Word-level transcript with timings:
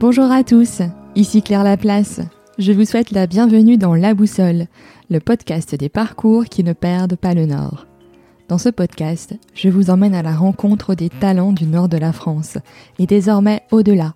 Bonjour 0.00 0.30
à 0.30 0.44
tous, 0.44 0.80
ici 1.16 1.42
Claire 1.42 1.64
Laplace. 1.64 2.20
Je 2.56 2.70
vous 2.70 2.84
souhaite 2.84 3.10
la 3.10 3.26
bienvenue 3.26 3.78
dans 3.78 3.96
La 3.96 4.14
Boussole, 4.14 4.68
le 5.10 5.18
podcast 5.18 5.74
des 5.74 5.88
parcours 5.88 6.44
qui 6.44 6.62
ne 6.62 6.72
perdent 6.72 7.16
pas 7.16 7.34
le 7.34 7.46
nord. 7.46 7.84
Dans 8.48 8.58
ce 8.58 8.68
podcast, 8.68 9.34
je 9.54 9.68
vous 9.68 9.90
emmène 9.90 10.14
à 10.14 10.22
la 10.22 10.36
rencontre 10.36 10.94
des 10.94 11.08
talents 11.08 11.50
du 11.50 11.66
nord 11.66 11.88
de 11.88 11.96
la 11.96 12.12
France 12.12 12.58
et 13.00 13.06
désormais 13.06 13.62
au-delà, 13.72 14.14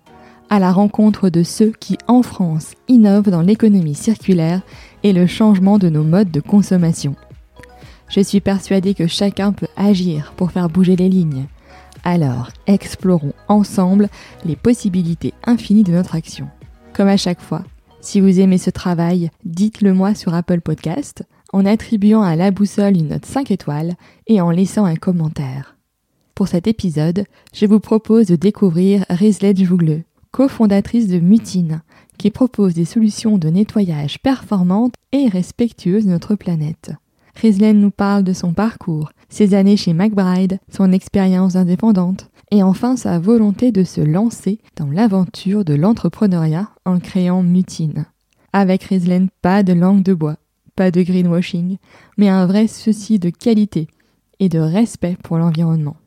à 0.49 0.57
la 0.59 0.71
rencontre 0.71 1.27
de 1.27 1.43
ceux 1.43 1.73
qui, 1.77 1.97
en 2.07 2.23
France, 2.23 2.75
innovent 2.87 3.29
dans 3.29 3.41
l'économie 3.41 3.93
circulaire 3.93 4.61
et 5.03 5.11
le 5.11 5.27
changement 5.27 5.79
de 5.79 5.89
nos 5.89 6.03
modes 6.03 6.31
de 6.31 6.39
consommation. 6.39 7.13
Je 8.07 8.21
suis 8.21 8.39
persuadée 8.39 8.93
que 8.93 9.07
chacun 9.07 9.51
peut 9.51 9.67
agir 9.75 10.31
pour 10.37 10.51
faire 10.53 10.69
bouger 10.69 10.95
les 10.95 11.09
lignes. 11.09 11.47
Alors, 12.03 12.49
explorons 12.67 13.33
ensemble 13.47 14.09
les 14.43 14.57
possibilités 14.57 15.33
infinies 15.45 15.83
de 15.83 15.93
notre 15.93 16.15
action. 16.15 16.49
Comme 16.93 17.07
à 17.07 17.17
chaque 17.17 17.41
fois, 17.41 17.63
si 18.01 18.19
vous 18.19 18.41
aimez 18.41 18.57
ce 18.57 18.69
travail, 18.69 19.31
dites-le 19.45 19.93
moi 19.93 20.13
sur 20.13 20.33
Apple 20.33 20.59
Podcast 20.59 21.23
en 21.53 21.65
attribuant 21.65 22.21
à 22.21 22.35
la 22.35 22.51
boussole 22.51 22.97
une 22.97 23.09
note 23.09 23.25
5 23.25 23.51
étoiles 23.51 23.93
et 24.27 24.41
en 24.41 24.51
laissant 24.51 24.85
un 24.85 24.95
commentaire. 24.95 25.77
Pour 26.35 26.47
cet 26.47 26.67
épisode, 26.67 27.25
je 27.53 27.65
vous 27.65 27.79
propose 27.79 28.25
de 28.25 28.35
découvrir 28.35 29.05
Rizlet 29.09 29.55
Jougleux, 29.55 30.03
cofondatrice 30.31 31.07
de 31.07 31.19
Mutine, 31.19 31.83
qui 32.17 32.31
propose 32.31 32.73
des 32.73 32.85
solutions 32.85 33.37
de 33.37 33.49
nettoyage 33.49 34.19
performantes 34.19 34.95
et 35.11 35.29
respectueuses 35.29 36.05
de 36.05 36.11
notre 36.11 36.35
planète. 36.35 36.91
Rizlen 37.35 37.79
nous 37.79 37.91
parle 37.91 38.23
de 38.23 38.33
son 38.33 38.53
parcours, 38.53 39.11
ses 39.33 39.55
années 39.55 39.77
chez 39.77 39.93
McBride, 39.93 40.59
son 40.69 40.91
expérience 40.91 41.55
indépendante, 41.55 42.29
et 42.51 42.61
enfin 42.61 42.95
sa 42.95 43.17
volonté 43.17 43.71
de 43.71 43.83
se 43.83 43.99
lancer 43.99 44.59
dans 44.75 44.91
l'aventure 44.91 45.65
de 45.65 45.73
l'entrepreneuriat 45.73 46.69
en 46.85 46.99
créant 46.99 47.41
Mutine. 47.41 48.05
Avec 48.53 48.83
Rizlen, 48.83 49.29
pas 49.41 49.63
de 49.63 49.73
langue 49.73 50.03
de 50.03 50.13
bois, 50.13 50.37
pas 50.75 50.91
de 50.91 51.01
greenwashing, 51.01 51.77
mais 52.15 52.29
un 52.29 52.45
vrai 52.45 52.67
souci 52.67 53.17
de 53.17 53.31
qualité 53.31 53.87
et 54.39 54.49
de 54.49 54.59
respect 54.59 55.17
pour 55.23 55.39
l'environnement. 55.39 55.97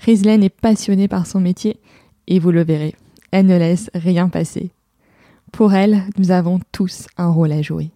Rizlen 0.00 0.42
est 0.42 0.48
passionnée 0.48 1.06
par 1.06 1.28
son 1.28 1.38
métier, 1.38 1.78
et 2.26 2.40
vous 2.40 2.50
le 2.50 2.64
verrez, 2.64 2.96
elle 3.30 3.46
ne 3.46 3.56
laisse 3.56 3.90
rien 3.94 4.28
passer. 4.28 4.72
Pour 5.52 5.72
elle, 5.72 6.02
nous 6.18 6.32
avons 6.32 6.58
tous 6.72 7.06
un 7.16 7.28
rôle 7.28 7.52
à 7.52 7.62
jouer. 7.62 7.92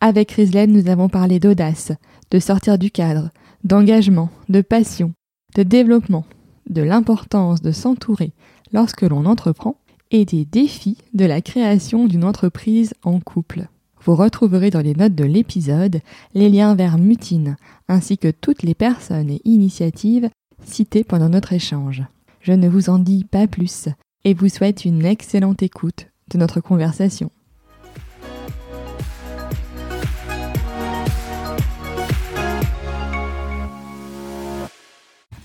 Avec 0.00 0.32
Rizlen, 0.32 0.72
nous 0.72 0.88
avons 0.88 1.08
parlé 1.08 1.38
d'audace, 1.38 1.92
de 2.32 2.40
sortir 2.40 2.78
du 2.78 2.90
cadre, 2.90 3.30
d'engagement, 3.64 4.30
de 4.48 4.60
passion, 4.60 5.12
de 5.54 5.62
développement, 5.62 6.24
de 6.68 6.82
l'importance 6.82 7.62
de 7.62 7.72
s'entourer 7.72 8.32
lorsque 8.72 9.02
l'on 9.02 9.26
entreprend 9.26 9.76
et 10.10 10.24
des 10.24 10.44
défis 10.44 10.98
de 11.14 11.24
la 11.24 11.40
création 11.40 12.06
d'une 12.06 12.24
entreprise 12.24 12.94
en 13.02 13.20
couple. 13.20 13.66
Vous 14.04 14.16
retrouverez 14.16 14.70
dans 14.70 14.80
les 14.80 14.94
notes 14.94 15.14
de 15.14 15.24
l'épisode 15.24 16.00
les 16.34 16.48
liens 16.48 16.74
vers 16.74 16.98
Mutine 16.98 17.56
ainsi 17.88 18.18
que 18.18 18.30
toutes 18.30 18.62
les 18.62 18.74
personnes 18.74 19.30
et 19.30 19.40
initiatives 19.44 20.28
citées 20.64 21.04
pendant 21.04 21.28
notre 21.28 21.52
échange. 21.52 22.02
Je 22.40 22.52
ne 22.52 22.68
vous 22.68 22.90
en 22.90 22.98
dis 22.98 23.24
pas 23.24 23.46
plus 23.46 23.88
et 24.24 24.34
vous 24.34 24.48
souhaite 24.48 24.84
une 24.84 25.04
excellente 25.04 25.62
écoute 25.62 26.08
de 26.30 26.38
notre 26.38 26.60
conversation. 26.60 27.30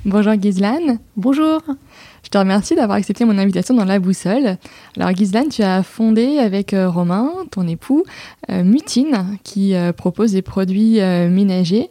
Bonjour 0.08 0.36
Ghislaine. 0.36 1.00
Bonjour. 1.17 1.61
Je 2.23 2.30
te 2.30 2.38
remercie 2.38 2.75
d'avoir 2.75 2.97
accepté 2.97 3.25
mon 3.25 3.38
invitation 3.38 3.75
dans 3.75 3.83
La 3.83 4.00
Boussole. 4.00 4.55
Alors 4.95 5.11
Ghislaine, 5.11 5.50
tu 5.50 5.63
as 5.63 5.83
fondé 5.83 6.38
avec 6.38 6.73
euh, 6.73 6.90
Romain, 6.90 7.29
ton 7.51 7.68
époux, 7.68 8.06
euh, 8.50 8.63
Mutine, 8.63 9.38
qui 9.44 9.75
euh, 9.75 9.91
propose 9.91 10.31
des 10.31 10.41
produits 10.41 11.01
ménagers 11.01 11.90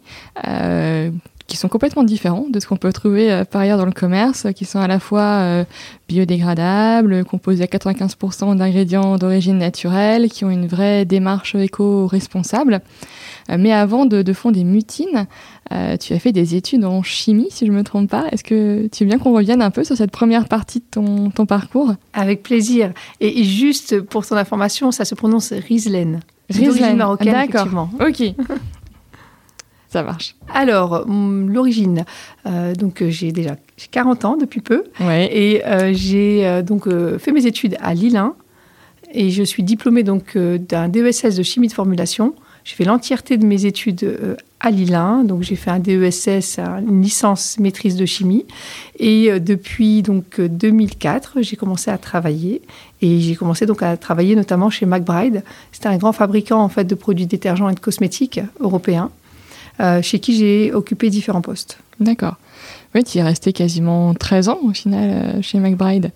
qui 1.46 1.56
sont 1.56 1.68
complètement 1.68 2.02
différents 2.02 2.46
de 2.50 2.58
ce 2.58 2.66
qu'on 2.66 2.76
peut 2.76 2.92
trouver 2.92 3.44
par 3.50 3.60
ailleurs 3.60 3.78
dans 3.78 3.86
le 3.86 3.92
commerce, 3.92 4.48
qui 4.56 4.64
sont 4.64 4.80
à 4.80 4.88
la 4.88 4.98
fois 4.98 5.64
biodégradables, 6.08 7.24
composés 7.24 7.62
à 7.62 7.66
95% 7.66 8.56
d'ingrédients 8.56 9.16
d'origine 9.16 9.58
naturelle, 9.58 10.28
qui 10.28 10.44
ont 10.44 10.50
une 10.50 10.66
vraie 10.66 11.04
démarche 11.04 11.54
éco-responsable. 11.54 12.80
Mais 13.48 13.72
avant 13.72 14.06
de, 14.06 14.32
fonder 14.32 14.64
Mutine, 14.64 15.26
euh, 15.72 15.96
tu 15.96 16.12
as 16.12 16.18
fait 16.18 16.32
des 16.32 16.54
études 16.54 16.84
en 16.84 17.02
chimie, 17.02 17.48
si 17.50 17.66
je 17.66 17.72
ne 17.72 17.76
me 17.76 17.82
trompe 17.84 18.10
pas. 18.10 18.26
Est-ce 18.32 18.44
que 18.44 18.88
tu 18.88 19.04
veux 19.04 19.08
bien 19.08 19.18
qu'on 19.18 19.32
revienne 19.32 19.62
un 19.62 19.70
peu 19.70 19.84
sur 19.84 19.96
cette 19.96 20.10
première 20.10 20.48
partie 20.48 20.80
de 20.80 20.84
ton, 20.90 21.30
ton 21.30 21.46
parcours? 21.46 21.94
Avec 22.12 22.42
plaisir. 22.42 22.92
Et, 23.20 23.44
juste 23.44 24.00
pour 24.00 24.26
ton 24.26 24.36
information, 24.36 24.90
ça 24.90 25.04
se 25.04 25.14
prononce 25.14 25.52
Rieslen. 25.52 26.20
Rieslen, 26.50 26.96
marocaine, 26.96 27.32
D'accord. 27.32 27.88
Ok. 28.00 28.34
ça 29.88 30.02
marche. 30.02 30.34
Alors, 30.52 31.04
hum, 31.08 31.50
l'origine. 31.50 32.04
Euh, 32.46 32.74
donc, 32.74 33.02
euh, 33.02 33.10
j'ai 33.10 33.30
déjà 33.30 33.56
40 33.90 34.24
ans 34.24 34.36
depuis 34.36 34.60
peu. 34.60 34.84
Ouais. 35.00 35.30
Et 35.32 35.62
j'ai 35.94 36.62
donc 36.62 36.88
fait 37.18 37.32
mes 37.32 37.46
études 37.46 37.76
à 37.80 37.94
Lille 37.94 38.16
1. 38.16 38.34
Et 39.12 39.30
je 39.30 39.44
suis 39.44 39.62
diplômée 39.62 40.02
donc 40.02 40.36
d'un 40.36 40.88
DESS 40.88 41.36
de 41.36 41.42
chimie 41.42 41.68
de 41.68 41.72
formulation. 41.72 42.34
J'ai 42.66 42.74
fait 42.74 42.84
l'entièreté 42.84 43.36
de 43.36 43.46
mes 43.46 43.64
études 43.64 44.36
à 44.58 44.72
Lille 44.72 44.98
donc 45.24 45.42
j'ai 45.42 45.54
fait 45.54 45.70
un 45.70 45.78
DESS, 45.78 46.58
une 46.58 47.00
licence 47.00 47.60
maîtrise 47.60 47.94
de 47.94 48.04
chimie, 48.06 48.44
et 48.98 49.30
euh, 49.30 49.38
depuis 49.38 50.02
donc 50.02 50.40
2004, 50.40 51.42
j'ai 51.42 51.54
commencé 51.54 51.92
à 51.92 51.98
travailler, 51.98 52.62
et 53.00 53.20
j'ai 53.20 53.36
commencé 53.36 53.66
donc 53.66 53.84
à 53.84 53.96
travailler 53.96 54.34
notamment 54.34 54.68
chez 54.68 54.84
McBride. 54.84 55.44
C'est 55.70 55.86
un 55.86 55.96
grand 55.96 56.12
fabricant 56.12 56.60
en 56.60 56.68
fait 56.68 56.84
de 56.84 56.96
produits 56.96 57.26
détergents 57.26 57.68
et 57.68 57.74
de 57.74 57.80
cosmétiques 57.80 58.40
européens, 58.58 59.10
euh, 59.78 60.02
chez 60.02 60.18
qui 60.18 60.36
j'ai 60.36 60.74
occupé 60.74 61.08
différents 61.08 61.42
postes. 61.42 61.78
D'accord. 62.00 62.34
Oui, 62.96 63.04
tu 63.04 63.18
es 63.18 63.22
resté 63.22 63.52
quasiment 63.52 64.12
13 64.12 64.48
ans 64.48 64.58
au 64.64 64.72
final 64.72 65.36
euh, 65.36 65.42
chez 65.42 65.60
McBride. 65.60 66.10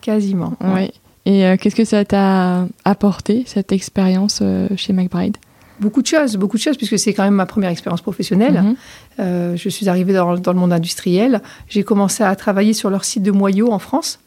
Quasiment. 0.00 0.54
Oui. 0.60 0.90
Et 1.26 1.56
qu'est-ce 1.56 1.74
que 1.74 1.86
ça 1.86 2.04
t'a 2.04 2.66
apporté 2.84 3.44
cette 3.46 3.72
expérience 3.72 4.42
chez 4.76 4.92
McBride? 4.92 5.38
Beaucoup 5.80 6.02
de 6.02 6.06
choses, 6.06 6.36
beaucoup 6.36 6.56
de 6.56 6.62
choses, 6.62 6.76
puisque 6.76 6.98
c'est 6.98 7.12
quand 7.12 7.24
même 7.24 7.34
ma 7.34 7.46
première 7.46 7.70
expérience 7.70 8.00
professionnelle. 8.00 8.62
Mhm. 8.62 8.76
Euh, 9.18 9.56
je 9.56 9.68
suis 9.68 9.88
arrivée 9.88 10.12
dans, 10.12 10.36
dans, 10.36 10.52
le 10.52 10.58
monde 10.58 10.72
industriel. 10.72 11.42
J'ai 11.68 11.82
commencé 11.82 12.22
à 12.22 12.34
travailler 12.36 12.72
sur 12.72 12.90
leur 12.90 13.04
site 13.04 13.22
de 13.22 13.30
Moyau 13.30 13.72
en 13.72 13.78
France. 13.78 14.20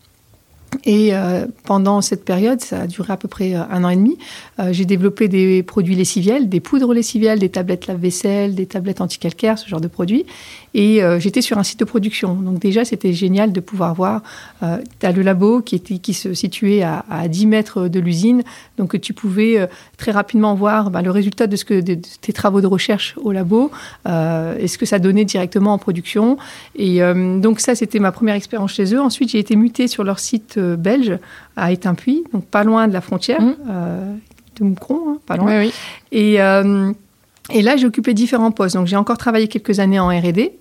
Et 0.84 1.14
euh, 1.14 1.46
pendant 1.64 2.02
cette 2.02 2.26
période, 2.26 2.62
ça 2.62 2.82
a 2.82 2.88
duré 2.88 3.14
à 3.14 3.18
peu 3.18 3.28
près 3.28 3.56
euh, 3.56 3.62
un 3.72 3.84
an 3.84 3.90
et 3.90 3.96
demi, 3.96 4.18
euh, 4.60 4.74
j'ai 4.74 4.86
développé 4.86 5.28
des 5.28 5.64
produits 5.64 5.96
lessiviels, 5.96 6.50
des 6.50 6.60
poudres 6.60 6.94
lessivielles, 6.94 7.40
des 7.40 7.50
tablettes 7.50 7.88
lave-vaisselle, 7.88 8.54
des 8.54 8.66
tablettes 8.66 9.02
anti-calcaire, 9.02 9.58
ce 9.58 9.68
genre 9.68 9.82
de 9.82 9.88
produits. 9.88 10.26
Et 10.74 11.02
j'étais 11.18 11.42
sur 11.42 11.58
un 11.58 11.64
site 11.64 11.80
de 11.80 11.86
production. 11.86 12.36
Donc 12.36 12.60
déjà, 12.60 12.86
c'était 12.86 13.12
génial 13.12 13.52
de 13.52 13.60
pouvoir 13.60 13.96
voir. 13.96 14.22
tu 14.62 15.06
as 15.08 15.12
le 15.12 15.24
labo 15.24 15.62
qui, 15.62 15.74
était, 15.74 15.98
qui 15.98 16.14
se 16.14 16.36
situait 16.36 16.84
à, 16.84 17.04
à 17.10 17.28
10 17.28 17.48
mètres 17.48 17.88
de 17.88 18.00
l'usine. 18.00 18.44
Donc 18.78 19.00
tu 19.02 19.14
pouvais 19.14 19.68
très 19.98 20.12
rapidement 20.12 20.54
voir 20.54 20.92
bah, 20.92 21.02
le 21.02 21.10
résultat 21.10 21.48
de, 21.48 21.56
ce 21.56 21.66
que, 21.66 21.82
de, 21.82 21.96
tes 21.96 22.32
travaux 22.32 22.62
de 22.62 22.68
recherche 22.68 23.16
au 23.18 23.32
labo 23.32 23.72
et 24.06 24.68
ce 24.68 24.78
que 24.78 24.86
ça 24.86 25.00
donnait 25.00 25.26
directement 25.26 25.74
en 25.74 25.80
production. 25.80 26.38
Et 26.76 27.00
donc 27.40 27.60
ça, 27.60 27.74
c'était 27.74 28.00
ma 28.00 28.12
première 28.12 28.36
expérience 28.36 28.74
chez 28.74 28.94
eux. 28.94 29.02
Ensuite, 29.02 29.32
j'ai 29.32 29.40
été 29.40 29.56
mutée 29.56 29.88
sur 29.88 30.04
leur 30.04 30.20
site 30.20 30.57
belge 30.60 31.18
à 31.56 31.72
Étainpuy, 31.72 32.24
donc 32.34 32.46
pas 32.46 32.64
loin 32.64 32.88
de 32.88 32.94
la 32.94 33.02
frontière 33.02 33.42
mmh. 33.42 33.56
euh, 33.70 34.14
de 34.60 34.64
Moucron, 34.64 35.02
hein, 35.08 35.18
pas 35.26 35.38
loin. 35.38 35.68
Et, 36.12 36.42
euh, 36.42 36.92
et 37.52 37.62
là, 37.62 37.78
j'ai 37.78 37.86
occupé 37.86 38.14
différents 38.14 38.52
postes. 38.52 38.76
Donc, 38.76 38.88
j'ai 38.88 38.96
encore 38.96 39.18
travaillé 39.18 39.48
quelques 39.48 39.80
années 39.80 40.00
en 40.00 40.08
R&D. 40.08 40.54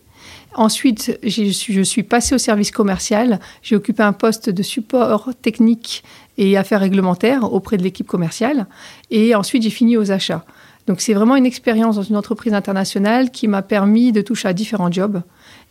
Ensuite, 0.54 1.18
je 1.22 1.82
suis 1.82 2.02
passée 2.02 2.34
au 2.34 2.38
service 2.38 2.70
commercial. 2.70 3.40
J'ai 3.62 3.76
occupé 3.76 4.02
un 4.02 4.12
poste 4.12 4.48
de 4.48 4.62
support 4.62 5.30
technique 5.42 6.02
et 6.38 6.56
affaires 6.56 6.80
réglementaires 6.80 7.52
auprès 7.52 7.76
de 7.76 7.82
l'équipe 7.82 8.06
commerciale. 8.06 8.66
Et 9.10 9.34
ensuite, 9.34 9.62
j'ai 9.62 9.70
fini 9.70 9.96
aux 9.96 10.12
achats. 10.12 10.44
Donc, 10.86 11.00
c'est 11.00 11.14
vraiment 11.14 11.36
une 11.36 11.46
expérience 11.46 11.96
dans 11.96 12.02
une 12.02 12.16
entreprise 12.16 12.54
internationale 12.54 13.30
qui 13.30 13.48
m'a 13.48 13.62
permis 13.62 14.12
de 14.12 14.20
toucher 14.22 14.48
à 14.48 14.52
différents 14.52 14.90
jobs 14.90 15.20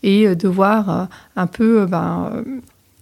et 0.03 0.27
euh, 0.27 0.35
de 0.35 0.47
voir 0.47 1.07
un 1.35 1.47
peu 1.47 1.85
ben, 1.85 2.43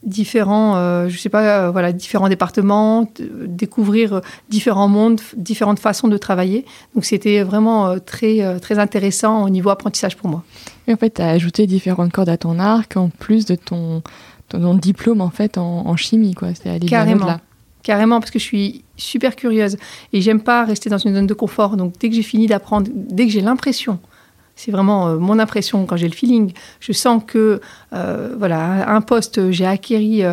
différents, 0.04 0.76
euh, 0.76 1.08
je 1.10 1.18
sais 1.18 1.30
pas, 1.30 1.66
euh, 1.66 1.72
voilà, 1.72 1.92
différents 1.94 2.30
départements, 2.30 3.08
découvrir 3.20 4.14
euh, 4.14 4.22
différents 4.50 4.88
mondes, 4.88 5.22
différentes 5.38 5.80
façons 5.80 6.08
de 6.08 6.18
travailler. 6.18 6.66
Donc 6.96 7.06
c'était 7.06 7.44
vraiment 7.44 7.98
très 8.00 8.60
très 8.60 8.80
intéressant 8.80 9.44
au 9.44 9.50
niveau 9.50 9.70
apprentissage 9.70 10.18
pour 10.18 10.30
moi. 10.30 10.44
Et 10.88 10.94
en 10.94 10.98
fait, 10.98 11.16
tu 11.16 11.22
as 11.22 11.30
ajouté 11.30 11.68
différentes 11.68 12.12
cordes 12.12 12.30
à 12.30 12.38
ton 12.38 12.60
arc 12.60 12.98
en 12.98 13.10
plus 13.10 13.46
de 13.46 13.56
ton, 13.56 14.04
ton, 14.50 14.74
diplôme 14.76 15.22
en 15.22 15.30
fait 15.30 15.58
en, 15.58 15.96
chimie, 15.96 16.34
quoi. 16.34 16.50
C'est 16.54 16.80
Carrément. 16.86 17.38
Carrément, 17.82 18.22
parce 18.22 18.32
que 18.32 18.40
je 18.40 18.46
suis 18.46 18.84
super 18.96 19.36
curieuse 19.36 19.76
et 20.14 20.22
j'aime 20.22 20.42
pas 20.42 20.64
rester 20.64 20.90
dans 20.90 20.98
une 20.98 21.16
zone 21.16 21.28
de 21.28 21.34
confort. 21.34 21.76
Donc 21.76 21.94
dès 22.00 22.10
que 22.10 22.16
j'ai 22.16 22.24
fini 22.24 22.48
d'apprendre, 22.48 22.90
dès 22.94 23.26
que 23.26 23.32
j'ai 23.32 23.42
l'impression 23.42 24.00
c'est 24.56 24.72
vraiment 24.72 25.16
mon 25.16 25.40
impression 25.40 25.86
quand 25.86 25.98
j'ai 25.98 26.08
le 26.08 26.14
feeling. 26.14 26.54
Je 26.80 26.92
sens 26.92 27.22
que 27.26 27.60
voilà 27.92 28.90
un 28.90 29.02
poste, 29.02 29.52
j'ai 29.52 29.66
acquis, 29.66 30.24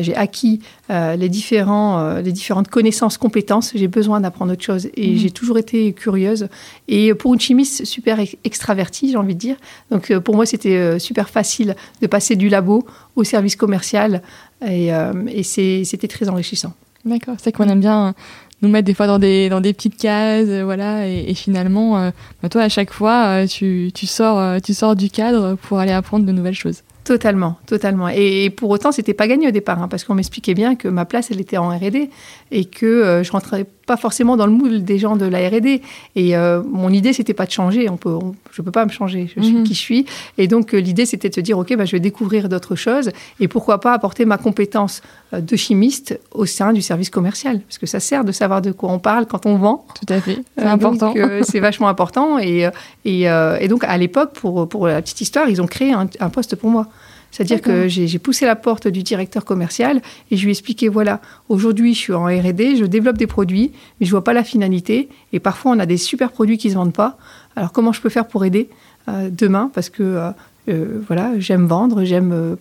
j'ai 0.00 0.14
acquis 0.14 0.60
les 0.90 1.28
différents, 1.28 2.14
les 2.18 2.32
différentes 2.32 2.68
connaissances, 2.68 3.18
compétences. 3.18 3.72
J'ai 3.74 3.88
besoin 3.88 4.20
d'apprendre 4.20 4.52
autre 4.52 4.62
chose 4.62 4.88
et 4.94 5.10
mhm. 5.10 5.16
j'ai 5.16 5.30
toujours 5.30 5.58
été 5.58 5.92
curieuse. 5.92 6.48
Et 6.86 7.14
pour 7.14 7.34
une 7.34 7.40
chimiste 7.40 7.84
super 7.84 8.18
extravertie, 8.44 9.10
j'ai 9.10 9.16
envie 9.16 9.34
de 9.34 9.40
dire. 9.40 9.56
Donc 9.90 10.16
pour 10.18 10.36
moi, 10.36 10.46
c'était 10.46 10.98
super 10.98 11.28
facile 11.28 11.74
de 12.00 12.06
passer 12.06 12.36
du 12.36 12.48
labo 12.48 12.86
au 13.16 13.24
service 13.24 13.56
commercial 13.56 14.22
et, 14.66 14.90
et 15.28 15.42
c'était 15.42 16.08
très 16.08 16.28
enrichissant. 16.28 16.74
D'accord, 17.04 17.36
c'est 17.42 17.52
qu'on 17.52 17.68
aime 17.68 17.80
bien 17.80 18.14
nous 18.62 18.68
mettre 18.68 18.86
des 18.86 18.94
fois 18.94 19.06
dans 19.06 19.18
des, 19.18 19.48
dans 19.48 19.60
des 19.60 19.72
petites 19.72 19.96
cases, 19.96 20.48
euh, 20.48 20.64
voilà, 20.64 21.08
et, 21.08 21.34
finalement, 21.34 21.98
euh, 21.98 22.10
bah, 22.42 22.48
toi, 22.48 22.62
à 22.62 22.68
chaque 22.68 22.92
fois, 22.92 23.26
euh, 23.26 23.46
tu, 23.46 23.90
tu, 23.94 24.06
sors, 24.06 24.60
tu 24.60 24.74
sors 24.74 24.96
du 24.96 25.10
cadre 25.10 25.54
pour 25.54 25.78
aller 25.78 25.92
apprendre 25.92 26.26
de 26.26 26.32
nouvelles 26.32 26.54
choses. 26.54 26.82
Totalement, 27.04 27.56
totalement. 27.66 28.08
Et, 28.08 28.50
pour 28.50 28.70
autant, 28.70 28.92
c'était 28.92 29.14
pas 29.14 29.28
gagné 29.28 29.48
au 29.48 29.52
départ, 29.52 29.80
hein, 29.82 29.88
parce 29.88 30.04
qu'on 30.04 30.14
m'expliquait 30.14 30.54
bien 30.54 30.74
que 30.74 30.88
ma 30.88 31.04
place, 31.04 31.30
elle 31.30 31.40
était 31.40 31.56
en 31.56 31.68
R&D 31.70 32.10
et 32.50 32.64
que 32.64 33.22
je 33.24 33.32
rentrais 33.32 33.66
pas 33.88 33.96
forcément 33.96 34.36
dans 34.36 34.46
le 34.46 34.52
moule 34.52 34.84
des 34.84 34.98
gens 34.98 35.16
de 35.16 35.24
la 35.24 35.48
R&D. 35.48 35.82
Et 36.14 36.36
euh, 36.36 36.62
mon 36.62 36.90
idée, 36.90 37.12
c'était 37.12 37.34
pas 37.34 37.46
de 37.46 37.50
changer. 37.50 37.88
On 37.88 37.96
peut, 37.96 38.16
je 38.52 38.62
peux 38.62 38.70
pas 38.70 38.84
me 38.84 38.92
changer. 38.92 39.28
Je 39.34 39.40
suis 39.40 39.56
mhm. 39.56 39.64
qui 39.64 39.74
je 39.74 39.80
suis. 39.80 40.06
Et 40.36 40.46
donc, 40.46 40.74
euh, 40.74 40.78
l'idée, 40.78 41.06
c'était 41.06 41.30
de 41.30 41.34
se 41.34 41.40
dire, 41.40 41.58
OK, 41.58 41.74
bah, 41.74 41.86
je 41.86 41.92
vais 41.92 42.00
découvrir 42.00 42.48
d'autres 42.48 42.76
choses. 42.76 43.10
Et 43.40 43.48
pourquoi 43.48 43.80
pas 43.80 43.94
apporter 43.94 44.26
ma 44.26 44.36
compétence 44.36 45.00
euh, 45.27 45.27
de 45.32 45.56
chimiste 45.56 46.18
au 46.32 46.46
sein 46.46 46.72
du 46.72 46.80
service 46.80 47.10
commercial. 47.10 47.60
Parce 47.60 47.78
que 47.78 47.86
ça 47.86 48.00
sert 48.00 48.24
de 48.24 48.32
savoir 48.32 48.62
de 48.62 48.72
quoi 48.72 48.90
on 48.90 48.98
parle 48.98 49.26
quand 49.26 49.46
on 49.46 49.56
vend. 49.56 49.86
Tout 49.94 50.12
à 50.12 50.20
fait. 50.20 50.38
C'est 50.56 50.64
important. 50.64 51.14
c'est 51.42 51.60
vachement 51.60 51.88
important. 51.88 52.38
Et, 52.38 52.68
et, 53.04 53.22
et, 53.24 53.68
donc, 53.68 53.84
à 53.84 53.98
l'époque, 53.98 54.32
pour, 54.32 54.68
pour 54.68 54.86
la 54.86 55.02
petite 55.02 55.20
histoire, 55.20 55.48
ils 55.50 55.60
ont 55.60 55.66
créé 55.66 55.92
un, 55.92 56.08
un 56.20 56.30
poste 56.30 56.56
pour 56.56 56.70
moi. 56.70 56.88
C'est-à-dire 57.30 57.60
que 57.60 57.88
j'ai 57.88 58.18
poussé 58.18 58.46
la 58.46 58.56
porte 58.56 58.88
du 58.88 59.02
directeur 59.02 59.44
commercial 59.44 60.00
et 60.30 60.36
je 60.36 60.42
lui 60.42 60.50
ai 60.50 60.52
expliqué, 60.52 60.88
voilà, 60.88 61.20
aujourd'hui 61.48 61.94
je 61.94 61.98
suis 61.98 62.12
en 62.12 62.24
R&D, 62.24 62.76
je 62.76 62.84
développe 62.84 63.18
des 63.18 63.26
produits, 63.26 63.72
mais 64.00 64.06
je 64.06 64.10
vois 64.10 64.24
pas 64.24 64.32
la 64.32 64.44
finalité. 64.44 65.08
Et 65.32 65.40
parfois 65.40 65.72
on 65.72 65.78
a 65.78 65.86
des 65.86 65.98
super 65.98 66.32
produits 66.32 66.58
qui 66.58 66.70
se 66.70 66.74
vendent 66.74 66.94
pas. 66.94 67.18
Alors 67.54 67.72
comment 67.72 67.92
je 67.92 68.00
peux 68.00 68.08
faire 68.08 68.26
pour 68.26 68.44
aider 68.44 68.68
euh, 69.08 69.28
demain? 69.30 69.70
Parce 69.74 69.90
que 69.90 70.02
euh, 70.02 70.30
euh, 70.68 71.00
voilà, 71.06 71.38
j'aime 71.38 71.66
vendre, 71.66 72.04
j'aime 72.04 72.56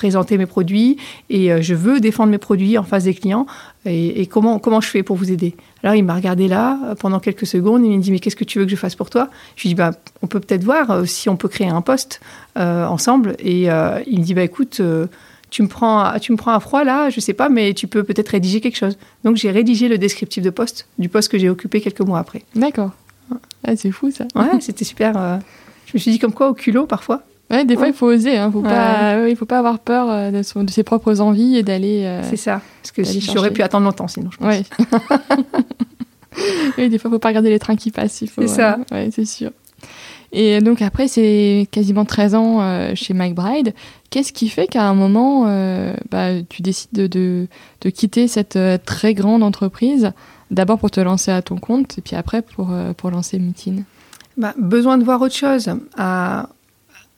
présenter 0.00 0.38
mes 0.38 0.46
produits 0.46 0.96
et 1.28 1.52
euh, 1.52 1.60
je 1.60 1.74
veux 1.74 2.00
défendre 2.00 2.30
mes 2.30 2.38
produits 2.38 2.78
en 2.78 2.84
face 2.84 3.04
des 3.04 3.12
clients. 3.12 3.46
Et, 3.84 4.26
comment, 4.26 4.58
comment 4.58 4.80
je 4.80 4.88
fais 4.88 5.02
pour 5.02 5.14
vous 5.14 5.30
aider? 5.30 5.54
Alors 5.82 5.94
il 5.94 6.04
m'a 6.04 6.14
regardé 6.14 6.48
là 6.48 6.78
euh, 6.86 6.94
pendant 6.94 7.20
quelques 7.20 7.46
secondes. 7.46 7.84
Il 7.84 7.90
m'a 7.90 7.98
dit 7.98 8.10
Mais 8.10 8.18
qu'est-ce 8.18 8.36
que 8.36 8.44
tu 8.44 8.58
veux 8.58 8.64
que 8.64 8.70
je 8.70 8.76
fasse 8.76 8.94
pour 8.94 9.10
toi? 9.10 9.28
Je 9.56 9.62
lui 9.62 9.68
ai 9.68 9.72
dit 9.72 9.74
bah, 9.74 9.92
On 10.22 10.26
peut 10.26 10.40
peut-être 10.40 10.64
voir 10.64 10.90
euh, 10.90 11.04
si 11.04 11.28
on 11.28 11.36
peut 11.36 11.48
créer 11.48 11.68
un 11.68 11.82
poste 11.82 12.20
ensemble. 12.56 13.36
Et 13.40 13.64
il 13.64 14.20
me 14.20 14.24
dit 14.24 14.32
bah, 14.32 14.42
Écoute, 14.42 14.80
tu 15.50 15.62
me, 15.62 15.68
prends, 15.68 16.18
tu 16.18 16.32
me 16.32 16.38
prends 16.38 16.52
à 16.52 16.60
froid 16.60 16.82
là, 16.82 17.10
je 17.10 17.20
sais 17.20 17.34
pas, 17.34 17.50
mais 17.50 17.74
tu 17.74 17.86
peux 17.86 18.02
peut-être 18.02 18.30
rédiger 18.30 18.62
quelque 18.62 18.76
chose. 18.76 18.96
Donc 19.24 19.36
j'ai 19.36 19.50
rédigé 19.50 19.88
le 19.88 19.98
descriptif 19.98 20.42
de 20.42 20.50
poste 20.50 20.88
du 20.98 21.10
poste 21.10 21.30
que 21.30 21.38
j'ai 21.38 21.50
occupé 21.50 21.82
quelques 21.82 22.00
mois 22.00 22.20
après. 22.20 22.42
D'accord. 22.54 22.92
Ah, 23.64 23.76
c'est 23.76 23.90
fou 23.90 24.10
ça. 24.10 24.24
Ouais, 24.34 24.60
c'était 24.60 24.86
super. 24.86 25.40
je 25.86 25.92
me 25.92 25.98
suis 25.98 26.10
dit 26.10 26.18
comme 26.18 26.32
quoi 26.32 26.48
au 26.48 26.54
culot 26.54 26.86
parfois. 26.86 27.22
Ouais, 27.50 27.64
des 27.64 27.76
fois, 27.76 27.88
il 27.88 27.92
faut 27.92 28.06
oser. 28.06 28.36
Hein, 28.36 28.50
faut 28.52 28.62
pas, 28.62 29.28
il 29.28 29.36
faut 29.36 29.44
pas 29.44 29.58
avoir 29.58 29.80
peur 29.80 30.08
euh, 30.08 30.30
de, 30.30 30.70
ses 30.70 30.82
propres 30.84 31.20
envies 31.20 31.56
et 31.56 31.62
d'aller. 31.62 32.04
Euh, 32.04 32.22
c'est 32.28 32.36
ça. 32.36 32.60
Parce 32.82 32.92
que 32.92 33.02
j'aurais 33.32 33.50
pu 33.50 33.62
attendre 33.62 33.84
longtemps, 33.84 34.08
sinon. 34.08 34.30
Je 34.30 34.36
pense. 34.36 34.46
Ouais. 34.46 34.62
oui, 36.78 36.88
des 36.88 36.98
fois, 36.98 37.10
il 37.10 37.14
faut 37.14 37.18
pas 37.18 37.28
regarder 37.28 37.50
les 37.50 37.58
trains 37.58 37.76
qui 37.76 37.90
passent. 37.90 38.24
C'est 38.24 38.46
ça. 38.46 38.78
Ouais, 38.92 39.10
c'est 39.12 39.24
sûr. 39.24 39.50
Et 40.32 40.60
donc 40.60 40.80
après, 40.80 41.08
c'est 41.08 41.66
quasiment 41.72 42.04
13 42.04 42.36
ans 42.36 42.60
euh, 42.60 42.92
chez 42.94 43.14
McBride. 43.14 43.74
Qu'est-ce 44.10 44.32
qui 44.32 44.48
fait 44.48 44.68
qu'à 44.68 44.84
un 44.84 44.94
moment, 44.94 45.44
bah, 46.10 46.40
tu 46.48 46.62
décides 46.62 46.92
de, 46.92 47.08
de, 47.08 47.48
de, 47.80 47.90
quitter 47.90 48.28
cette 48.28 48.58
très 48.84 49.14
grande 49.14 49.42
entreprise, 49.42 50.12
d'abord 50.52 50.78
pour 50.78 50.92
te 50.92 51.00
lancer 51.00 51.32
à 51.32 51.42
ton 51.42 51.56
compte, 51.56 51.98
et 51.98 52.00
puis 52.00 52.14
après 52.14 52.42
pour, 52.42 52.72
pour 52.96 53.10
lancer 53.10 53.40
Mutine 53.40 53.84
bah, 54.36 54.54
Besoin 54.56 54.98
de 54.98 55.04
voir 55.04 55.20
autre 55.20 55.34
chose. 55.34 55.68
À 55.96 56.48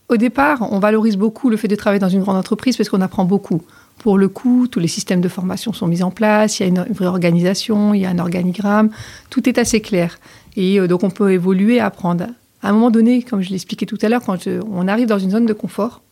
au 0.08 0.16
départ, 0.16 0.68
on 0.72 0.78
valorise 0.78 1.16
beaucoup 1.16 1.48
le 1.48 1.56
fait 1.56 1.68
de 1.68 1.76
travailler 1.76 2.00
dans 2.00 2.08
une 2.08 2.20
grande 2.20 2.36
entreprise 2.36 2.76
parce 2.76 2.88
qu'on 2.88 3.00
apprend 3.00 3.24
beaucoup. 3.24 3.62
Pour 3.98 4.18
le 4.18 4.28
coup, 4.28 4.66
tous 4.68 4.80
les 4.80 4.88
systèmes 4.88 5.20
de 5.20 5.28
formation 5.28 5.72
sont 5.72 5.86
mis 5.86 6.02
en 6.02 6.10
place, 6.10 6.58
il 6.58 6.62
y 6.62 6.66
a 6.66 6.68
une 6.68 6.92
vraie 6.92 7.06
organisation, 7.06 7.94
il 7.94 8.00
y 8.00 8.06
a 8.06 8.10
un 8.10 8.18
organigramme, 8.18 8.90
tout 9.30 9.48
est 9.48 9.58
assez 9.58 9.80
clair. 9.80 10.18
Et 10.56 10.80
euh, 10.80 10.88
donc 10.88 11.04
on 11.04 11.10
peut 11.10 11.32
évoluer, 11.32 11.80
apprendre. 11.80 12.26
À 12.62 12.70
un 12.70 12.72
moment 12.72 12.90
donné, 12.90 13.22
comme 13.22 13.42
je 13.42 13.50
l'expliquais 13.50 13.86
tout 13.86 13.98
à 14.02 14.08
l'heure, 14.08 14.22
quand 14.24 14.46
on 14.70 14.88
arrive 14.88 15.06
dans 15.06 15.18
une 15.18 15.30
zone 15.30 15.46
de 15.46 15.52
confort, 15.52 16.02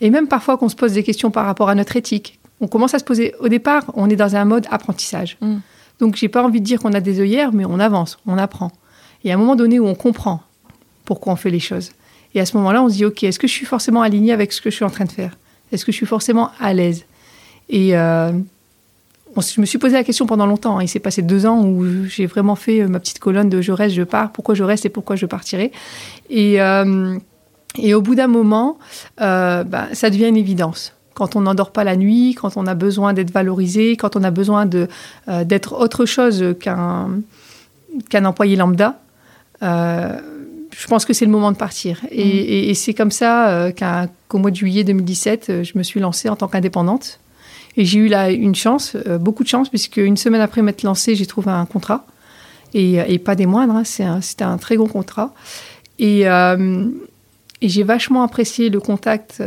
et 0.00 0.10
même 0.10 0.28
parfois 0.28 0.58
qu'on 0.58 0.68
se 0.68 0.76
pose 0.76 0.92
des 0.92 1.02
questions 1.02 1.30
par 1.30 1.46
rapport 1.46 1.68
à 1.68 1.74
notre 1.74 1.96
éthique, 1.96 2.38
on 2.60 2.68
commence 2.68 2.94
à 2.94 2.98
se 2.98 3.04
poser, 3.04 3.34
au 3.40 3.48
départ, 3.48 3.84
on 3.94 4.08
est 4.08 4.16
dans 4.16 4.36
un 4.36 4.44
mode 4.44 4.66
apprentissage. 4.70 5.36
Donc, 5.40 5.50
mm. 5.50 5.60
Donc 5.98 6.16
j'ai 6.16 6.28
pas 6.28 6.42
envie 6.42 6.60
de 6.60 6.66
dire 6.66 6.78
qu'on 6.78 6.92
a 6.92 7.00
des 7.00 7.20
œillères, 7.20 7.52
mais 7.54 7.64
on 7.64 7.80
avance, 7.80 8.18
on 8.26 8.36
apprend. 8.36 8.70
Et 9.24 9.30
à 9.30 9.34
un 9.34 9.38
moment 9.38 9.56
donné 9.56 9.80
où 9.80 9.86
on 9.86 9.94
comprend 9.94 10.42
pourquoi 11.06 11.32
on 11.32 11.36
fait 11.36 11.50
les 11.50 11.60
choses, 11.60 11.92
et 12.36 12.40
à 12.40 12.44
ce 12.44 12.54
moment-là, 12.58 12.82
on 12.82 12.90
se 12.90 12.94
dit, 12.96 13.04
OK, 13.06 13.24
est-ce 13.24 13.38
que 13.38 13.46
je 13.46 13.52
suis 13.52 13.64
forcément 13.64 14.02
aligné 14.02 14.30
avec 14.30 14.52
ce 14.52 14.60
que 14.60 14.68
je 14.68 14.74
suis 14.74 14.84
en 14.84 14.90
train 14.90 15.06
de 15.06 15.10
faire? 15.10 15.38
Est-ce 15.72 15.86
que 15.86 15.90
je 15.90 15.96
suis 15.96 16.06
forcément 16.06 16.50
à 16.60 16.74
l'aise? 16.74 17.06
Et 17.70 17.96
euh, 17.96 18.30
je 19.34 19.60
me 19.60 19.64
suis 19.64 19.78
posé 19.78 19.94
la 19.94 20.04
question 20.04 20.26
pendant 20.26 20.44
longtemps. 20.44 20.76
Hein. 20.76 20.82
Il 20.82 20.88
s'est 20.88 21.00
passé 21.00 21.22
deux 21.22 21.46
ans 21.46 21.64
où 21.64 22.04
j'ai 22.04 22.26
vraiment 22.26 22.54
fait 22.54 22.82
euh, 22.82 22.88
ma 22.88 23.00
petite 23.00 23.20
colonne 23.20 23.48
de 23.48 23.62
je 23.62 23.72
reste, 23.72 23.94
je 23.94 24.02
pars, 24.02 24.32
pourquoi 24.32 24.54
je 24.54 24.64
reste 24.64 24.84
et 24.84 24.90
pourquoi 24.90 25.16
je 25.16 25.24
partirai. 25.24 25.72
Et, 26.28 26.60
euh, 26.60 27.16
au 27.94 28.02
bout 28.02 28.14
d'un 28.14 28.26
moment, 28.26 28.78
bah, 29.18 29.64
ça 29.94 30.10
devient 30.10 30.28
une 30.28 30.36
évidence 30.36 30.92
quand 31.14 31.36
on 31.36 31.40
n'endort 31.40 31.72
pas 31.72 31.84
la 31.84 31.96
nuit, 31.96 32.34
quand 32.34 32.58
on 32.58 32.66
a 32.66 32.74
besoin 32.74 33.14
d'être 33.14 33.30
valorisé, 33.30 33.96
quand 33.96 34.16
on 34.16 34.24
a 34.24 34.30
besoin 34.30 34.66
d'être 34.66 35.72
autre 35.72 36.04
chose 36.04 36.54
qu'un 36.60 38.24
employé 38.24 38.56
lambda 38.56 38.98
je 40.78 40.86
pense 40.88 41.06
que 41.06 41.12
c'est 41.12 41.24
le 41.24 41.30
moment 41.30 41.52
de 41.52 41.56
partir. 41.56 42.00
Et, 42.10 42.70
mm. 42.70 42.74
c'est 42.74 42.94
comme 42.94 43.10
ça 43.10 43.48
euh, 43.48 43.72
qu'au 44.28 44.38
mois 44.38 44.50
de 44.50 44.56
juillet 44.56 44.84
2017, 44.84 45.46
euh, 45.48 45.64
je 45.64 45.76
me 45.76 45.82
suis 45.82 46.00
lancée 46.00 46.28
en 46.28 46.36
tant 46.36 46.48
qu'indépendante. 46.48 47.18
Et 47.78 47.84
j'ai 47.84 47.98
eu 47.98 48.08
là 48.08 48.30
une 48.30 48.54
chance, 48.54 48.96
euh, 49.06 49.18
beaucoup 49.18 49.42
de 49.42 49.48
chance, 49.48 49.68
puisque 49.68 49.96
une 49.96 50.16
semaine 50.16 50.40
après 50.40 50.62
m'être 50.62 50.82
lancée, 50.82 51.14
j'ai 51.14 51.26
trouvé 51.26 51.50
un 51.50 51.64
contrat. 51.66 52.04
Et, 52.74 53.18
pas 53.18 53.36
des 53.36 53.46
moindres, 53.46 53.74
hein, 53.74 53.84
c'était 54.20 54.44
un, 54.44 54.58
très 54.58 54.76
gros 54.76 54.86
contrat. 54.86 55.32
Et 55.98 56.26
j'ai 57.62 57.82
vachement 57.82 58.22
apprécié 58.22 58.68
le 58.68 58.80
contact 58.80 59.42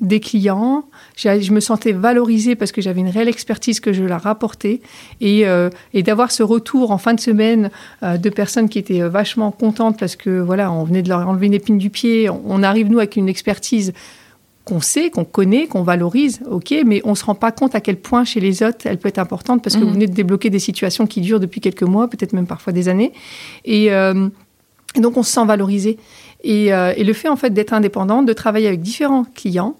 des 0.00 0.20
clients. 0.20 0.84
Je 1.16 1.52
me 1.52 1.60
sentais 1.60 1.92
valorisée 1.92 2.56
parce 2.56 2.72
que 2.72 2.80
j'avais 2.80 3.00
une 3.00 3.08
réelle 3.08 3.28
expertise 3.28 3.80
que 3.80 3.92
je 3.92 4.02
leur 4.02 4.26
apportais. 4.26 4.80
Et, 5.20 5.46
euh, 5.46 5.68
et 5.92 6.02
d'avoir 6.02 6.30
ce 6.30 6.42
retour 6.42 6.90
en 6.90 6.98
fin 6.98 7.14
de 7.14 7.20
semaine 7.20 7.70
euh, 8.02 8.16
de 8.16 8.30
personnes 8.30 8.68
qui 8.68 8.78
étaient 8.78 9.02
euh, 9.02 9.08
vachement 9.08 9.50
contentes 9.50 9.98
parce 9.98 10.16
que 10.16 10.40
voilà, 10.40 10.72
on 10.72 10.84
venait 10.84 11.02
de 11.02 11.08
leur 11.08 11.28
enlever 11.28 11.46
une 11.46 11.54
épine 11.54 11.78
du 11.78 11.90
pied. 11.90 12.30
On 12.30 12.62
arrive, 12.62 12.90
nous, 12.90 12.98
avec 12.98 13.16
une 13.16 13.28
expertise 13.28 13.92
qu'on 14.64 14.80
sait, 14.80 15.10
qu'on 15.10 15.24
connaît, 15.24 15.66
qu'on 15.66 15.82
valorise, 15.82 16.40
ok, 16.48 16.74
mais 16.86 17.00
on 17.04 17.10
ne 17.10 17.14
se 17.14 17.24
rend 17.24 17.34
pas 17.34 17.50
compte 17.50 17.74
à 17.74 17.80
quel 17.80 17.96
point 17.96 18.24
chez 18.24 18.40
les 18.40 18.62
autres 18.62 18.78
elle 18.84 18.98
peut 18.98 19.08
être 19.08 19.18
importante 19.18 19.62
parce 19.62 19.74
que 19.74 19.80
vous 19.80 19.88
mmh. 19.88 19.94
venez 19.94 20.06
de 20.06 20.12
débloquer 20.12 20.50
des 20.50 20.58
situations 20.58 21.06
qui 21.06 21.22
durent 21.22 21.40
depuis 21.40 21.60
quelques 21.60 21.82
mois, 21.82 22.08
peut-être 22.08 22.34
même 22.34 22.46
parfois 22.46 22.72
des 22.72 22.88
années. 22.88 23.12
Et, 23.64 23.90
donc 24.96 25.16
on 25.16 25.22
se 25.22 25.32
sent 25.32 25.44
valorisé. 25.46 25.98
Et, 26.42 26.66
et, 26.66 27.04
le 27.04 27.12
fait 27.12 27.28
en 27.28 27.36
fait 27.36 27.50
d'être 27.50 27.72
indépendante, 27.72 28.26
de 28.26 28.32
travailler 28.32 28.68
avec 28.68 28.82
différents 28.82 29.24
clients, 29.24 29.76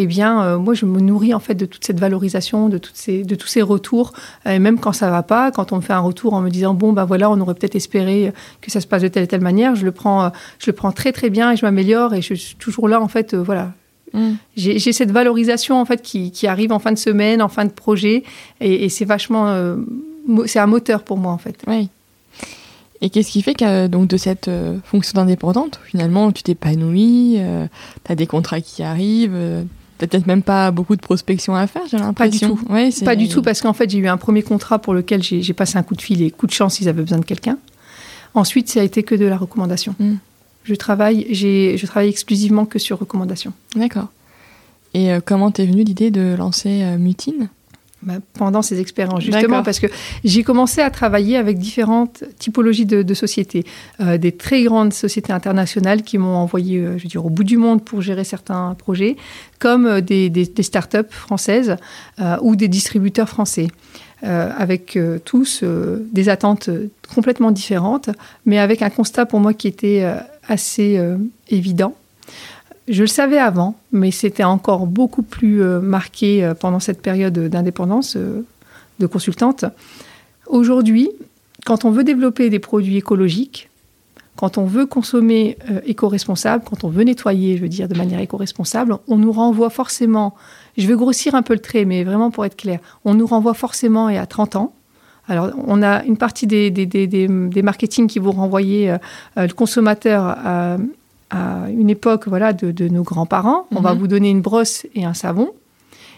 eh 0.00 0.06
bien, 0.06 0.42
euh, 0.42 0.58
moi, 0.58 0.72
je 0.72 0.86
me 0.86 0.98
nourris 0.98 1.34
en 1.34 1.40
fait 1.40 1.54
de 1.54 1.66
toute 1.66 1.84
cette 1.84 2.00
valorisation, 2.00 2.70
de, 2.70 2.78
toutes 2.78 2.96
ces, 2.96 3.22
de 3.22 3.34
tous 3.34 3.48
ces 3.48 3.60
retours, 3.60 4.14
et 4.46 4.58
même 4.58 4.80
quand 4.80 4.94
ça 4.94 5.10
va 5.10 5.22
pas, 5.22 5.50
quand 5.50 5.72
on 5.72 5.76
me 5.76 5.80
fait 5.82 5.92
un 5.92 6.00
retour 6.00 6.32
en 6.32 6.40
me 6.40 6.48
disant 6.48 6.72
bon 6.72 6.94
ben 6.94 7.04
voilà, 7.04 7.30
on 7.30 7.38
aurait 7.38 7.52
peut-être 7.52 7.76
espéré 7.76 8.32
que 8.62 8.70
ça 8.70 8.80
se 8.80 8.86
passe 8.86 9.02
de 9.02 9.08
telle 9.08 9.24
et 9.24 9.26
telle 9.26 9.42
manière, 9.42 9.76
je 9.76 9.84
le 9.84 9.92
prends, 9.92 10.24
euh, 10.24 10.28
je 10.58 10.70
le 10.70 10.72
prends 10.72 10.90
très 10.90 11.12
très 11.12 11.28
bien 11.28 11.52
et 11.52 11.56
je 11.56 11.66
m'améliore 11.66 12.14
et 12.14 12.22
je 12.22 12.32
suis 12.32 12.56
toujours 12.56 12.88
là 12.88 12.98
en 13.02 13.08
fait, 13.08 13.34
euh, 13.34 13.42
voilà. 13.42 13.74
Mm. 14.14 14.32
J'ai 14.56 14.92
cette 14.92 15.10
valorisation 15.10 15.78
en 15.78 15.84
fait 15.84 16.00
qui, 16.00 16.30
qui, 16.30 16.46
arrive 16.46 16.72
en 16.72 16.78
fin 16.78 16.92
de 16.92 16.98
semaine, 16.98 17.42
en 17.42 17.48
fin 17.48 17.66
de 17.66 17.70
projet, 17.70 18.24
et, 18.62 18.88
c'est 18.88 19.04
vachement, 19.04 19.76
c'est 20.46 20.58
un 20.58 20.66
moteur 20.66 21.04
pour 21.04 21.18
moi 21.18 21.30
en 21.30 21.38
fait. 21.38 21.62
Oui. 21.68 21.90
Et 23.02 23.10
qu'est-ce 23.10 23.30
qui 23.30 23.42
fait 23.42 23.54
que 23.54 23.86
donc 23.86 24.08
de 24.08 24.16
cette 24.16 24.50
fonction 24.84 25.20
d'indépendante, 25.20 25.78
finalement, 25.84 26.32
tu 26.32 26.42
t'épanouis, 26.42 27.38
tu 28.04 28.12
as 28.12 28.16
des 28.16 28.26
contrats 28.26 28.60
qui 28.60 28.82
arrivent, 28.82 29.64
peut-être 30.06 30.26
même 30.26 30.42
pas 30.42 30.70
beaucoup 30.70 30.96
de 30.96 31.00
prospection 31.00 31.54
à 31.54 31.66
faire, 31.66 31.82
j'ai 31.90 31.98
l'impression. 31.98 32.56
Pas 32.56 32.84
du 32.84 32.92
tout. 32.92 33.04
pas 33.04 33.16
du 33.16 33.28
tout, 33.28 33.42
parce 33.42 33.60
qu'en 33.60 33.72
fait, 33.72 33.90
j'ai 33.90 33.98
eu 33.98 34.08
un 34.08 34.16
premier 34.16 34.42
contrat 34.42 34.78
pour 34.78 34.94
lequel 34.94 35.22
j'ai 35.22 35.52
passé 35.54 35.78
un 35.78 35.82
coup 35.82 35.94
de 35.94 36.02
fil 36.02 36.22
et 36.22 36.30
coup 36.30 36.46
de 36.46 36.52
chance, 36.52 36.80
ils 36.80 36.88
avaient 36.88 37.02
besoin 37.02 37.18
de 37.18 37.24
quelqu'un. 37.24 37.58
Ensuite, 38.34 38.68
ça 38.68 38.80
a 38.80 38.82
été 38.82 39.02
que 39.02 39.14
de 39.14 39.26
la 39.26 39.36
recommandation. 39.36 39.94
Hmm. 39.98 40.16
Je 40.64 40.74
travaille, 40.74 41.34
je 41.34 41.84
travaille 41.86 42.08
exclusivement 42.08 42.64
que 42.64 42.78
sur 42.78 42.98
recommandation. 42.98 43.52
D'accord. 43.74 44.08
Et 44.94 45.12
euh, 45.12 45.20
comment 45.24 45.50
t'es 45.50 45.66
venue 45.66 45.84
l'idée 45.84 46.10
de 46.10 46.34
lancer 46.36 46.82
euh, 46.82 46.98
Mutine? 46.98 47.48
Pendant 48.34 48.62
ces 48.62 48.80
expériences, 48.80 49.22
justement, 49.22 49.62
parce 49.62 49.78
que 49.78 49.86
j'ai 50.24 50.42
commencé 50.42 50.80
à 50.80 50.90
travailler 50.90 51.36
avec 51.36 51.58
différentes 51.58 52.24
typologies 52.38 52.86
de, 52.86 53.14
sociétés. 53.14 53.64
Euh, 54.00 54.16
des 54.16 54.32
très 54.32 54.62
grandes 54.62 54.92
sociétés 54.92 55.32
internationales 55.32 56.02
qui 56.02 56.16
m'ont 56.16 56.36
envoyé, 56.36 56.78
euh, 56.78 56.96
je 56.96 57.02
veux 57.02 57.08
dire, 57.08 57.24
au 57.24 57.30
bout 57.30 57.44
du 57.44 57.56
monde 57.56 57.84
pour 57.84 58.00
gérer 58.00 58.24
certains 58.24 58.74
projets, 58.78 59.16
comme 59.58 59.86
euh, 59.86 60.00
des, 60.00 60.30
des, 60.30 60.46
des 60.46 60.62
start-up 60.62 61.12
françaises 61.12 61.76
ou 62.42 62.56
des 62.56 62.68
distributeurs 62.68 63.28
français. 63.28 63.68
avec 64.22 64.98
tous 65.24 65.64
des 66.12 66.28
attentes 66.28 66.68
complètement 67.14 67.50
différentes, 67.50 68.10
mais 68.44 68.58
avec 68.58 68.82
un 68.82 68.90
constat 68.90 69.24
pour 69.24 69.40
moi 69.40 69.54
qui 69.54 69.68
était 69.68 70.04
assez 70.46 71.00
évident 71.48 71.94
je 72.90 73.02
le 73.02 73.06
savais 73.06 73.38
avant, 73.38 73.76
mais 73.92 74.10
c'était 74.10 74.44
encore 74.44 74.86
beaucoup 74.86 75.22
plus 75.22 75.62
euh, 75.62 75.80
marqué 75.80 76.44
euh, 76.44 76.54
pendant 76.54 76.80
cette 76.80 77.00
période 77.00 77.38
d'indépendance 77.38 78.16
euh, 78.16 78.44
de 78.98 79.06
consultante. 79.06 79.64
Aujourd'hui, 80.48 81.08
quand 81.64 81.84
on 81.84 81.92
veut 81.92 82.02
développer 82.02 82.50
des 82.50 82.58
produits 82.58 82.96
écologiques, 82.96 83.70
quand 84.36 84.58
on 84.58 84.64
veut 84.64 84.86
consommer 84.86 85.58
éco-responsable, 85.84 86.64
quand 86.64 86.82
on 86.84 86.88
veut 86.88 87.02
nettoyer, 87.02 87.58
je 87.58 87.62
veux 87.62 87.68
dire, 87.68 87.88
de 87.88 87.94
manière 87.94 88.20
éco-responsable, 88.20 88.96
on 89.06 89.16
nous 89.16 89.32
renvoie 89.32 89.68
forcément, 89.68 90.34
je 90.78 90.86
vais 90.86 90.94
grossir 90.94 91.34
un 91.34 91.42
peu 91.42 91.52
le 91.52 91.60
trait, 91.60 91.84
mais 91.84 92.04
vraiment 92.04 92.30
pour 92.30 92.46
être 92.46 92.56
clair, 92.56 92.80
on 93.04 93.12
nous 93.12 93.26
renvoie 93.26 93.52
forcément 93.52 94.08
et 94.08 94.16
à 94.16 94.24
30 94.24 94.56
ans. 94.56 94.72
Alors, 95.28 95.50
on 95.66 95.82
a 95.82 96.02
une 96.04 96.16
partie 96.16 96.46
des, 96.46 96.70
marketing 97.62 98.06
qui 98.06 98.18
vont 98.18 98.32
renvoyer 98.32 98.96
le 99.36 99.52
consommateur 99.52 100.24
à, 100.24 100.78
à 101.30 101.68
une 101.70 101.90
époque 101.90 102.28
voilà, 102.28 102.52
de, 102.52 102.88
nos 102.88 103.02
grands-parents. 103.02 103.66
On 103.74 103.80
va 103.80 103.94
mhm. 103.94 104.00
vous 104.00 104.08
donner 104.08 104.30
une 104.30 104.42
brosse 104.42 104.86
et 104.94 105.04
un 105.04 105.14
savon. 105.14 105.52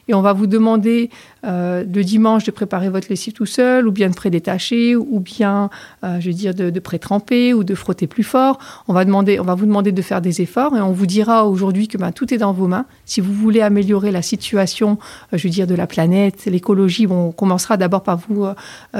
Et 0.09 0.15
on 0.15 0.23
va 0.23 0.33
vous 0.33 0.47
demander 0.49 1.11
euh, 1.45 1.85
le 1.85 2.03
dimanche 2.03 2.45
de 2.45 2.51
préparer 2.51 2.91
votre 2.91 3.07
lessive 3.09 3.33
tout 3.33 3.47
seul, 3.47 3.87
ou 3.87 3.93
bien 3.93 4.11
de 4.11 4.15
prédétacher, 4.15 4.97
ou 4.97 5.21
bien, 5.21 5.71
euh, 6.03 6.19
je 6.21 6.29
veux 6.29 6.35
dire, 6.35 6.55
de, 6.55 6.71
de 6.71 6.81
pré-tremper 6.81 7.55
ou 7.55 7.63
de 7.63 7.75
frotter 7.75 8.09
plus 8.09 8.25
fort. 8.25 8.59
On 8.89 8.95
va, 8.95 9.05
demander, 9.05 9.39
on 9.39 9.45
va 9.45 9.55
vous 9.55 9.67
demander 9.67 9.93
de 9.93 10.03
faire 10.03 10.21
des 10.21 10.43
efforts 10.43 10.77
et 10.77 10.81
on 10.81 10.93
vous 10.93 11.07
dira 11.07 11.47
aujourd'hui 11.47 11.87
que 11.87 11.99
ben, 11.99 12.11
tout 12.11 12.35
est 12.35 12.39
dans 12.39 12.53
vos 12.53 12.67
mains. 12.67 12.87
Si 13.05 13.21
vous 13.21 13.33
voulez 13.33 13.61
améliorer 13.61 14.11
la 14.11 14.23
situation, 14.23 14.99
euh, 15.33 15.39
je 15.39 15.45
veux 15.45 15.53
dire, 15.53 15.69
de 15.69 15.75
la 15.75 15.87
planète, 15.87 16.47
l'écologie, 16.47 17.07
on 17.09 17.31
commencera 17.31 17.77
d'abord 17.77 18.03
par 18.03 18.19
vous 18.29 18.47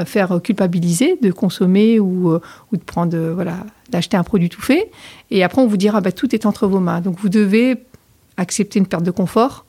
faire 0.07 0.41
culpabiliser 0.43 1.19
de 1.21 1.33
consommer 1.33 1.99
ou, 1.99 2.33
ou 2.33 2.77
de 2.77 2.83
prendre, 2.83 3.17
voilà, 3.35 3.57
d'acheter 3.93 4.17
un 4.17 4.25
produit 4.25 4.49
tout 4.49 4.63
fait. 4.63 4.91
Et 5.31 5.45
après, 5.45 5.63
on 5.63 5.67
vous 5.67 5.77
dira, 5.77 6.01
bah, 6.01 6.11
tout 6.11 6.35
est 6.35 6.47
entre 6.47 6.67
vos 6.67 6.81
mains. 6.81 7.01
Donc, 7.01 7.19
vous 7.21 7.29
devez 7.29 7.77
accepter 8.37 8.79
une 8.79 8.87
perte 8.87 9.05
de 9.05 9.11
confort. 9.11 9.65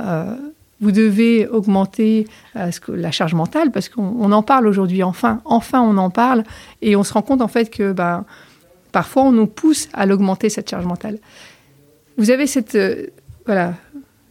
Euh, 0.00 0.36
vous 0.80 0.92
devez 0.92 1.46
augmenter 1.46 2.26
euh, 2.56 2.70
la 2.88 3.10
charge 3.10 3.34
mentale 3.34 3.70
parce 3.70 3.88
qu'on 3.88 4.32
en 4.32 4.42
parle 4.42 4.66
aujourd'hui. 4.66 5.02
Enfin, 5.02 5.40
enfin, 5.44 5.80
on 5.82 5.96
en 5.98 6.10
parle 6.10 6.44
et 6.82 6.96
on 6.96 7.04
se 7.04 7.12
rend 7.12 7.22
compte 7.22 7.40
en 7.40 7.48
fait 7.48 7.70
que 7.70 7.92
bah, 7.92 8.24
parfois 8.92 9.22
on 9.22 9.32
nous 9.32 9.46
pousse 9.46 9.88
à 9.92 10.04
l'augmenter 10.06 10.48
cette 10.48 10.68
charge 10.68 10.84
mentale. 10.84 11.18
Vous 12.18 12.30
avez 12.30 12.46
cette 12.46 12.74
euh, 12.74 13.06
voilà 13.46 13.74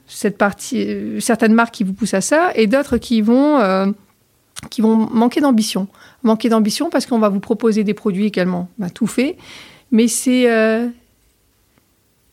cette 0.05 0.37
partie, 0.37 0.85
certaines 1.19 1.53
marques 1.53 1.73
qui 1.73 1.83
vous 1.83 1.93
poussent 1.93 2.13
à 2.13 2.21
ça 2.21 2.51
et 2.55 2.67
d'autres 2.67 2.97
qui 2.97 3.21
vont 3.21 3.57
qui 4.69 4.81
vont 4.81 4.95
manquer 4.95 5.41
d'ambition 5.41 5.87
manquer 6.23 6.49
d'ambition 6.49 6.89
parce 6.89 7.05
qu'on 7.05 7.19
va 7.19 7.29
vous 7.29 7.39
proposer 7.39 7.83
des 7.83 7.93
produits 7.93 8.25
également 8.25 8.69
bah, 8.77 8.89
tout 8.89 9.07
fait. 9.07 9.37
Mais 9.91 10.07
c'est. 10.07 10.49
Euh, 10.51 10.87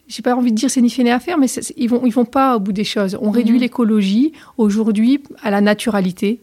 j'ai 0.08 0.22
pas 0.22 0.34
envie 0.34 0.50
de 0.50 0.56
dire 0.56 0.70
c'est 0.70 0.80
ni 0.80 0.90
fait 0.90 1.04
ni 1.04 1.10
à 1.10 1.20
faire, 1.20 1.38
mais 1.38 1.46
ils 1.76 1.88
vont, 1.88 2.02
ils 2.04 2.12
vont 2.12 2.24
pas 2.24 2.56
au 2.56 2.60
bout 2.60 2.72
des 2.72 2.84
choses. 2.84 3.16
On 3.20 3.30
réduit 3.30 3.56
mhm. 3.56 3.60
l'écologie 3.60 4.32
aujourd'hui 4.58 5.22
à 5.42 5.50
la 5.50 5.60
naturalité. 5.60 6.40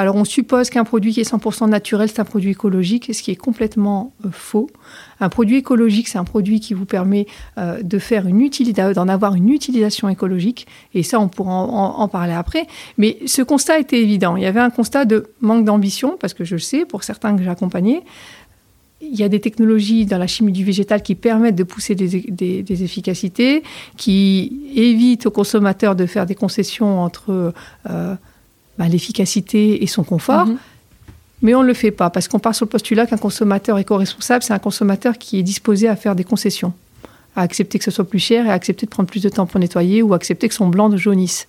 Alors 0.00 0.16
on 0.16 0.24
suppose 0.24 0.70
qu'un 0.70 0.84
produit 0.84 1.12
qui 1.12 1.20
est 1.20 1.30
100% 1.30 1.68
naturel, 1.68 2.08
c'est 2.08 2.20
un 2.20 2.24
produit 2.24 2.52
écologique, 2.52 3.10
ce 3.12 3.22
qui 3.22 3.32
est 3.32 3.36
complètement 3.36 4.14
euh, 4.24 4.30
faux. 4.32 4.70
Un 5.20 5.28
produit 5.28 5.56
écologique, 5.58 6.08
c'est 6.08 6.16
un 6.16 6.24
produit 6.24 6.58
qui 6.58 6.72
vous 6.72 6.86
permet 6.86 7.26
euh, 7.58 7.82
de 7.82 7.98
faire 7.98 8.26
utilité, 8.26 8.94
d'en 8.94 9.08
avoir 9.08 9.34
une 9.34 9.50
utilisation 9.50 10.08
écologique. 10.08 10.66
Et 10.94 11.02
ça, 11.02 11.20
on 11.20 11.28
pourra 11.28 11.52
en, 11.52 12.08
parler 12.08 12.32
après. 12.32 12.66
Mais 12.96 13.18
ce 13.26 13.42
constat 13.42 13.78
était 13.78 14.00
évident. 14.00 14.36
Il 14.36 14.42
y 14.42 14.46
avait 14.46 14.60
un 14.60 14.70
constat 14.70 15.04
de 15.04 15.26
manque 15.42 15.66
d'ambition, 15.66 16.16
parce 16.18 16.32
que 16.32 16.44
je 16.44 16.54
le 16.54 16.60
sais, 16.60 16.86
pour 16.86 17.04
certains 17.04 17.36
que 17.36 17.42
j'ai 17.42 17.50
accompagnés, 17.50 18.02
il 19.02 19.18
y 19.18 19.22
a 19.22 19.28
des 19.28 19.40
technologies 19.40 20.06
dans 20.06 20.18
la 20.18 20.26
chimie 20.26 20.52
du 20.52 20.64
végétal 20.64 21.02
qui 21.02 21.14
permettent 21.14 21.56
de 21.56 21.64
pousser 21.64 21.94
des, 21.94 22.82
efficacités, 22.82 23.62
qui 23.98 24.62
évitent 24.74 25.26
aux 25.26 25.30
consommateurs 25.30 25.94
de 25.94 26.06
faire 26.06 26.24
des 26.24 26.34
concessions 26.34 27.00
entre 27.00 27.52
euh, 27.90 28.14
bah, 28.80 28.88
l'efficacité 28.88 29.82
et 29.82 29.86
son 29.86 30.04
confort. 30.04 30.46
Mhm. 30.46 30.56
Mais 31.42 31.54
on 31.54 31.60
ne 31.60 31.66
le 31.66 31.74
fait 31.74 31.90
pas 31.90 32.08
parce 32.08 32.28
qu'on 32.28 32.38
part 32.38 32.54
sur 32.54 32.64
le 32.64 32.70
postulat 32.70 33.04
qu'un 33.04 33.18
consommateur 33.18 33.78
éco-responsable, 33.78 34.42
c'est 34.42 34.54
un 34.54 34.58
consommateur 34.58 35.18
qui 35.18 35.38
est 35.38 35.42
disposé 35.42 35.86
à 35.86 35.96
faire 35.96 36.14
des 36.14 36.24
concessions, 36.24 36.72
à 37.36 37.42
accepter 37.42 37.78
que 37.78 37.84
ce 37.84 37.90
soit 37.90 38.08
plus 38.08 38.18
cher 38.18 38.46
et 38.46 38.48
à 38.48 38.54
accepter 38.54 38.86
de 38.86 38.90
prendre 38.90 39.06
plus 39.06 39.22
de 39.22 39.28
temps 39.28 39.44
pour 39.44 39.60
nettoyer 39.60 40.00
ou 40.00 40.14
accepter 40.14 40.48
que 40.48 40.54
son 40.54 40.68
blanc 40.68 40.94
jaunisse. 40.96 41.46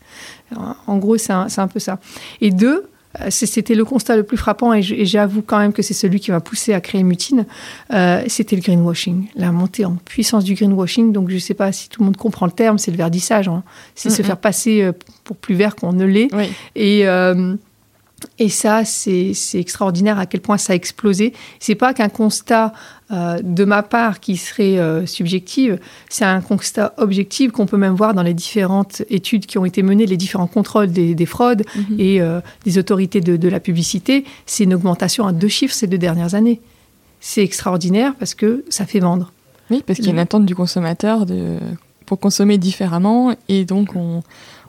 En 0.87 0.97
gros, 0.97 1.17
c'est 1.17 1.31
un, 1.31 1.47
un, 1.55 1.67
peu 1.69 1.79
ça. 1.79 1.99
Et 2.41 2.51
deux, 2.51 2.89
c'était 3.29 3.75
le 3.75 3.85
constat 3.85 4.15
le 4.15 4.23
plus 4.23 4.37
frappant 4.37 4.73
et 4.73 4.81
j'avoue 4.81 5.41
quand 5.41 5.59
même 5.59 5.73
que 5.73 5.81
c'est 5.81 5.93
celui 5.93 6.19
qui 6.19 6.31
m'a 6.31 6.39
poussé 6.39 6.73
à 6.73 6.81
créer 6.81 7.03
Mutine, 7.03 7.45
euh, 7.93 8.23
c'était 8.27 8.55
le 8.55 8.61
greenwashing, 8.61 9.27
la 9.35 9.51
montée 9.51 9.85
en 9.85 9.95
puissance 9.95 10.43
du 10.43 10.53
greenwashing. 10.53 11.11
Donc 11.11 11.29
je 11.29 11.35
ne 11.35 11.39
sais 11.39 11.53
pas 11.53 11.71
si 11.71 11.89
tout 11.89 12.01
le 12.01 12.05
monde 12.05 12.17
comprend 12.17 12.45
le 12.45 12.51
terme, 12.51 12.77
c'est 12.77 12.91
le 12.91 12.97
verdissage, 12.97 13.47
hein. 13.47 13.63
c'est 13.95 14.09
se 14.09 14.21
faire 14.21 14.37
passer 14.37 14.81
euh, 14.81 14.91
pour 15.23 15.35
plus 15.35 15.55
vert 15.55 15.75
qu'on 15.75 15.93
ne 15.93 16.05
l'est. 16.05 16.29
Et 16.75 17.05
et 18.39 18.49
ça, 18.49 18.85
c'est 18.85 19.33
extraordinaire 19.53 20.19
à 20.19 20.25
quel 20.25 20.41
point 20.41 20.57
ça 20.57 20.73
a 20.73 20.75
explosé. 20.75 21.33
C'est 21.59 21.75
pas 21.75 21.93
qu'un 21.93 22.09
constat 22.09 22.73
euh, 23.11 23.39
de 23.43 23.65
ma 23.65 23.83
part 23.83 24.19
qui 24.19 24.37
serait 24.37 24.77
euh, 24.77 25.05
subjectif, 25.05 25.73
c'est 26.09 26.23
un 26.23 26.39
constat 26.41 26.93
objectif 26.97 27.51
qu'on 27.51 27.65
peut 27.65 27.77
même 27.77 27.93
voir 27.93 28.13
dans 28.13 28.23
les 28.23 28.33
différentes 28.33 29.01
études 29.09 29.45
qui 29.45 29.57
ont 29.57 29.65
été 29.65 29.83
menées, 29.83 30.05
les 30.05 30.17
différents 30.17 30.47
contrôles 30.47 30.91
des, 30.91 31.25
fraudes 31.25 31.63
mhm. 31.75 31.99
et 31.99 32.21
euh, 32.21 32.39
des 32.63 32.77
autorités 32.77 33.19
de, 33.19 33.49
la 33.49 33.59
publicité. 33.59 34.23
C'est 34.45 34.63
une 34.63 34.73
augmentation 34.73 35.27
à 35.27 35.33
deux 35.33 35.49
chiffres 35.49 35.73
ces 35.73 35.87
deux 35.87 35.97
dernières 35.97 36.35
années. 36.35 36.61
C'est 37.19 37.43
extraordinaire 37.43 38.13
parce 38.17 38.33
que 38.33 38.63
ça 38.69 38.85
fait 38.85 38.99
vendre. 38.99 39.33
Oui, 39.69 39.83
parce 39.85 39.97
qu'il 39.97 40.07
y 40.07 40.09
a 40.09 40.13
une 40.13 40.19
attente 40.19 40.45
du 40.45 40.55
consommateur 40.55 41.25
de, 41.25 41.57
pour 42.05 42.19
consommer 42.19 42.57
différemment 42.57 43.35
et 43.47 43.65
donc 43.65 43.95
on 43.95 44.23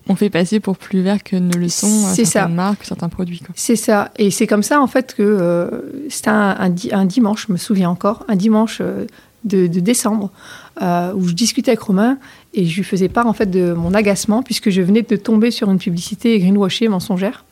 on 0.08 0.16
fait 0.16 0.30
passer 0.30 0.60
pour 0.60 0.76
plus 0.76 1.00
vert 1.00 1.22
que 1.22 1.36
ne 1.36 1.54
le 1.54 1.68
sont 1.68 1.86
certaines 1.86 2.24
ça. 2.24 2.48
marques, 2.48 2.84
certains 2.84 3.08
produits. 3.08 3.40
C'est 3.54 3.76
ça. 3.76 4.10
Et 4.16 4.30
c'est 4.30 4.46
comme 4.46 4.62
ça, 4.62 4.80
en 4.80 4.86
fait, 4.86 5.14
que 5.14 5.22
euh, 5.22 5.70
c'était 6.08 6.30
un, 6.30 7.04
dimanche, 7.04 7.46
je 7.46 7.52
me 7.52 7.56
souviens 7.56 7.90
encore, 7.90 8.24
un 8.28 8.36
dimanche 8.36 8.78
euh, 8.80 9.06
de, 9.44 9.66
décembre, 9.66 10.30
euh, 10.80 11.12
où 11.14 11.26
je 11.28 11.34
discutais 11.34 11.70
avec 11.70 11.80
Romain 11.80 12.18
et 12.54 12.66
je 12.66 12.76
lui 12.76 12.84
faisais 12.84 13.08
part, 13.08 13.26
en 13.26 13.32
fait, 13.32 13.50
de 13.50 13.72
mon 13.72 13.94
agacement, 13.94 14.42
puisque 14.42 14.70
je 14.70 14.82
venais 14.82 15.02
de 15.02 15.16
tomber 15.16 15.50
sur 15.50 15.70
une 15.70 15.78
publicité 15.78 16.38
greenwashée 16.38 16.88
mensongère. 16.88 17.44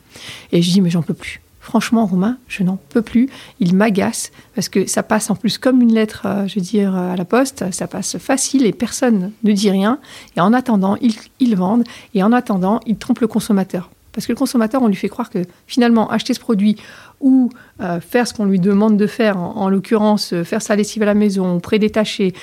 Et 0.51 0.61
je 0.61 0.71
dis, 0.71 0.81
mais 0.81 0.89
j'en 0.89 1.01
peux 1.01 1.13
plus. 1.13 1.41
Franchement, 1.61 2.07
Romain, 2.07 2.37
je 2.47 2.63
n'en 2.63 2.79
peux 2.89 3.03
plus. 3.03 3.29
Il 3.59 3.75
m'agace 3.75 4.31
parce 4.55 4.67
que 4.67 4.87
ça 4.87 5.03
passe 5.03 5.29
en 5.29 5.35
plus 5.35 5.59
comme 5.59 5.79
une 5.79 5.93
lettre, 5.93 6.23
euh, 6.25 6.47
je 6.47 6.55
veux 6.55 6.65
dire, 6.65 6.95
à 6.95 7.15
la 7.15 7.23
poste. 7.23 7.71
Ça 7.71 7.85
passe 7.85 8.17
facile 8.17 8.65
et 8.65 8.71
personne 8.71 9.31
ne 9.43 9.51
dit 9.51 9.69
rien. 9.69 9.99
Et 10.35 10.41
en 10.41 10.53
attendant, 10.53 10.97
ils, 11.39 11.55
vendent. 11.55 11.83
Et 12.15 12.23
en 12.23 12.31
attendant, 12.31 12.79
ils 12.87 12.97
trompent 12.97 13.19
le 13.19 13.27
consommateur. 13.27 13.91
Parce 14.11 14.25
que 14.25 14.31
le 14.31 14.37
consommateur, 14.37 14.81
on 14.81 14.87
lui 14.87 14.95
fait 14.95 15.07
croire 15.07 15.29
que 15.29 15.45
finalement, 15.67 16.09
acheter 16.09 16.33
ce 16.33 16.39
produit 16.39 16.77
ou 17.21 17.51
euh, 17.79 18.01
faire 18.01 18.27
ce 18.27 18.33
qu'on 18.33 18.45
lui 18.45 18.59
demande 18.59 18.97
de 18.97 19.05
faire, 19.05 19.37
en, 19.37 19.69
l'occurrence, 19.69 20.33
euh, 20.33 20.43
faire 20.43 20.63
sa 20.63 20.75
lessive 20.75 21.03
à 21.03 21.05
la 21.05 21.13
maison, 21.13 21.59
prédétacher, 21.59 22.33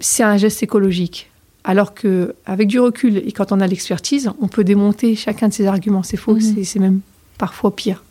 c'est 0.00 0.24
un 0.24 0.36
geste 0.36 0.60
écologique. 0.60 1.30
Alors 1.62 1.94
que, 1.94 2.34
avec 2.46 2.66
du 2.66 2.80
recul 2.80 3.18
et 3.18 3.30
quand 3.30 3.52
on 3.52 3.60
a 3.60 3.66
l'expertise, 3.68 4.32
on 4.40 4.48
peut 4.48 4.64
démonter 4.64 5.14
chacun 5.14 5.48
de 5.48 5.52
ces 5.54 5.66
arguments. 5.68 6.02
C'est 6.02 6.16
faux, 6.16 6.34
mmh. 6.34 6.64
c'est 6.64 6.80
même 6.80 7.00
parfois 7.38 7.74
pire 7.74 8.02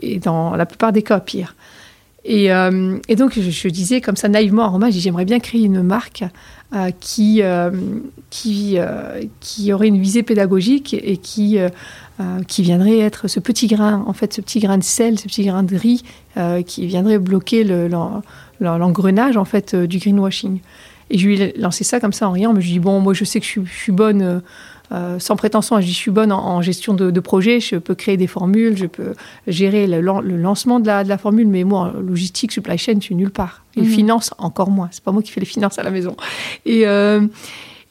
et 0.00 0.18
dans 0.18 0.56
la 0.56 0.66
plupart 0.66 0.92
des 0.92 1.02
cas, 1.02 1.20
pire. 1.20 1.54
Et, 2.24 2.52
euh, 2.52 2.98
donc, 3.16 3.38
je, 3.38 3.68
disais 3.68 4.00
comme 4.00 4.16
ça 4.16 4.28
naïvement 4.28 4.62
à 4.64 4.68
Romain, 4.68 4.90
j'aimerais 4.90 5.26
bien 5.26 5.40
créer 5.40 5.64
une 5.64 5.82
marque 5.82 6.24
euh, 6.74 6.90
qui, 6.98 7.42
euh, 7.42 7.70
qui, 8.30 8.78
qui 9.40 9.72
aurait 9.72 9.88
une 9.88 10.00
visée 10.00 10.22
pédagogique 10.22 10.94
et 10.94 11.18
qui, 11.18 11.58
qui 12.48 12.62
viendrait 12.62 12.98
être 12.98 13.28
ce 13.28 13.40
petit 13.40 13.66
grain, 13.66 14.04
en 14.06 14.12
fait, 14.14 14.32
ce 14.32 14.40
petit 14.40 14.60
grain 14.60 14.78
de 14.78 14.84
sel, 14.84 15.18
ce 15.18 15.24
petit 15.24 15.44
grain 15.44 15.62
de 15.62 15.76
riz 15.76 16.02
qui 16.66 16.86
viendrait 16.86 17.18
bloquer 17.18 17.64
l'engrenage, 18.60 19.36
en 19.36 19.44
fait, 19.44 19.76
du 19.76 19.98
greenwashing. 19.98 20.60
Et 21.10 21.18
je 21.18 21.26
lui 21.26 21.40
ai 21.40 21.58
lancé 21.58 21.84
ça 21.84 22.00
comme 22.00 22.14
ça 22.14 22.26
en 22.26 22.32
riant, 22.32 22.54
mais 22.54 22.62
je 22.62 22.66
lui 22.66 22.72
ai 22.72 22.78
dit, 22.78 22.80
bon, 22.80 23.00
moi, 23.00 23.12
je 23.12 23.24
sais 23.24 23.38
que 23.38 23.46
je 23.46 23.60
suis 23.70 23.92
bonne 23.92 24.42
euh, 24.94 25.18
sans 25.18 25.36
prétention, 25.36 25.80
je 25.80 25.90
suis 25.90 26.10
bonne 26.10 26.30
en, 26.30 26.62
gestion 26.62 26.94
de, 26.94 27.20
projet, 27.20 27.60
je 27.60 27.76
peux 27.76 27.94
créer 27.94 28.16
des 28.16 28.26
formules, 28.26 28.76
je 28.76 28.86
peux 28.86 29.14
gérer 29.46 29.86
le, 29.86 30.00
lancement 30.00 30.78
de 30.78 30.86
la, 30.86 31.18
formule, 31.18 31.48
mais 31.48 31.64
moi, 31.64 31.92
en 31.94 32.00
logistique, 32.00 32.52
supply 32.52 32.78
chain, 32.78 32.94
je 32.96 33.04
suis 33.04 33.14
nulle 33.14 33.30
part. 33.30 33.64
Et 33.76 33.82
mhm. 33.82 33.88
finance, 33.88 34.34
encore 34.38 34.70
moins. 34.70 34.88
C'est 34.92 35.02
pas 35.02 35.10
moi 35.10 35.22
qui 35.22 35.32
fais 35.32 35.40
les 35.40 35.46
finances 35.46 35.78
à 35.78 35.82
la 35.82 35.90
maison. 35.90 36.16
Et, 36.64 36.86
euh, 36.86 37.26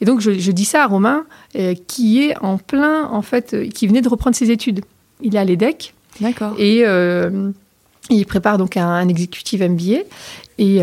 donc, 0.02 0.20
je, 0.20 0.52
dis 0.52 0.66
ça 0.66 0.84
à 0.84 0.88
Romain, 0.88 1.26
euh, 1.56 1.76
qui 1.88 2.24
est 2.24 2.38
en 2.42 2.58
plein, 2.58 3.06
en 3.06 3.22
fait, 3.22 3.70
qui 3.70 3.88
venait 3.88 4.02
de 4.02 4.10
reprendre 4.10 4.36
ses 4.36 4.52
études 4.52 4.82
il 5.22 5.36
est 5.36 5.40
à 5.40 5.46
l'EDEC. 5.46 5.94
D'accord. 6.20 6.54
Et 6.58 6.84
il 8.10 8.26
prépare 8.26 8.58
donc 8.58 8.78
un, 8.78 8.88
un 8.88 9.08
exécutif 9.08 9.62
MBA. 9.62 10.00
Et 10.60 10.82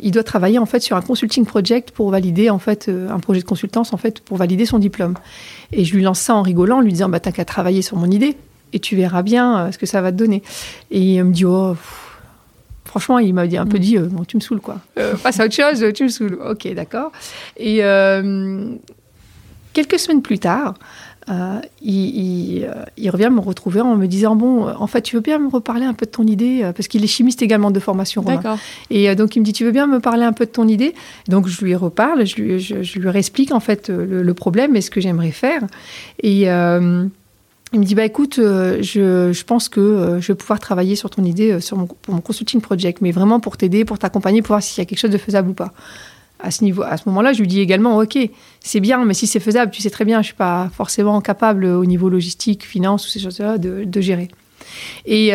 il 0.00 0.10
doit 0.12 0.22
travailler 0.22 0.58
en 0.58 0.66
fait 0.66 0.80
sur 0.80 0.96
un 0.96 1.02
consulting 1.02 1.44
project 1.44 1.90
pour 1.90 2.10
valider 2.10 2.50
en 2.50 2.60
fait 2.60 2.88
un 2.88 3.18
projet 3.18 3.40
de 3.40 3.44
consultance 3.44 3.92
en 3.92 3.96
fait 3.96 4.20
pour 4.20 4.36
valider 4.36 4.64
son 4.64 4.78
diplôme. 4.78 5.14
Et 5.72 5.84
je 5.84 5.96
lui 5.96 6.02
lance 6.02 6.20
ça 6.20 6.36
en 6.36 6.42
rigolant, 6.42 6.78
en 6.78 6.80
lui 6.80 6.92
disant 6.92 7.08
bah 7.08 7.18
t'as 7.18 7.32
qu'à 7.32 7.44
travailler 7.44 7.82
sur 7.82 7.96
mon 7.96 8.08
idée 8.10 8.36
et 8.72 8.78
tu 8.78 8.94
verras 8.94 9.22
bien 9.22 9.72
ce 9.72 9.78
que 9.78 9.86
ça 9.86 10.02
va 10.02 10.12
te 10.12 10.16
donner. 10.16 10.44
Et 10.92 11.00
il 11.00 11.24
me 11.24 11.32
dit 11.32 11.44
oh 11.44 11.74
franchement, 12.88 13.18
il 13.18 13.34
m'a 13.34 13.42
un 13.42 13.66
peu 13.66 13.76
mm. 13.76 13.80
dit, 13.80 13.96
euh, 13.98 14.08
bon, 14.10 14.24
tu 14.24 14.36
me 14.36 14.40
saoules 14.40 14.60
quoi. 14.60 14.78
Euh, 14.98 15.14
passe 15.14 15.38
à 15.38 15.44
autre 15.44 15.54
chose, 15.54 15.84
tu 15.94 16.04
me 16.04 16.08
saoules. 16.08 16.38
Ok, 16.44 16.66
d'accord. 16.74 17.12
Et 17.56 17.84
euh, 17.84 18.74
quelques 19.72 19.98
semaines 19.98 20.22
plus 20.22 20.38
tard, 20.38 20.74
il, 21.82 22.66
revient 23.10 23.30
me 23.30 23.40
retrouver 23.40 23.80
en 23.80 23.96
me 23.96 24.06
disant 24.06 24.36
bon, 24.36 24.68
en 24.68 24.86
fait, 24.86 25.02
tu 25.02 25.16
veux 25.16 25.22
bien 25.22 25.38
me 25.38 25.48
reparler 25.48 25.84
un 25.84 25.94
peu 25.94 26.06
de 26.06 26.10
ton 26.10 26.24
idée 26.24 26.70
parce 26.74 26.88
qu'il 26.88 27.04
est 27.04 27.08
chimiste 27.08 27.42
également 27.42 27.70
de 27.70 27.80
formation. 27.80 28.22
D'accord. 28.22 28.58
Et 28.90 29.14
donc 29.14 29.36
il 29.36 29.40
me 29.40 29.44
dit 29.44 29.52
tu 29.52 29.64
veux 29.64 29.72
bien 29.72 29.86
me 29.86 30.00
parler 30.00 30.24
un 30.24 30.32
peu 30.32 30.46
de 30.46 30.50
ton 30.50 30.68
idée? 30.68 30.94
Donc 31.28 31.48
je 31.48 31.64
lui 31.64 31.74
reparle, 31.74 32.26
je 32.26 32.36
lui, 32.36 32.60
je, 32.60 32.98
lui 32.98 33.08
réexplique 33.08 33.52
en 33.52 33.60
fait 33.60 33.88
le, 33.88 34.22
le, 34.22 34.34
problème 34.34 34.76
et 34.76 34.80
ce 34.80 34.90
que 34.90 35.00
j'aimerais 35.00 35.30
faire. 35.30 35.62
Et 36.22 36.48
il 37.72 37.80
me 37.80 37.84
dit 37.84 37.94
bah 37.94 38.04
écoute, 38.04 38.38
euh, 38.38 38.78
je, 38.82 39.32
je, 39.32 39.44
pense 39.44 39.68
que 39.68 39.80
euh, 39.80 40.20
je 40.20 40.28
vais 40.28 40.36
pouvoir 40.36 40.58
travailler 40.58 40.96
sur 40.96 41.10
ton 41.10 41.24
idée 41.24 41.52
euh, 41.52 41.60
sur 41.60 41.76
mon, 41.76 41.86
pour 41.86 42.14
mon 42.14 42.20
consulting 42.20 42.60
project, 42.60 43.02
mais 43.02 43.12
vraiment 43.12 43.40
pour 43.40 43.56
t'aider, 43.56 43.84
pour 43.84 43.98
t'accompagner, 43.98 44.40
pour 44.40 44.48
voir 44.48 44.62
s'il 44.62 44.78
y 44.78 44.82
a 44.82 44.86
quelque 44.86 44.98
chose 44.98 45.10
de 45.10 45.18
faisable 45.18 45.50
ou 45.50 45.54
pas. 45.54 45.72
À 46.40 46.50
ce 46.50 46.62
niveau, 46.62 46.82
à 46.82 46.96
ce 46.96 47.02
moment-là, 47.08 47.32
je 47.32 47.40
lui 47.40 47.48
dis 47.48 47.60
également 47.60 47.98
ok, 47.98 48.18
c'est 48.60 48.80
bien, 48.80 49.04
mais 49.04 49.14
si 49.14 49.26
c'est 49.26 49.40
faisable, 49.40 49.72
tu 49.72 49.82
sais 49.82 49.90
très 49.90 50.04
bien, 50.04 50.22
je 50.22 50.26
suis 50.26 50.34
pas 50.34 50.70
forcément 50.72 51.20
capable 51.20 51.64
au 51.64 51.84
niveau 51.84 52.08
logistique, 52.08 52.64
finance 52.64 53.06
ou 53.06 53.08
ces 53.08 53.20
choses-là 53.20 53.58
de 53.58 54.00
gérer. 54.00 54.28
Et 55.06 55.32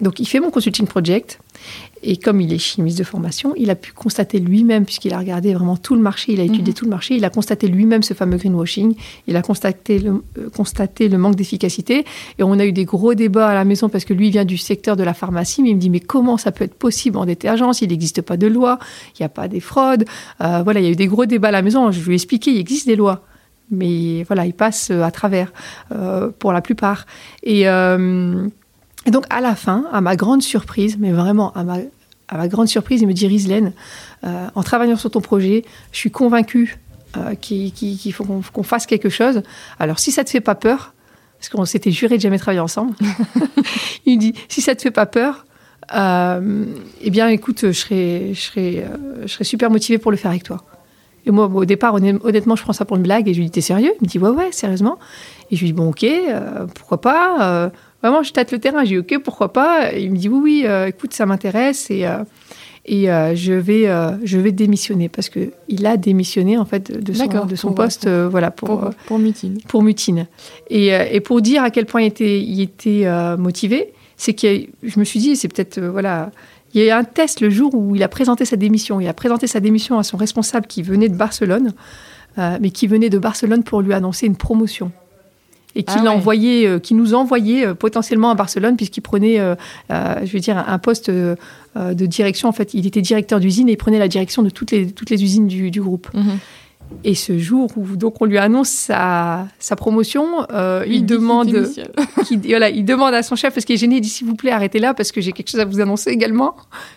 donc 0.00 0.20
il 0.20 0.26
fait 0.26 0.40
mon 0.40 0.50
consulting 0.50 0.86
project 0.86 1.38
et 2.02 2.16
comme 2.16 2.40
il 2.40 2.52
est 2.52 2.58
chimiste 2.58 2.98
de 2.98 3.04
formation, 3.04 3.52
il 3.56 3.68
a 3.68 3.74
pu 3.74 3.92
constater 3.92 4.38
lui-même, 4.38 4.86
puisqu'il 4.86 5.12
a 5.12 5.18
regardé 5.18 5.52
vraiment 5.52 5.76
tout 5.76 5.94
le 5.94 6.00
marché, 6.00 6.32
il 6.32 6.40
a 6.40 6.44
étudié 6.44 6.72
mhm. 6.72 6.74
tout 6.74 6.84
le 6.86 6.90
marché, 6.90 7.14
il 7.14 7.24
a 7.24 7.30
constaté 7.30 7.68
lui-même 7.68 8.02
ce 8.02 8.14
fameux 8.14 8.38
greenwashing, 8.38 8.94
il 9.26 9.36
a 9.36 9.42
constaté 9.42 9.98
le, 9.98 10.22
euh, 10.38 10.48
constaté 10.48 11.08
le 11.08 11.18
manque 11.18 11.36
d'efficacité. 11.36 12.06
Et 12.38 12.42
on 12.42 12.58
a 12.58 12.64
eu 12.64 12.72
des 12.72 12.86
gros 12.86 13.14
débats 13.14 13.48
à 13.48 13.54
la 13.54 13.64
maison 13.64 13.90
parce 13.90 14.06
que 14.06 14.14
lui 14.14 14.30
vient 14.30 14.46
du 14.46 14.56
secteur 14.56 14.96
de 14.96 15.02
la 15.02 15.12
pharmacie, 15.12 15.62
mais 15.62 15.70
il 15.70 15.76
me 15.76 15.80
dit 15.80 15.90
mais 15.90 16.00
comment 16.00 16.38
ça 16.38 16.52
peut 16.52 16.64
être 16.64 16.74
possible 16.74 17.18
en 17.18 17.26
détergence? 17.26 17.82
Il 17.82 17.90
n'existe 17.90 18.22
pas 18.22 18.38
de 18.38 18.46
loi, 18.46 18.78
il 19.18 19.22
n'y 19.22 19.26
a 19.26 19.30
pas 19.30 19.48
des 19.48 19.60
fraudes. 19.60 20.06
Euh, 20.40 20.62
voilà, 20.62 20.80
il 20.80 20.84
y 20.84 20.88
a 20.88 20.92
eu 20.92 20.96
des 20.96 21.06
gros 21.06 21.26
débats 21.26 21.48
à 21.48 21.52
la 21.52 21.62
maison. 21.62 21.90
Je 21.90 22.00
lui 22.00 22.12
ai 22.12 22.14
expliqué, 22.14 22.50
il 22.50 22.58
existe 22.58 22.86
des 22.86 22.96
lois 22.96 23.24
mais 23.70 24.24
voilà, 24.24 24.46
il 24.46 24.54
passe 24.54 24.90
à 24.90 25.10
travers 25.10 25.52
euh, 25.92 26.30
pour 26.38 26.52
la 26.52 26.60
plupart. 26.60 27.06
Et, 27.42 27.62
et 27.62 29.10
donc, 29.10 29.24
à 29.30 29.40
la 29.40 29.54
fin, 29.54 29.86
à 29.92 30.00
ma 30.00 30.16
grande 30.16 30.42
surprise, 30.42 30.96
mais 30.98 31.12
vraiment 31.12 31.52
à 31.54 31.64
ma, 31.64 31.78
à 32.30 32.36
ma 32.36 32.48
grande 32.48 32.68
surprise, 32.68 33.02
il 33.02 33.08
me 33.08 33.12
dit 33.12 33.26
Rislaine, 33.26 33.72
euh, 34.24 34.46
en 34.54 34.62
travaillant 34.62 34.96
sur 34.96 35.10
ton 35.10 35.20
projet, 35.20 35.64
je 35.92 35.98
suis 35.98 36.10
convaincue 36.10 36.78
euh, 37.16 37.34
qu'il 37.34 38.12
faut 38.12 38.24
qu'on 38.24 38.62
fasse 38.62 38.86
quelque 38.86 39.08
chose. 39.08 39.42
Alors, 39.78 39.98
si 39.98 40.12
ça 40.12 40.22
te 40.22 40.30
fait 40.30 40.40
pas 40.40 40.54
peur, 40.54 40.94
parce 41.38 41.48
qu'on 41.48 41.64
s'était 41.64 41.90
juré 41.90 42.16
de 42.16 42.22
jamais 42.22 42.38
travailler 42.38 42.60
ensemble, 42.60 42.94
il 44.06 44.16
me 44.16 44.20
dit 44.20 44.34
si 44.48 44.60
ça 44.60 44.74
te 44.74 44.82
fait 44.82 44.92
pas 44.92 45.06
peur, 45.06 45.44
euh, 45.92 46.66
eh 47.00 47.10
bien, 47.10 47.28
écoute, 47.28 47.62
je 47.62 47.72
serais, 47.72 48.32
je, 48.32 48.40
serais, 48.40 48.86
je 49.22 49.26
serais 49.26 49.44
super 49.44 49.70
motivée 49.70 49.98
pour 49.98 50.12
le 50.12 50.16
faire 50.16 50.30
avec 50.30 50.44
toi. 50.44 50.64
Et 51.26 51.30
moi, 51.30 51.50
au 51.52 51.64
départ, 51.64 51.94
honnêtement, 51.94 52.56
je 52.56 52.62
prends 52.62 52.72
ça 52.72 52.84
pour 52.84 52.96
une 52.96 53.02
blague 53.02 53.28
et 53.28 53.34
je 53.34 53.38
lui 53.38 53.46
dis 53.46 53.50
T'es 53.50 53.60
sérieux? 53.60 53.92
Il 54.00 54.04
me 54.04 54.08
dit 54.08 54.18
Ouais, 54.18 54.30
ouais, 54.30 54.52
sérieusement. 54.52 54.98
Et 55.50 55.56
je 55.56 55.60
lui 55.60 55.68
dis 55.68 55.72
Bon, 55.72 55.90
ok, 55.90 56.06
pourquoi 56.74 57.00
pas? 57.00 57.70
Vraiment, 58.02 58.22
je 58.22 58.32
tâte 58.32 58.52
le 58.52 58.58
terrain. 58.58 58.84
J'ai 58.84 59.00
dit, 59.00 59.16
OK, 59.16 59.22
pourquoi 59.22 59.52
pas? 59.52 59.92
Il 59.92 60.10
me 60.10 60.16
dit, 60.16 60.28
oui, 60.28 60.40
oui, 60.42 60.62
euh, 60.64 60.86
écoute, 60.86 61.12
ça 61.12 61.26
m'intéresse 61.26 61.90
et, 61.90 62.06
euh, 62.06 62.24
et 62.86 63.10
euh, 63.10 63.34
je, 63.34 63.52
vais, 63.52 63.86
je 64.24 64.38
vais 64.38 64.52
démissionner 64.52 65.08
parce 65.08 65.28
qu'il 65.28 65.86
a 65.86 65.96
démissionné, 65.96 66.56
en 66.56 66.64
fait, 66.64 66.90
de 66.90 67.12
son, 67.12 67.46
de 67.46 67.56
son 67.56 67.72
poste 67.72 68.08
voilà, 68.08 68.50
pour, 68.50 68.90
pour, 69.06 69.18
Mutine. 69.18 69.58
Pour 69.68 69.82
Mutine. 69.82 70.26
Et, 70.70 70.88
et, 70.88 71.20
pour 71.20 71.42
dire 71.42 71.62
à 71.62 71.70
quel 71.70 71.86
point 71.86 72.02
il 72.02 72.06
était, 72.06 72.40
il 72.40 72.60
était 72.60 73.06
motivé, 73.36 73.92
c'est 74.16 74.34
que 74.34 74.62
je 74.82 74.98
me 74.98 75.04
suis 75.04 75.20
dit, 75.20 75.36
c'est 75.36 75.48
peut-être, 75.48 75.80
voilà, 75.80 76.30
il 76.74 76.80
y 76.80 76.84
a 76.84 76.86
eu 76.88 76.98
un 76.98 77.04
test 77.04 77.40
le 77.40 77.50
jour 77.50 77.74
où 77.74 77.96
il 77.96 78.02
a 78.02 78.08
présenté 78.08 78.44
sa 78.44 78.56
démission. 78.56 79.00
Il 79.00 79.08
a 79.08 79.14
présenté 79.14 79.46
sa 79.46 79.60
démission 79.60 79.98
à 79.98 80.02
son 80.02 80.16
responsable 80.16 80.66
qui 80.66 80.82
venait 80.82 81.08
de 81.08 81.16
Barcelone, 81.16 81.72
mais 82.36 82.70
qui 82.70 82.86
venait 82.86 83.10
de 83.10 83.18
Barcelone 83.18 83.64
pour 83.64 83.82
lui 83.82 83.92
annoncer 83.92 84.26
une 84.26 84.36
promotion 84.36 84.92
et 85.74 85.82
qui, 85.82 85.94
ah 86.04 86.12
envoyé, 86.12 86.66
euh, 86.66 86.78
qui 86.78 86.94
nous 86.94 87.14
envoyait 87.14 87.66
euh, 87.66 87.74
potentiellement 87.74 88.30
à 88.30 88.34
Barcelone 88.34 88.76
puisqu'il 88.76 89.02
prenait, 89.02 89.38
euh, 89.38 89.54
je 89.88 90.32
veux 90.32 90.40
dire, 90.40 90.58
un, 90.58 90.78
poste 90.78 91.10
de 91.10 91.36
direction. 92.06 92.48
En 92.48 92.52
fait, 92.52 92.74
il 92.74 92.86
était 92.86 93.02
directeur 93.02 93.40
d'usine 93.40 93.68
et 93.68 93.72
il 93.72 93.76
prenait 93.76 93.98
la 93.98 94.08
direction 94.08 94.42
de 94.42 94.50
toutes 94.50 94.70
les, 94.72 94.90
toutes 94.90 95.10
les 95.10 95.22
usines 95.22 95.46
du, 95.46 95.70
du 95.70 95.80
groupe. 95.80 96.08
Mhm. 96.14 96.38
Et 97.04 97.14
ce 97.14 97.38
jour 97.38 97.70
où 97.76 97.96
donc 97.96 98.20
on 98.20 98.24
lui 98.24 98.38
annonce 98.38 98.68
sa, 98.68 99.46
sa 99.58 99.76
promotion, 99.76 100.46
il, 100.86 101.06
demande, 101.06 101.48
voilà, 102.44 102.68
il 102.70 102.84
demande 102.84 103.14
à 103.14 103.22
son 103.22 103.36
chef 103.36 103.54
parce 103.54 103.64
qu'il 103.64 103.74
est 103.74 103.78
gêné, 103.78 103.96
il 103.96 104.00
dit 104.00 104.08
s'il 104.08 104.26
vous 104.26 104.34
plaît 104.34 104.50
arrêtez 104.50 104.78
là 104.78 104.92
parce 104.92 105.12
que 105.12 105.20
j'ai 105.20 105.32
quelque 105.32 105.50
chose 105.50 105.60
à 105.60 105.64
vous 105.64 105.80
annoncer 105.80 106.10
également, 106.10 106.56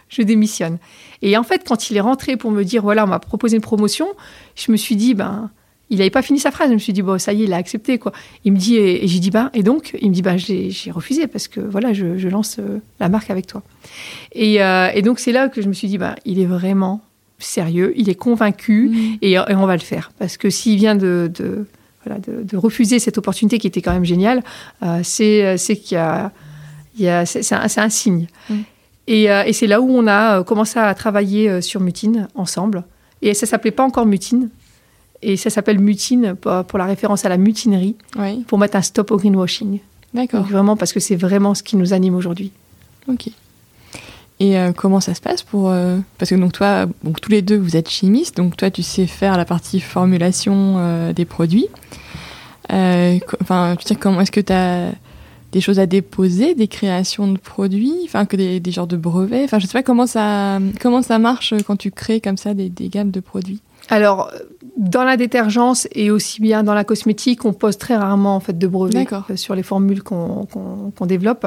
je 0.09 0.21
démissionne. 0.21 0.77
Et 1.21 1.37
en 1.37 1.43
fait, 1.43 1.63
quand 1.67 1.89
il 1.89 1.97
est 1.97 2.01
rentré 2.01 2.37
pour 2.37 2.51
me 2.51 2.63
dire 2.63 2.81
voilà, 2.81 3.05
on 3.05 3.07
m'a 3.07 3.19
proposé 3.19 3.55
une 3.55 3.61
promotion, 3.61 4.07
je 4.55 4.71
me 4.71 4.77
suis 4.77 4.95
dit 4.95 5.13
ben 5.13 5.51
il 5.93 5.97
n'avait 5.97 6.09
pas 6.09 6.21
fini 6.21 6.39
sa 6.39 6.51
phrase. 6.51 6.69
Je 6.69 6.73
me 6.73 6.79
suis 6.79 6.93
dit, 6.93 7.01
bon, 7.01 7.19
ça 7.19 7.33
y 7.33 7.43
est, 7.43 7.45
il 7.45 7.53
a 7.53 7.57
accepté, 7.57 7.99
quoi. 7.99 8.11
Il 8.43 8.53
me 8.53 8.57
dit, 8.57 8.77
et, 8.77 9.07
j'ai 9.07 9.19
dit, 9.19 9.29
bah, 9.29 9.51
et 9.53 9.63
donc 9.63 9.95
Il 10.01 10.09
me 10.09 10.13
dit, 10.13 10.21
bah, 10.21 10.37
j'ai 10.37 10.91
refusé 10.91 11.27
parce 11.27 11.47
que, 11.47 11.59
voilà, 11.59 11.93
je, 11.93 12.27
lance 12.27 12.57
euh, 12.59 12.79
la 12.99 13.09
marque 13.09 13.29
avec 13.29 13.47
toi. 13.47 13.61
Euh, 14.35 14.89
et, 14.93 15.01
donc, 15.01 15.19
c'est 15.19 15.31
là 15.31 15.49
que 15.49 15.61
je 15.61 15.67
me 15.67 15.73
suis 15.73 15.87
dit, 15.87 15.97
bah, 15.97 16.15
il 16.25 16.39
est 16.39 16.45
vraiment 16.45 17.01
sérieux, 17.43 17.93
il 17.95 18.09
est 18.09 18.15
convaincu 18.15 18.89
mmh. 18.89 19.17
et, 19.21 19.39
on 19.39 19.65
va 19.65 19.75
le 19.75 19.81
faire. 19.81 20.11
Parce 20.19 20.37
que 20.37 20.49
s'il 20.49 20.77
vient 20.77 20.95
de, 20.95 21.31
voilà, 22.05 22.19
de, 22.19 22.57
refuser 22.57 22.99
cette 22.99 23.17
opportunité 23.17 23.59
qui 23.59 23.67
était 23.67 23.81
quand 23.81 23.93
même 23.93 24.05
géniale, 24.05 24.43
euh, 24.83 25.01
c'est 25.03 25.57
qu'il 25.75 25.95
y 25.95 25.99
a. 25.99 26.31
Il 26.97 27.07
a 27.07 27.25
c'est 27.25 27.53
un, 27.53 27.89
signe. 27.89 28.27
Mmh. 28.49 28.55
Et, 29.07 29.23
et 29.23 29.53
c'est 29.53 29.67
là 29.67 29.81
où 29.81 29.89
on 29.89 30.07
a 30.07 30.43
commencé 30.43 30.77
à 30.79 30.93
travailler 30.93 31.61
sur 31.61 31.81
Mutine 31.81 32.27
ensemble. 32.35 32.83
Et 33.23 33.33
ça 33.33 33.45
s'appelait 33.45 33.71
pas 33.71 33.83
encore 33.83 34.05
Mutine, 34.05 34.49
et 35.23 35.37
ça 35.37 35.49
s'appelle 35.49 35.79
Mutine 35.79 36.35
pour, 36.35 36.77
la 36.77 36.85
référence 36.85 37.25
à 37.25 37.29
la 37.29 37.37
mutinerie, 37.37 37.95
pour 38.47 38.57
mettre 38.57 38.75
un 38.75 38.81
stop 38.81 39.11
au 39.11 39.17
greenwashing. 39.17 39.79
D'accord. 40.13 40.43
Vraiment 40.43 40.75
parce 40.75 40.93
que 40.93 40.99
c'est 40.99 41.15
vraiment 41.15 41.55
ce 41.55 41.63
qui 41.63 41.75
nous 41.75 41.93
anime 41.93 42.15
aujourd'hui. 42.15 42.51
Ok. 43.07 43.29
Et 44.43 44.59
euh, 44.59 44.73
comment 44.73 44.99
ça 44.99 45.13
se 45.13 45.21
passe 45.21 45.41
pour 45.41 45.69
euh, 45.69 45.99
parce 46.17 46.29
que 46.29 46.35
donc 46.35 46.51
toi 46.51 46.85
donc 47.01 47.21
tous 47.21 47.31
les 47.31 47.41
deux 47.41 47.55
vous 47.55 47.77
êtes 47.77 47.87
chimistes 47.87 48.35
donc 48.35 48.57
toi 48.57 48.69
tu 48.69 48.83
sais 48.83 49.07
faire 49.07 49.37
la 49.37 49.45
partie 49.45 49.79
formulation 49.79 50.75
euh, 50.79 51.13
des 51.13 51.23
produits. 51.23 51.67
Enfin 52.69 53.77
tu 53.79 53.87
sais 53.87 53.95
comment 53.95 54.19
est-ce 54.19 54.33
que 54.33 54.41
tu 54.41 54.51
as 54.51 54.91
des 55.53 55.61
choses 55.61 55.79
à 55.79 55.85
déposer, 55.85 56.55
des 56.55 56.67
créations 56.67 57.31
de 57.31 57.37
produits, 57.37 57.93
enfin 58.03 58.25
que 58.25 58.35
des, 58.35 58.59
des, 58.59 58.71
genres 58.71 58.85
de 58.85 58.97
brevets. 58.97 59.45
Enfin 59.45 59.59
je 59.59 59.65
sais 59.65 59.71
pas 59.71 59.83
comment 59.83 60.07
ça 60.07 60.59
comment 60.81 61.01
ça 61.01 61.19
marche 61.19 61.53
quand 61.65 61.77
tu 61.77 61.89
crées 61.89 62.19
comme 62.19 62.35
ça 62.35 62.53
des, 62.53 62.67
des 62.67 62.89
gammes 62.89 63.11
de 63.11 63.21
produits. 63.21 63.61
Alors, 63.93 64.31
dans 64.75 65.03
la 65.03 65.17
détergence 65.17 65.87
et 65.91 66.09
aussi 66.09 66.41
bien 66.41 66.63
dans 66.63 66.73
la 66.73 66.83
cosmétique, 66.83 67.45
on 67.45 67.53
pose 67.53 67.77
très 67.77 67.95
rarement 67.95 68.35
en 68.35 68.39
fait 68.39 68.57
de 68.57 68.65
brevets 68.65 69.07
euh, 69.13 69.35
sur 69.35 69.53
les 69.53 69.61
formules 69.61 70.01
qu'on 70.01 70.47
développe. 71.01 71.45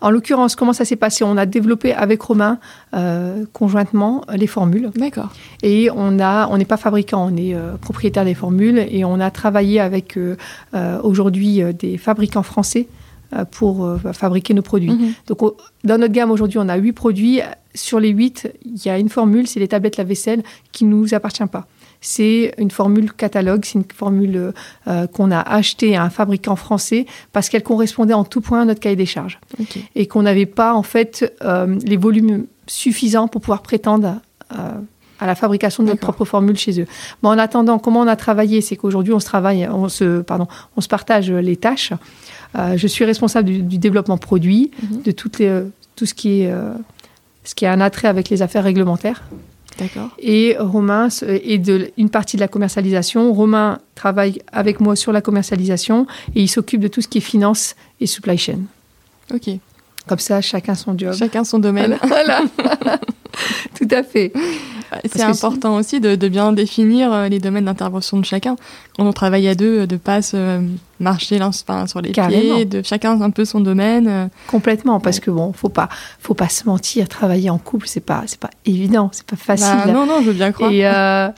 En 0.00 0.10
l'occurrence, 0.10 0.54
comment 0.54 0.72
ça 0.72 0.84
s'est 0.84 0.94
passé? 0.94 1.24
On 1.24 1.36
a 1.36 1.44
développé 1.44 1.92
avec 1.92 2.22
Romain 2.22 2.60
euh, 2.94 3.44
conjointement 3.52 4.22
les 4.32 4.46
formules. 4.46 4.92
D'accord. 4.94 5.30
Et 5.64 5.90
on 5.92 6.20
a, 6.20 6.46
on 6.52 6.56
n'est 6.56 6.64
pas 6.64 6.76
fabricant, 6.76 7.32
on 7.32 7.36
est 7.36 7.52
euh, 7.56 7.76
propriétaire 7.80 8.24
des 8.24 8.34
formules 8.34 8.78
et 8.78 9.04
on 9.04 9.18
a 9.18 9.32
travaillé 9.32 9.80
avec 9.80 10.16
aujourd'hui 11.02 11.62
des 11.74 11.98
fabricants 11.98 12.44
français 12.44 12.86
pour 13.50 13.98
fabriquer 14.12 14.54
nos 14.54 14.62
produits. 14.62 14.90
Mhm. 14.90 15.12
Donc, 15.26 15.54
dans 15.82 15.98
notre 15.98 16.12
gamme 16.12 16.30
aujourd'hui, 16.30 16.58
on 16.60 16.68
a 16.68 16.76
huit 16.76 16.92
produits. 16.92 17.40
Sur 17.74 17.98
les 17.98 18.10
huit, 18.10 18.48
il 18.64 18.84
y 18.84 18.88
a 18.88 18.98
une 18.98 19.08
formule, 19.08 19.46
c'est 19.46 19.60
les 19.60 19.68
tablettes 19.68 19.96
lave-vaisselle 19.96 20.42
qui 20.72 20.84
ne 20.84 20.90
nous 20.90 21.14
appartient 21.14 21.46
pas 21.46 21.66
c'est 22.00 22.54
une 22.58 22.70
formule 22.70 23.12
catalogue, 23.12 23.64
c'est 23.64 23.78
une 23.78 23.84
formule 23.92 24.52
euh, 24.86 25.06
qu'on 25.06 25.30
a 25.30 25.40
achetée 25.40 25.96
à 25.96 26.02
un 26.02 26.10
fabricant 26.10 26.56
français 26.56 27.06
parce 27.32 27.48
qu'elle 27.48 27.62
correspondait 27.62 28.14
en 28.14 28.24
tout 28.24 28.40
point 28.40 28.62
à 28.62 28.64
notre 28.64 28.80
cahier 28.80 28.96
des 28.96 29.06
charges 29.06 29.40
et 29.94 30.06
qu'on 30.06 30.22
n'avait 30.22 30.46
pas 30.46 30.74
en 30.74 30.82
fait 30.82 31.34
euh, 31.42 31.78
les 31.84 31.96
volumes 31.96 32.46
suffisants 32.66 33.28
pour 33.28 33.40
pouvoir 33.40 33.62
prétendre 33.62 34.20
euh, 34.52 34.72
à 35.20 35.26
la 35.26 35.34
fabrication 35.34 35.82
de 35.82 35.88
notre 35.88 36.00
propre 36.00 36.24
formule 36.24 36.56
chez 36.56 36.80
eux. 36.80 36.86
en 37.22 37.38
attendant, 37.38 37.80
comment 37.80 38.00
on 38.00 38.06
a 38.06 38.16
travaillé, 38.16 38.60
c'est 38.60 38.76
qu'aujourd'hui 38.76 39.12
on 39.12 39.20
se 39.20 39.26
travaille, 39.26 39.68
on 39.68 39.88
se, 39.88 40.20
pardon, 40.20 40.46
on 40.76 40.80
se 40.80 40.88
partage 40.88 41.32
les 41.32 41.56
tâches. 41.56 41.92
je 42.54 42.86
suis 42.86 43.04
responsable 43.04 43.50
du, 43.66 43.78
développement 43.78 44.18
produit, 44.18 44.70
mhm. 44.80 45.02
de 45.02 45.10
toutes 45.10 45.40
les, 45.40 45.62
tout 45.96 46.06
ce 46.06 46.14
qui 46.14 46.42
est 46.42 46.52
ce 47.42 47.54
qui 47.54 47.66
a 47.66 47.72
un 47.72 47.80
attrait 47.80 48.08
avec 48.08 48.28
les 48.28 48.42
affaires 48.42 48.62
réglementaires. 48.62 49.24
Et 50.18 50.56
Romain 50.58 51.08
est 51.22 51.58
de 51.58 51.90
une 51.96 52.10
partie 52.10 52.36
de 52.36 52.40
la 52.40 52.48
commercialisation. 52.48 53.32
Romain 53.32 53.78
travaille 53.94 54.40
avec 54.52 54.80
moi 54.80 54.96
sur 54.96 55.12
la 55.12 55.20
commercialisation 55.20 56.06
et 56.34 56.42
il 56.42 56.48
s'occupe 56.48 56.80
de 56.80 56.88
tout 56.88 57.00
ce 57.00 57.08
qui 57.08 57.18
est 57.18 57.22
finance 57.22 57.74
et 58.00 58.06
supply 58.06 58.38
chain. 58.38 58.60
Ok. 59.32 59.50
Comme 60.06 60.18
ça, 60.18 60.40
chacun 60.40 60.74
son 60.74 60.96
job. 60.96 61.14
Chacun 61.14 61.44
son 61.44 61.58
domaine. 61.58 61.98
Voilà. 62.02 62.42
Tout 63.78 63.88
à 63.90 64.02
fait. 64.02 64.32
C'est 65.04 65.22
important 65.22 65.76
aussi 65.76 66.00
de, 66.00 66.28
bien 66.28 66.52
définir 66.52 67.12
euh, 67.12 67.28
les 67.28 67.38
domaines 67.38 67.66
d'intervention 67.66 68.18
de 68.18 68.24
chacun. 68.24 68.56
Quand 68.96 69.06
on 69.06 69.12
travaille 69.12 69.48
à 69.48 69.54
deux, 69.54 69.86
de 69.86 69.96
pas 69.96 70.22
se 70.22 70.60
marcher 71.00 71.38
l'un 71.38 71.52
sur 71.52 72.00
les 72.00 72.12
pieds, 72.12 72.64
de 72.64 72.82
chacun 72.82 73.20
un 73.20 73.30
peu 73.30 73.44
son 73.44 73.60
domaine. 73.60 74.08
Euh. 74.08 74.26
Complètement, 74.46 75.00
parce 75.00 75.20
que 75.20 75.30
bon, 75.30 75.52
faut 75.52 75.68
pas, 75.68 75.88
faut 76.20 76.34
pas 76.34 76.48
se 76.48 76.64
mentir. 76.66 77.08
Travailler 77.08 77.50
en 77.50 77.58
couple, 77.58 77.86
c'est 77.86 78.00
pas, 78.00 78.24
c'est 78.26 78.40
pas 78.40 78.50
évident, 78.64 79.10
c'est 79.12 79.26
pas 79.26 79.36
facile. 79.36 79.78
Bah, 79.86 79.92
non, 79.92 80.06
non, 80.06 80.20
je 80.20 80.26
veux 80.26 80.32
bien 80.32 80.52
croire. 80.52 80.72
Et, 80.72 80.86
euh, 80.86 81.28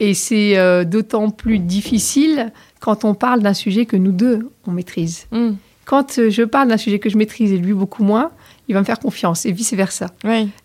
et 0.00 0.14
c'est 0.14 0.84
d'autant 0.84 1.30
plus 1.30 1.58
difficile 1.58 2.52
quand 2.80 3.04
on 3.04 3.14
parle 3.14 3.40
d'un 3.40 3.54
sujet 3.54 3.86
que 3.86 3.96
nous 3.96 4.12
deux 4.12 4.50
on 4.66 4.72
maîtrise. 4.72 5.26
Hmm. 5.30 5.52
Quand 5.84 6.18
je 6.30 6.42
parle 6.42 6.68
d'un 6.68 6.76
sujet 6.76 6.98
que 6.98 7.10
je 7.10 7.18
maîtrise 7.18 7.52
et 7.52 7.58
lui 7.58 7.74
beaucoup 7.74 8.04
moins, 8.04 8.30
il 8.68 8.74
va 8.74 8.80
me 8.80 8.84
faire 8.84 8.98
confiance 8.98 9.46
et 9.46 9.52
vice 9.52 9.74
versa. 9.74 10.08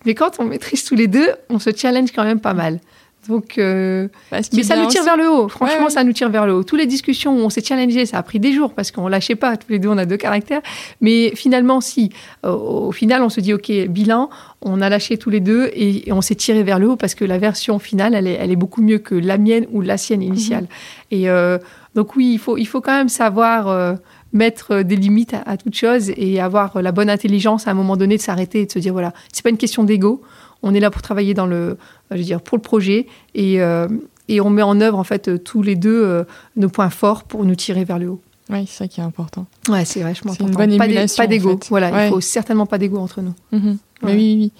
Mais 0.05 0.15
quand 0.15 0.39
on 0.39 0.45
maîtrise 0.45 0.83
tous 0.83 0.95
les 0.95 1.07
deux, 1.07 1.29
on 1.49 1.59
se 1.59 1.69
challenge 1.75 2.11
quand 2.13 2.23
même 2.23 2.39
pas 2.39 2.53
mal. 2.53 2.79
Donc, 3.27 3.57
euh, 3.57 4.07
bah, 4.31 4.39
mais 4.53 4.63
ça 4.63 4.75
nous 4.75 4.87
tire 4.87 5.03
vers 5.03 5.17
le 5.17 5.29
haut. 5.29 5.49
Franchement, 5.49 5.89
ça 5.89 6.03
nous 6.03 6.13
tire 6.13 6.29
vers 6.29 6.47
le 6.47 6.53
haut. 6.53 6.63
Toutes 6.63 6.79
les 6.79 6.87
discussions 6.87 7.35
où 7.35 7.39
on 7.41 7.49
s'est 7.49 7.63
challengé, 7.63 8.05
ça 8.05 8.17
a 8.17 8.23
pris 8.23 8.39
des 8.39 8.53
jours 8.53 8.73
parce 8.73 8.91
qu'on 8.91 9.07
lâchait 9.07 9.35
pas. 9.35 9.57
Tous 9.57 9.71
les 9.71 9.77
deux, 9.77 9.89
on 9.89 9.97
a 9.97 10.05
deux 10.05 10.17
caractères. 10.17 10.61
Mais 11.01 11.35
finalement, 11.35 11.81
si, 11.81 12.11
au, 12.43 12.91
final, 12.91 13.21
on 13.21 13.29
se 13.29 13.41
dit, 13.41 13.53
ok, 13.53 13.71
bilan, 13.89 14.29
on 14.61 14.81
a 14.81 14.89
lâché 14.89 15.17
tous 15.17 15.29
les 15.29 15.41
deux 15.41 15.69
et, 15.73 16.11
on 16.11 16.21
s'est 16.21 16.35
tiré 16.35 16.63
vers 16.63 16.79
le 16.79 16.89
haut 16.89 16.95
parce 16.95 17.13
que 17.13 17.25
la 17.25 17.37
version 17.37 17.77
finale, 17.77 18.15
elle 18.15 18.25
est, 18.25 18.37
elle 18.39 18.51
est 18.51 18.55
beaucoup 18.55 18.81
mieux 18.81 18.99
que 18.99 19.15
la 19.15 19.37
mienne 19.37 19.67
ou 19.71 19.81
la 19.81 19.97
sienne 19.97 20.23
initiale. 20.23 20.63
Mhm. 20.63 20.67
Et 21.11 21.29
euh, 21.29 21.59
donc 21.95 22.15
oui, 22.15 22.31
il 22.33 22.39
faut, 22.39 22.57
il 22.57 22.65
faut 22.65 22.81
quand 22.81 22.95
même 22.95 23.09
savoir. 23.09 23.67
Euh, 23.67 23.95
mettre 24.33 24.81
des 24.81 24.95
limites 24.95 25.35
à, 25.45 25.57
toute 25.57 25.75
chose 25.75 26.11
et 26.15 26.39
avoir 26.39 26.81
la 26.81 26.91
bonne 26.91 27.09
intelligence 27.09 27.67
à 27.67 27.71
un 27.71 27.73
moment 27.73 27.97
donné 27.97 28.17
de 28.17 28.21
s'arrêter 28.21 28.61
et 28.61 28.65
de 28.65 28.71
se 28.71 28.79
dire 28.79 28.93
voilà, 28.93 29.13
c'est 29.31 29.43
pas 29.43 29.49
une 29.49 29.57
question 29.57 29.83
d'ego. 29.83 30.21
On 30.61 30.73
est 30.73 30.79
là 30.79 30.91
pour 30.91 31.01
travailler 31.01 31.33
dans 31.33 31.45
le, 31.45 31.77
je 32.11 32.17
veux 32.17 32.23
dire, 32.23 32.41
pour 32.41 32.57
le 32.57 32.61
projet 32.61 33.07
et, 33.33 33.61
euh, 33.61 33.87
et 34.27 34.41
on 34.41 34.49
met 34.49 34.61
en 34.61 34.79
œuvre 34.81 34.97
en 34.97 35.03
fait 35.03 35.43
tous 35.43 35.61
les 35.61 35.75
deux 35.75 36.03
euh, 36.03 36.23
nos 36.57 36.69
points 36.69 36.89
forts 36.89 37.23
pour 37.23 37.45
nous 37.45 37.55
tirer 37.55 37.85
vers 37.85 37.97
le 37.97 38.09
haut. 38.09 38.21
Oui, 38.49 38.65
c'est 38.67 38.77
ça 38.77 38.87
qui 38.87 38.99
est 38.99 39.03
important. 39.03 39.45
Ouais, 39.69 39.85
c'est 39.85 40.01
vachement 40.01 40.31
important. 40.31 40.63
Une 40.63 40.77
bonne 40.77 40.77
pas 40.77 41.27
d'ego. 41.27 41.53
En 41.53 41.57
fait. 41.57 41.69
Voilà, 41.69 42.05
il 42.05 42.09
faut 42.09 42.21
certainement 42.21 42.65
pas 42.65 42.77
d'ego 42.77 42.97
entre 42.97 43.21
nous. 43.21 43.33
Mhm. 43.51 43.77
oui, 44.03 44.13
oui. 44.13 44.51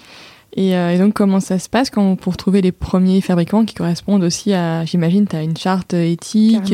Et, 0.53 0.75
euh, 0.75 0.91
et, 0.91 0.97
donc, 0.97 1.13
comment 1.13 1.39
ça 1.39 1.60
se 1.60 1.69
passe 1.69 1.91
quand 1.91 2.15
pour 2.15 2.36
trouver 2.36 2.62
les 2.62 2.71
premiers 2.71 3.21
fabricants 3.21 3.65
qui 3.65 3.75
correspondent 3.75 4.23
aussi 4.23 4.53
à, 4.53 4.84
j'imagine, 4.84 5.27
tu 5.27 5.36
as 5.36 5.43
une 5.43 5.58
charte 5.58 5.93
éthique 5.93 6.73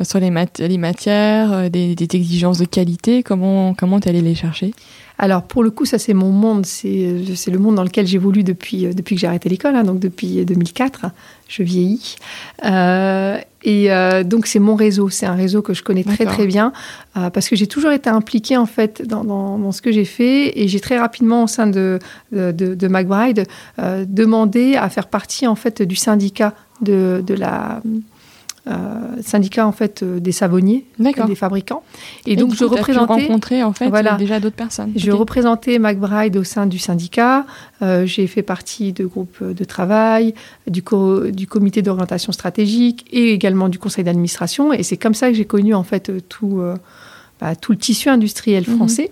sur 0.00 0.18
les, 0.20 0.32
les 0.58 0.78
matières, 0.78 1.52
euh, 1.52 1.68
des, 1.68 1.92
exigences 1.92 2.58
de 2.58 2.64
qualité 2.64 3.22
Comment 3.22 3.74
comment 3.74 4.00
tu 4.00 4.08
allé 4.08 4.20
les 4.20 4.34
chercher? 4.34 4.72
Alors 5.18 5.42
pour 5.42 5.62
le 5.62 5.70
coup, 5.70 5.84
ça 5.84 5.98
c'est 5.98 6.14
mon 6.14 6.30
monde, 6.30 6.66
c'est 6.66 6.90
le 6.90 7.58
monde 7.58 7.76
dans 7.76 7.84
lequel 7.84 8.06
j'évolue 8.06 8.42
depuis, 8.42 8.86
euh, 8.86 8.92
depuis 8.92 9.14
que 9.14 9.20
j'ai 9.20 9.26
arrêté 9.26 9.48
l'école, 9.48 9.76
hein, 9.76 9.84
donc 9.84 10.00
depuis 10.00 10.44
2004, 10.44 11.06
je 11.48 11.62
vieillis. 11.62 12.16
Euh, 12.64 13.38
et 13.64 13.90
donc 14.24 14.48
c'est 14.48 14.58
mon 14.58 14.74
réseau, 14.74 15.08
c'est 15.08 15.26
un 15.26 15.36
réseau 15.36 15.62
que 15.62 15.72
je 15.72 15.84
connais 15.84 16.02
très 16.02 16.24
très 16.24 16.48
bien 16.48 16.72
parce 17.14 17.48
que 17.48 17.54
j'ai 17.54 17.68
toujours 17.68 17.92
été 17.92 18.10
impliquée 18.10 18.56
en 18.56 18.66
fait 18.66 19.06
dans, 19.06 19.22
dans, 19.22 19.70
ce 19.70 19.80
que 19.80 19.92
j'ai 19.92 20.04
fait 20.04 20.60
et 20.60 20.66
j'ai 20.66 20.80
très 20.80 20.98
rapidement 20.98 21.44
au 21.44 21.46
sein 21.46 21.68
de, 21.68 22.00
de, 22.32 22.50
de, 22.50 22.88
McBride 22.88 23.44
demandé 23.78 24.74
à 24.74 24.88
faire 24.88 25.06
partie 25.06 25.46
en 25.46 25.54
fait 25.54 25.80
du 25.80 25.94
syndicat 25.94 26.54
de, 26.80 27.22
de 27.24 27.34
la 27.34 27.80
euh, 27.86 28.00
syndicat 29.22 29.66
en 29.66 29.72
fait 29.72 30.02
euh, 30.02 30.20
des 30.20 30.30
savonniers, 30.30 30.86
des 30.98 31.34
fabricants. 31.34 31.82
Et, 32.26 32.36
donc 32.36 32.54
je 32.54 32.64
représentais. 32.64 33.26
rencontré 33.26 33.62
en 33.62 33.72
fait 33.72 33.88
voilà, 33.88 34.14
déjà 34.14 34.38
d'autres 34.38 34.56
personnes. 34.56 34.92
Je 34.94 35.10
représentais 35.10 35.78
McBride 35.78 36.36
au 36.36 36.44
sein 36.44 36.66
du 36.66 36.78
syndicat. 36.78 37.44
Euh, 37.82 38.06
j'ai 38.06 38.26
fait 38.28 38.42
partie 38.42 38.92
de 38.92 39.04
groupes 39.04 39.42
de 39.42 39.64
travail, 39.64 40.34
du, 40.68 40.82
du 41.32 41.46
comité 41.48 41.82
d'orientation 41.82 42.32
stratégique 42.32 43.04
et 43.10 43.32
également 43.32 43.68
du 43.68 43.78
conseil 43.78 44.04
d'administration. 44.04 44.72
Et 44.72 44.84
c'est 44.84 44.96
comme 44.96 45.14
ça 45.14 45.28
que 45.28 45.34
j'ai 45.34 45.44
connu 45.44 45.74
en 45.74 45.82
fait 45.82 46.12
tout 46.28 46.62
bah, 47.42 47.56
tout 47.56 47.72
le 47.72 47.78
tissu 47.78 48.08
industriel 48.08 48.62
mhm. 48.68 48.76
français. 48.76 49.10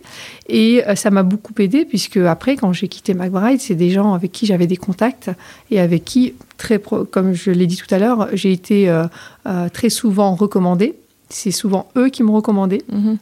Et 0.48 0.84
euh, 0.86 0.94
ça 0.94 1.10
m'a 1.10 1.24
beaucoup 1.24 1.52
aidé, 1.58 1.84
puisque 1.84 2.16
après, 2.16 2.54
quand 2.54 2.72
j'ai 2.72 2.86
quitté 2.86 3.12
McBride, 3.12 3.60
c'est 3.60 3.74
des 3.74 3.90
gens 3.90 4.14
avec 4.14 4.30
qui 4.30 4.46
j'avais 4.46 4.68
des 4.68 4.76
contacts 4.76 5.32
et 5.72 5.80
avec 5.80 6.04
qui, 6.04 6.34
très 6.56 6.78
comme 6.78 7.34
je 7.34 7.50
l'ai 7.50 7.66
dit 7.66 7.76
tout 7.76 7.92
à 7.92 7.98
l'heure, 7.98 8.28
j'ai 8.34 8.52
été 8.52 8.88
euh, 8.88 9.06
euh, 9.46 9.68
très 9.68 9.88
souvent 9.88 10.36
recommandée. 10.36 10.94
C'est 11.28 11.50
souvent 11.50 11.88
eux 11.96 12.08
qui 12.08 12.22
me 12.22 12.30
recommandaient. 12.30 12.84
Mhm. 12.92 13.18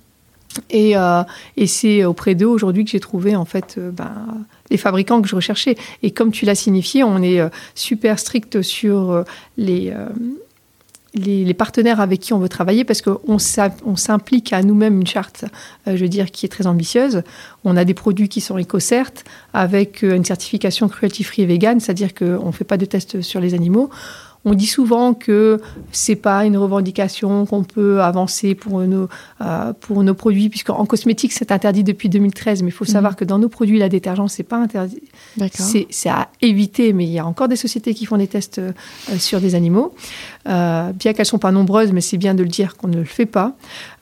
Et, 0.70 0.94
et 1.56 1.66
c'est 1.66 2.04
auprès 2.04 2.34
d'eux 2.34 2.46
aujourd'hui 2.46 2.84
que 2.84 2.90
j'ai 2.90 3.00
trouvé 3.00 3.36
en 3.36 3.44
fait 3.44 3.78
ben, 3.78 4.26
les 4.70 4.78
fabricants 4.78 5.22
que 5.22 5.28
je 5.28 5.36
recherchais. 5.36 5.76
Et 6.02 6.10
comme 6.10 6.32
tu 6.32 6.46
l'as 6.46 6.54
signifié, 6.54 7.04
on 7.04 7.22
est 7.22 7.38
super 7.74 8.18
strict 8.18 8.62
sur 8.62 9.24
les 9.56 9.92
les, 11.18 11.54
partenaires 11.54 12.00
avec 12.00 12.20
qui 12.20 12.32
on 12.32 12.38
veut 12.38 12.48
travailler 12.48 12.84
parce 12.84 13.02
qu'on 13.02 13.38
s'implique 13.38 14.52
à 14.52 14.62
nous-mêmes 14.62 15.00
une 15.00 15.06
charte, 15.06 15.44
euh, 15.86 15.96
je 15.96 16.02
veux 16.02 16.08
dire, 16.08 16.30
qui 16.30 16.46
est 16.46 16.48
très 16.48 16.66
ambitieuse. 16.66 17.22
On 17.64 17.76
a 17.76 17.84
des 17.84 17.94
produits 17.94 18.28
qui 18.28 18.40
sont 18.40 18.58
éco-cert 18.58 19.10
avec 19.52 20.04
euh, 20.04 20.14
une 20.14 20.24
certification 20.24 20.88
cruelty-free 20.88 21.42
et 21.42 21.46
vegan, 21.46 21.80
c'est-à-dire 21.80 22.14
qu'on 22.14 22.46
ne 22.46 22.52
fait 22.52 22.64
pas 22.64 22.76
de 22.76 22.84
tests 22.84 23.20
sur 23.22 23.40
les 23.40 23.54
animaux. 23.54 23.90
On 24.44 24.54
dit 24.54 24.66
souvent 24.66 25.14
que 25.14 25.60
c'est 25.92 26.16
pas 26.16 26.44
une 26.44 26.56
revendication 26.56 27.44
qu'on 27.44 27.64
peut 27.64 28.00
avancer 28.00 28.54
pour 28.54 28.80
nos, 28.80 29.08
euh, 29.40 29.72
pour 29.80 30.02
nos 30.02 30.14
produits, 30.14 30.48
puisqu'en 30.48 30.86
cosmétique, 30.86 31.32
c'est 31.32 31.52
interdit 31.52 31.82
depuis 31.82 32.08
2013. 32.08 32.62
Mais 32.62 32.68
il 32.68 32.72
faut 32.72 32.84
mhm. 32.84 32.90
savoir 32.90 33.16
que 33.16 33.24
dans 33.24 33.38
nos 33.38 33.48
produits, 33.48 33.78
la 33.78 33.88
détergence, 33.88 34.34
c'est 34.34 34.44
pas 34.44 34.56
interdit. 34.56 35.02
C'est 35.52 36.08
à 36.08 36.28
éviter, 36.40 36.92
mais 36.92 37.04
il 37.04 37.10
y 37.10 37.18
a 37.18 37.26
encore 37.26 37.48
des 37.48 37.56
sociétés 37.56 37.94
qui 37.94 38.06
font 38.06 38.16
des 38.16 38.28
tests 38.28 38.58
euh, 38.58 38.72
sur 39.18 39.40
des 39.40 39.54
animaux. 39.54 39.94
Euh, 40.48 40.92
bien 40.92 41.12
qu'elles 41.12 41.26
sont 41.26 41.38
pas 41.38 41.52
nombreuses, 41.52 41.92
mais 41.92 42.00
c'est 42.00 42.16
bien 42.16 42.34
de 42.34 42.42
le 42.42 42.48
dire 42.48 42.76
qu'on 42.76 42.88
ne 42.88 42.98
le 42.98 43.04
fait 43.04 43.26
pas. 43.26 43.54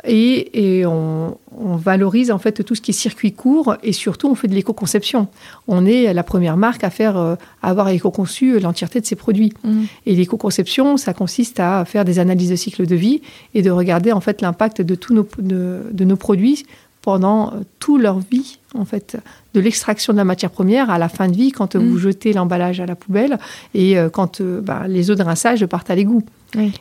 Et, 0.06 0.84
on, 0.86 1.36
valorise 1.58 2.30
en 2.30 2.38
fait 2.38 2.64
tout 2.64 2.74
ce 2.74 2.80
qui 2.80 2.90
est 2.90 2.94
circuit 2.94 3.32
court 3.32 3.76
et 3.82 3.92
surtout 3.92 4.28
on 4.28 4.34
fait 4.34 4.48
de 4.48 4.54
l'éco-conception. 4.54 5.28
On 5.68 5.86
est 5.86 6.12
la 6.12 6.22
première 6.22 6.56
marque 6.56 6.84
à 6.84 6.90
faire, 6.90 7.16
euh, 7.16 7.34
avoir 7.62 7.88
éco-conçu 7.88 8.58
l'entièreté 8.60 9.00
de 9.00 9.06
ses 9.06 9.16
produits. 9.16 9.52
Mmh. 9.64 9.84
Et 10.06 10.14
l'éco-conception, 10.14 10.96
ça 10.96 11.14
consiste 11.14 11.60
à 11.60 11.84
faire 11.84 12.04
des 12.04 12.18
analyses 12.18 12.50
de 12.50 12.56
cycle 12.56 12.86
de 12.86 12.94
vie 12.94 13.22
et 13.54 13.62
de 13.62 13.70
regarder 13.70 14.12
en 14.12 14.20
fait 14.20 14.42
l'impact 14.42 14.82
de 14.82 14.94
tous 14.94 15.14
nos, 15.14 15.26
de, 15.38 16.04
nos 16.04 16.16
produits 16.16 16.66
pendant 17.00 17.48
euh, 17.48 17.60
toute 17.78 18.02
leur 18.02 18.18
vie, 18.18 18.58
en 18.74 18.84
fait, 18.84 19.16
de 19.54 19.60
l'extraction 19.60 20.12
de 20.12 20.18
la 20.18 20.24
matière 20.24 20.50
première 20.50 20.90
à 20.90 20.98
la 20.98 21.08
fin 21.08 21.28
de 21.28 21.36
vie, 21.36 21.52
quand 21.52 21.74
mmh. 21.74 21.78
vous 21.78 21.98
jetez 21.98 22.32
l'emballage 22.32 22.80
à 22.80 22.86
la 22.86 22.96
poubelle 22.96 23.38
et 23.74 23.98
euh, 23.98 24.10
quand 24.10 24.42
bah, 24.42 24.84
les 24.88 25.10
eaux 25.10 25.14
de 25.14 25.22
rinçage 25.22 25.64
partent 25.66 25.90
à 25.90 25.94
l'égout. 25.94 26.24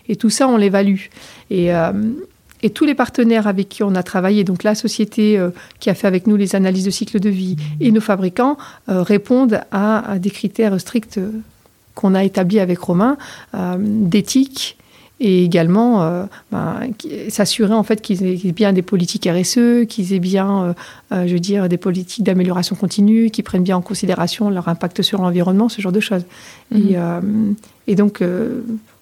Et 0.08 0.16
tout 0.16 0.30
ça, 0.30 0.48
on 0.48 0.56
l'évalue. 0.56 1.08
Et, 1.50 1.70
et 2.66 2.72
tous 2.72 2.86
les 2.86 2.96
partenaires 2.96 3.46
avec 3.46 3.70
qui 3.70 3.84
on 3.84 3.94
a 3.94 4.02
travaillé, 4.02 4.44
donc 4.44 4.64
la 4.64 4.74
société 4.74 5.38
euh, 5.38 5.52
qui 5.80 5.92
a 5.92 5.94
fait 5.94 6.08
avec 6.08 6.26
nous 6.26 6.36
les 6.36 6.56
analyses 6.56 6.86
de 6.86 6.90
cycle 6.90 7.20
de 7.20 7.30
vie 7.30 7.58
et 7.80 7.92
nos 7.92 8.02
fabricants, 8.02 8.58
euh, 8.90 9.04
répondent 9.04 9.62
à, 9.72 10.18
des 10.18 10.32
critères 10.32 10.82
stricts 10.82 11.20
euh, 11.20 11.30
qu'on 11.94 12.16
a 12.16 12.24
établis 12.24 12.60
avec 12.60 12.80
Romain 12.80 13.18
d'éthique 13.80 14.78
et 15.22 15.46
également 15.46 16.26
ben, 16.52 16.90
s'assurer 17.30 17.74
en 17.74 17.84
fait 17.84 18.02
qu'ils 18.02 18.26
aient 18.26 18.52
bien 18.52 18.74
des 18.74 18.82
politiques 18.82 19.30
RSE, 19.32 19.86
qu'ils 19.88 20.12
aient 20.12 20.20
bien, 20.20 20.76
je 21.10 21.32
veux 21.32 21.40
dire, 21.40 21.70
des 21.70 21.78
politiques 21.78 22.26
d'amélioration 22.26 22.76
continue, 22.76 23.30
qu'ils 23.30 23.46
prennent 23.46 23.64
bien 23.64 23.78
en 23.78 23.82
considération 23.82 24.50
leur 24.50 24.68
impact 24.68 25.04
sur 25.04 25.22
l'environnement, 25.22 25.70
ce 25.70 25.80
genre 25.82 25.94
de 25.94 26.02
choses. 26.02 26.26
et, 26.76 26.98
mhm. 26.98 27.56
et, 27.88 27.96
donc 27.96 28.22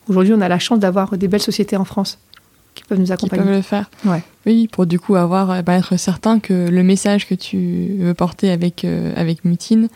aujourd'hui, 0.07 0.35
on 0.35 0.41
a 0.41 0.47
la 0.47 0.59
chance 0.59 0.77
d'avoir 0.77 1.17
des 1.17 1.27
belles 1.27 1.41
sociétés 1.41 1.77
en 1.77 1.85
France 1.85 2.19
qui 2.73 2.83
peuvent 2.83 2.99
nous 2.99 3.11
accompagner. 3.11 3.41
Qui 3.41 3.47
peuvent 3.47 3.55
le 3.57 3.61
faire. 3.61 3.89
Ouais. 4.05 4.23
Oui, 4.45 4.67
pour 4.67 4.85
du 4.85 4.99
coup 4.99 5.15
avoir, 5.15 5.51
euh, 5.51 5.61
bah, 5.61 5.77
être 5.77 5.97
certain 5.97 6.39
que 6.39 6.69
le 6.69 6.83
message 6.83 7.27
que 7.27 7.35
tu 7.35 7.95
veux 7.99 8.13
porter 8.13 8.51
avec, 8.51 8.85
euh, 8.85 9.13
avec 9.15 9.45
Mutine, 9.45 9.89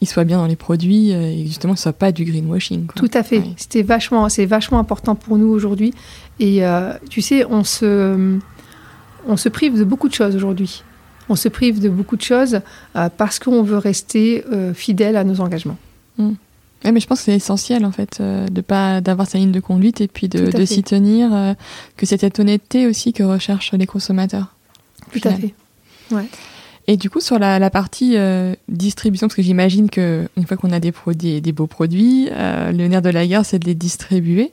il 0.00 0.08
soit 0.08 0.24
bien 0.24 0.38
dans 0.38 0.46
les 0.46 0.56
produits 0.56 1.12
euh, 1.12 1.22
et 1.22 1.46
justement 1.46 1.74
ce 1.74 1.84
soit 1.84 1.92
pas 1.92 2.12
du 2.12 2.24
greenwashing. 2.24 2.86
Tout 2.94 3.10
à 3.14 3.22
fait. 3.22 3.42
C'était 3.56 3.82
vachement, 3.82 4.28
c'est 4.28 4.46
vachement 4.46 4.78
important 4.78 5.14
pour 5.14 5.38
nous 5.38 5.48
aujourd'hui. 5.48 5.94
Et 6.38 6.62
tu 7.08 7.22
sais, 7.22 7.46
on 7.46 7.64
se, 7.64 8.38
on 9.26 9.36
se 9.38 9.48
prive 9.48 9.78
de 9.78 9.84
beaucoup 9.84 10.08
de 10.08 10.14
choses 10.14 10.36
aujourd'hui. 10.36 10.82
On 11.30 11.34
se 11.34 11.48
prive 11.48 11.80
de 11.80 11.88
beaucoup 11.88 12.16
de 12.16 12.22
choses 12.22 12.60
parce 13.16 13.38
qu'on 13.38 13.62
veut 13.62 13.78
rester 13.78 14.44
fidèle 14.74 15.16
à 15.16 15.24
nos 15.24 15.40
engagements. 15.40 15.78
Mmh 16.18 16.32
mais 16.92 17.00
je 17.00 17.06
pense 17.06 17.18
que 17.20 17.24
c'est 17.26 17.36
essentiel 17.36 17.84
en 17.84 17.92
fait 17.92 18.18
euh, 18.20 18.46
de 18.48 18.60
pas 18.60 19.00
d'avoir 19.00 19.26
sa 19.26 19.38
ligne 19.38 19.52
de 19.52 19.60
conduite 19.60 20.00
et 20.00 20.08
puis 20.08 20.28
de, 20.28 20.64
s'y 20.64 20.82
tenir, 20.82 21.34
euh, 21.34 21.54
que 21.96 22.06
c'est 22.06 22.20
cette 22.20 22.38
honnêteté 22.38 22.86
aussi 22.86 23.12
que 23.12 23.22
recherchent 23.22 23.72
les 23.72 23.86
consommateurs. 23.86 24.54
Tout 25.12 25.20
à 25.24 25.32
fait. 25.32 25.54
Ouais. 26.10 26.26
Et 26.88 26.96
du 26.96 27.10
coup, 27.10 27.20
sur 27.20 27.38
la, 27.38 27.70
partie 27.70 28.16
euh, 28.16 28.54
distribution, 28.68 29.26
parce 29.26 29.34
que 29.34 29.42
j'imagine 29.42 29.90
que 29.90 30.28
une 30.36 30.46
fois 30.46 30.56
qu'on 30.56 30.70
a 30.70 30.78
des 30.78 30.92
produits, 30.92 31.40
des 31.40 31.52
beaux 31.52 31.66
produits, 31.66 32.28
euh, 32.30 32.70
le 32.70 32.86
nerf 32.86 33.02
de 33.02 33.10
la 33.10 33.26
guerre, 33.26 33.44
c'est 33.44 33.58
de 33.58 33.64
les 33.64 33.74
distribuer. 33.74 34.52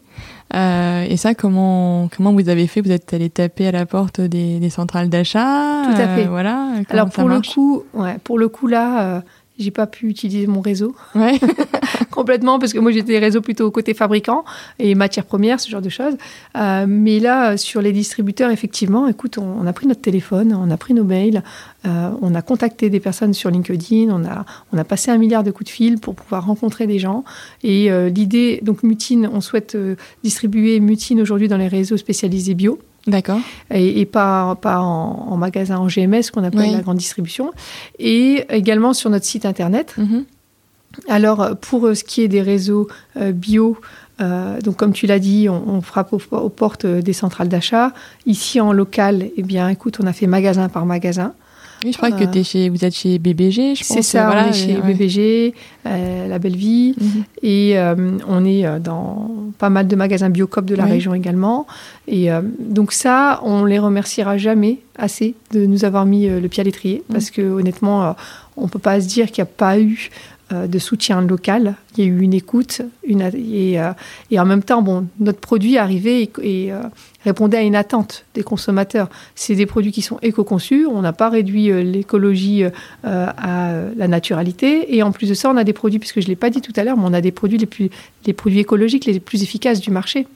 Euh, 0.56 1.06
et 1.08 1.16
ça, 1.18 1.36
comment 1.36 2.10
comment 2.16 2.34
vous 2.34 2.50
avez 2.50 2.66
fait? 2.66 2.82
Vous 2.82 2.92
êtes 2.92 3.14
allé 3.14 3.30
taper 3.30 3.68
à 3.68 3.72
la 3.72 3.86
porte 3.86 4.20
des, 4.20 4.70
centrales 4.72 5.10
d'achat? 5.10 5.84
Tout 5.86 6.02
à 6.02 6.08
fait. 6.16 6.26
voilà. 6.26 6.70
Alors 6.90 7.10
pour 7.12 7.28
le 7.28 7.40
coup, 7.40 7.84
ouais, 7.94 8.18
pour 8.24 8.40
le 8.40 8.48
coup 8.48 8.66
là, 8.66 9.24
j'ai 9.60 9.72
pas 9.72 9.88
pu 9.88 10.08
utiliser 10.08 10.48
mon 10.48 10.62
réseau 10.62 10.96
ouais. 11.16 11.40
complètement 12.12 12.60
parce 12.60 12.74
que 12.74 12.80
moi 12.80 12.92
j'étais 12.92 13.20
réseau 13.20 13.42
plutôt 13.42 13.70
côté 13.72 13.94
fabricant 13.94 14.46
et 14.80 14.96
matières 14.96 15.26
premières, 15.26 15.60
ce 15.60 15.70
genre 15.70 15.82
de 15.82 15.90
choses. 15.90 16.16
Euh, 16.58 16.86
mais 16.88 17.20
là, 17.20 17.58
sur 17.58 17.82
les 17.82 17.92
distributeurs, 17.92 18.52
effectivement, 18.52 19.08
écoute, 19.08 19.38
on, 19.38 19.66
a 19.66 19.74
pris 19.74 19.88
notre 19.88 20.02
téléphone, 20.02 20.54
on 20.54 20.72
a 20.72 20.78
pris 20.78 20.94
nos 20.94 21.04
mails, 21.04 21.44
euh, 21.86 22.10
on 22.22 22.36
a 22.36 22.42
contacté 22.42 22.90
des 22.90 23.00
personnes 23.00 23.34
sur 23.34 23.50
LinkedIn, 23.50 24.10
on 24.10 24.26
a, 24.26 24.46
on 24.72 24.78
a 24.78 24.84
passé 24.84 25.12
un 25.12 25.18
milliard 25.18 25.44
de 25.44 25.52
coups 25.52 25.70
de 25.70 25.74
fil 25.74 26.00
pour 26.00 26.16
pouvoir 26.16 26.46
rencontrer 26.46 26.88
des 26.88 27.00
gens. 27.00 27.24
Et 27.64 27.92
euh, 27.92 28.10
l'idée, 28.10 28.60
donc 28.64 28.84
Mutine, 28.84 29.30
on 29.32 29.42
souhaite 29.42 29.78
distribuer 30.24 30.80
Mutine 30.80 31.22
aujourd'hui 31.22 31.48
dans 31.48 31.58
les 31.58 31.68
réseaux 31.68 31.98
spécialisés 31.98 32.54
bio. 32.54 32.80
D'accord. 33.06 33.40
Et, 33.74 34.06
pas, 34.06 34.56
pas 34.56 34.80
en, 34.80 35.36
magasin 35.36 35.78
en 35.78 35.88
GMS, 35.88 36.32
qu'on 36.32 36.44
appelle 36.44 36.72
la 36.72 36.82
grande 36.82 36.98
distribution. 36.98 37.52
Et 38.00 38.46
également 38.50 38.94
sur 38.94 39.10
notre 39.10 39.26
site 39.26 39.46
internet. 39.46 39.94
Mhm. 39.98 40.26
Alors, 41.10 41.58
pour 41.60 41.96
ce 41.96 42.04
qui 42.04 42.22
est 42.22 42.28
des 42.28 42.42
réseaux 42.42 42.88
euh, 43.18 43.32
bio, 43.32 43.78
euh, 44.22 44.62
donc 44.62 44.78
comme 44.78 44.94
tu 44.94 45.08
l'as 45.08 45.20
dit, 45.20 45.50
on, 45.50 45.82
frappe 45.82 46.14
aux, 46.14 46.50
portes 46.50 46.86
des 46.86 47.14
centrales 47.14 47.50
d'achat. 47.50 47.92
Ici 48.26 48.62
en 48.62 48.72
local, 48.72 49.30
eh 49.36 49.44
bien, 49.44 49.70
écoute, 49.70 49.98
on 50.02 50.08
a 50.08 50.14
fait 50.14 50.28
magasin 50.28 50.70
par 50.70 50.86
magasin. 50.86 51.34
Oui, 51.84 51.92
je 51.92 51.98
crois 51.98 52.12
que 52.12 52.24
es 52.38 52.44
chez, 52.44 52.70
vous 52.70 52.86
êtes 52.86 52.96
chez 52.96 53.20
BBG, 53.20 53.76
je 53.76 53.80
pense. 53.80 53.98
C'est 53.98 54.02
ça, 54.02 54.26
voilà, 54.26 54.46
on 54.46 54.50
est 54.50 54.54
chez 54.54 54.76
BBG, 54.76 55.54
euh, 55.86 56.28
La 56.28 56.40
Belle 56.40 56.56
Vie, 56.56 56.96
mhm. 57.00 57.24
et 57.42 57.78
euh, 57.78 58.18
on 58.28 58.46
est 58.46 58.66
euh, 58.66 58.80
dans 58.80 59.30
pas 59.58 59.70
mal 59.70 59.88
de 59.88 59.96
magasins 59.96 60.30
Biocop 60.30 60.66
de 60.66 60.76
la 60.76 60.86
région 60.86 61.14
également. 61.14 61.68
Et 62.08 62.30
donc 62.60 62.92
ça, 62.92 63.40
on 63.44 63.66
les 63.66 63.80
remerciera 63.80 64.38
jamais 64.38 64.80
assez 64.98 65.36
de 65.52 65.66
nous 65.66 65.86
avoir 65.86 66.06
mis 66.06 66.28
le 66.28 66.48
pied 66.48 66.62
à 66.62 66.64
l'étrier, 66.64 67.04
mhm. 67.08 67.14
parce 67.14 67.32
que 67.32 67.42
honnêtement, 67.42 68.16
on 68.58 68.68
peut 68.68 68.80
pas 68.80 69.00
se 69.02 69.08
dire 69.08 69.28
qu'il 69.28 69.44
n'y 69.44 69.50
a 69.50 69.54
pas 69.58 69.80
eu 69.80 70.10
de 70.52 70.80
soutien 70.80 71.22
local. 71.22 71.76
Il 71.98 72.04
y 72.04 72.08
a 72.08 72.10
eu 72.10 72.22
une 72.22 72.34
écoute, 72.34 72.82
une, 73.06 73.22
et, 73.34 73.80
et 74.32 74.40
en 74.40 74.46
même 74.46 74.64
temps, 74.64 74.82
bon, 74.82 75.08
notre 75.20 75.40
produit 75.40 75.76
est 75.76 75.80
arrivé 75.80 76.24
et, 76.24 76.68
et 76.68 76.74
répondait 77.24 77.58
à 77.58 77.62
une 77.62 77.76
attente 77.76 78.26
des 78.34 78.44
consommateurs. 78.44 79.10
C'est 79.36 79.56
des 79.56 79.66
produits 79.66 79.92
qui 79.92 80.02
sont 80.02 80.20
éco-conçus, 80.22 80.86
on 80.86 81.02
n'a 81.02 81.14
pas 81.14 81.30
réduit 81.30 81.72
euh, 81.72 81.84
l'écologie 81.84 82.64
euh, 82.64 82.70
à 83.04 83.72
la 83.96 84.08
naturalité, 84.08 84.96
et 84.96 85.04
en 85.04 85.12
plus 85.12 85.30
de 85.30 85.34
ça, 85.34 85.50
on 85.50 85.58
a 85.58 85.64
des 85.64 85.74
produits, 85.74 86.00
puisque 86.00 86.20
je 86.20 86.26
ne 86.26 86.30
l'ai 86.30 86.36
pas 86.36 86.50
dit 86.50 86.62
tout 86.62 86.74
à 86.76 86.84
l'heure, 86.84 86.98
mais 86.98 87.06
on 87.06 87.14
a 87.14 87.22
des 87.22 87.32
produits 87.32 87.58
les, 87.58 87.66
plus, 87.66 87.90
les 88.26 88.34
produits 88.34 88.60
écologiques 88.60 89.06
les 89.06 89.20
plus 89.20 89.44
efficaces 89.44 89.80
du 89.80 89.92
marché. 89.92 90.28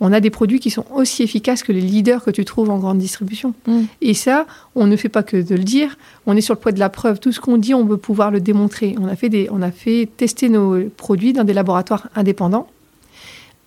On 0.00 0.12
a 0.12 0.20
des 0.20 0.30
produits 0.30 0.60
qui 0.60 0.70
sont 0.70 0.84
aussi 0.94 1.22
efficaces 1.22 1.62
que 1.62 1.72
les 1.72 1.80
leaders 1.80 2.22
que 2.22 2.30
tu 2.30 2.44
trouves 2.44 2.70
en 2.70 2.78
grande 2.78 2.98
distribution. 2.98 3.54
Mm. 3.66 3.80
Et 4.00 4.14
ça, 4.14 4.46
on 4.74 4.86
ne 4.86 4.96
fait 4.96 5.08
pas 5.08 5.22
que 5.22 5.36
de 5.36 5.54
le 5.54 5.64
dire, 5.64 5.96
on 6.26 6.36
est 6.36 6.40
sur 6.40 6.54
le 6.54 6.60
poids 6.60 6.72
de 6.72 6.78
la 6.78 6.88
preuve. 6.88 7.18
Tout 7.18 7.32
ce 7.32 7.40
qu'on 7.40 7.58
dit, 7.58 7.74
on 7.74 7.84
veut 7.84 7.96
pouvoir 7.96 8.30
le 8.30 8.40
démontrer. 8.40 8.94
On 9.00 9.08
a 9.08 9.16
fait, 9.16 9.28
des, 9.28 9.48
on 9.50 9.60
a 9.60 9.70
fait 9.70 10.08
tester 10.16 10.48
nos 10.48 10.84
produits 10.96 11.32
dans 11.32 11.44
des 11.44 11.52
laboratoires 11.52 12.08
indépendants 12.14 12.68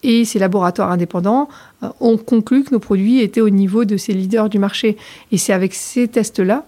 et 0.04 0.26
ces 0.26 0.40
laboratoires 0.40 0.92
indépendants 0.92 1.50
euh, 1.84 1.90
ont 2.00 2.18
conclu 2.18 2.64
que 2.64 2.72
nos 2.72 2.80
produits 2.80 3.22
étaient 3.22 3.42
au 3.42 3.50
niveau 3.50 3.86
de 3.86 3.98
ces 3.98 4.14
leaders 4.14 4.50
du 4.50 4.60
marché. 4.60 4.98
Et 5.32 5.38
c'est 5.38 5.54
avec 5.54 5.74
ces 5.74 6.08
tests-là 6.08 6.66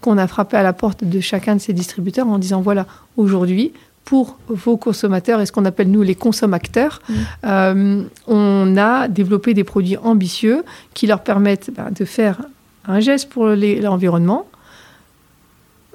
qu'on 0.00 0.18
a 0.18 0.26
frappé 0.26 0.56
à 0.56 0.62
la 0.62 0.72
porte 0.72 1.04
de 1.04 1.20
chacun 1.20 1.56
de 1.56 1.60
ces 1.60 1.72
distributeurs 1.72 2.26
en 2.26 2.38
disant 2.38 2.60
voilà, 2.60 2.86
aujourd'hui, 3.16 3.72
pour 4.04 4.36
vos 4.48 4.76
consommateurs 4.76 5.40
et 5.40 5.46
ce 5.46 5.52
qu'on 5.52 5.64
appelle 5.64 5.90
nous 5.90 6.02
les 6.02 6.16
consommateurs, 6.16 7.00
mmh. 7.08 7.14
euh, 7.44 8.02
on 8.26 8.76
a 8.76 9.06
développé 9.06 9.54
des 9.54 9.62
produits 9.62 9.96
ambitieux 9.96 10.64
qui 10.92 11.06
leur 11.06 11.22
permettent 11.22 11.70
ben, 11.72 11.90
de 11.92 12.04
faire 12.04 12.42
un 12.84 12.98
geste 12.98 13.28
pour 13.28 13.46
l'environnement, 13.46 14.48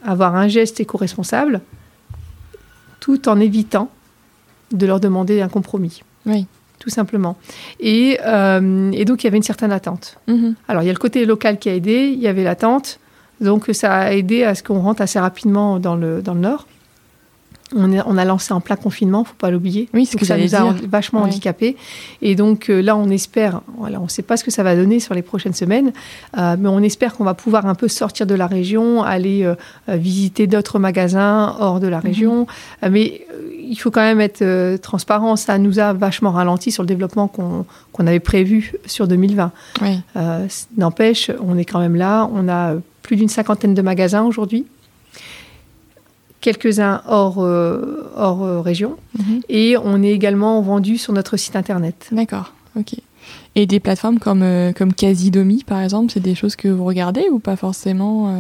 avoir 0.04 0.36
un 0.36 0.48
geste 0.48 0.80
éco-responsable, 0.80 1.60
tout 3.02 3.28
en 3.28 3.42
évitant 3.42 3.90
de 4.72 4.86
leur 4.86 5.02
demander 5.02 5.42
un 5.42 5.50
compromis. 5.50 6.02
Oui 6.26 6.48
tout 6.88 6.94
simplement. 6.94 7.36
Et, 7.82 8.18
euh, 8.26 8.92
et, 8.94 9.04
donc, 9.04 9.22
il 9.22 9.26
y 9.26 9.28
avait 9.28 9.36
une 9.36 9.44
certaine 9.44 9.74
attente. 9.74 10.18
Mhm. 10.28 10.56
Alors, 10.70 10.84
il 10.84 10.86
y 10.86 10.90
a 10.90 10.94
le 10.94 11.00
côté 11.00 11.26
local 11.26 11.60
qui 11.60 11.68
a 11.68 11.76
aidé, 11.76 12.14
il 12.14 12.20
y 12.20 12.28
avait 12.28 12.46
l'attente, 12.46 13.00
donc 13.42 13.70
ça 13.74 13.94
a 13.94 14.14
aidé 14.14 14.46
à 14.46 14.56
ce 14.56 14.64
qu'on 14.64 14.80
rentre 14.80 15.02
assez 15.02 15.20
rapidement 15.20 15.80
dans 15.80 15.98
le, 15.98 16.22
dans 16.22 16.34
le 16.34 16.40
Nord. 16.40 16.66
On, 17.76 17.92
on, 17.92 18.18
a 18.18 18.26
lancé 18.26 18.54
en 18.54 18.62
plein 18.62 18.78
confinement, 18.78 19.24
faut 19.24 19.36
pas 19.38 19.52
l'oublier. 19.52 19.90
Oui, 19.94 20.08
que 20.08 20.26
ça 20.26 20.38
nous 20.38 20.56
a 20.56 20.74
vachement 20.88 21.24
handicapés. 21.24 21.76
Et 22.22 22.36
donc 22.36 22.70
euh, 22.70 22.82
là, 22.82 22.96
on 22.96 23.10
espère, 23.10 23.62
voilà, 23.78 24.00
on 24.00 24.06
ne 24.06 24.10
sait 24.10 24.22
pas 24.22 24.38
ce 24.38 24.44
que 24.44 24.52
ça 24.52 24.64
va 24.64 24.76
donner 24.76 25.00
sur 25.00 25.14
les 25.14 25.22
prochaines 25.22 25.54
semaines, 25.54 25.92
euh, 26.38 26.56
mais 26.58 26.70
on 26.70 26.80
espère 26.80 27.16
qu'on 27.16 27.26
va 27.26 27.34
pouvoir 27.34 27.66
un 27.66 27.76
peu 27.76 27.88
sortir 27.88 28.26
de 28.26 28.36
la 28.36 28.48
région, 28.48 29.04
aller 29.04 29.52
visiter 29.88 30.48
d'autres 30.48 30.80
magasins 30.80 31.56
hors 31.60 31.80
de 31.80 31.88
la 31.88 31.98
mhm. 31.98 32.04
région. 32.04 32.48
mais 32.90 33.26
il 33.70 33.76
faut 33.76 33.92
quand 33.92 34.02
même 34.02 34.22
être 34.22 34.42
euh, 34.42 34.78
transparent. 34.78 35.36
Ça 35.36 35.58
nous 35.58 35.80
a 35.80 35.94
vachement 35.94 36.32
ralenti 36.32 36.72
sur 36.72 36.84
le 36.84 36.88
développement 36.88 37.28
qu'on 37.28 37.66
avait 38.08 38.20
prévu 38.20 38.74
sur 38.86 39.08
2020. 39.08 39.52
Euh, 40.16 40.48
n'empêche, 40.78 41.32
on 41.42 41.58
est 41.58 41.66
quand 41.66 41.80
même 41.80 41.96
là. 41.96 42.30
On 42.34 42.48
a 42.48 42.76
plus 43.02 43.16
d'une 43.16 43.30
cinquantaine 43.30 43.74
de 43.74 43.82
magasins 43.82 44.24
aujourd'hui. 44.24 44.66
Quelques-uns 46.42 47.02
hors, 47.08 47.38
euh, 47.40 48.10
hors 48.16 48.64
région. 48.64 48.96
Mhm. 49.18 49.42
Et 49.50 49.76
on 49.78 50.04
est 50.04 50.12
également 50.12 50.62
vendu 50.62 50.98
sur 50.98 51.14
notre 51.14 51.38
site 51.38 51.56
internet. 51.56 52.08
D'accord, 52.12 52.54
ok. 52.76 52.96
Et 53.56 53.66
des 53.66 53.80
plateformes 53.80 54.20
comme, 54.20 54.46
comme 54.78 54.94
Casidomi, 54.94 55.64
par 55.66 55.82
exemple, 55.82 56.12
c'est 56.14 56.22
des 56.22 56.36
choses 56.36 56.56
que 56.56 56.68
vous 56.68 56.86
regardez 56.86 57.26
ou 57.32 57.40
pas 57.40 57.56
forcément 57.56 58.32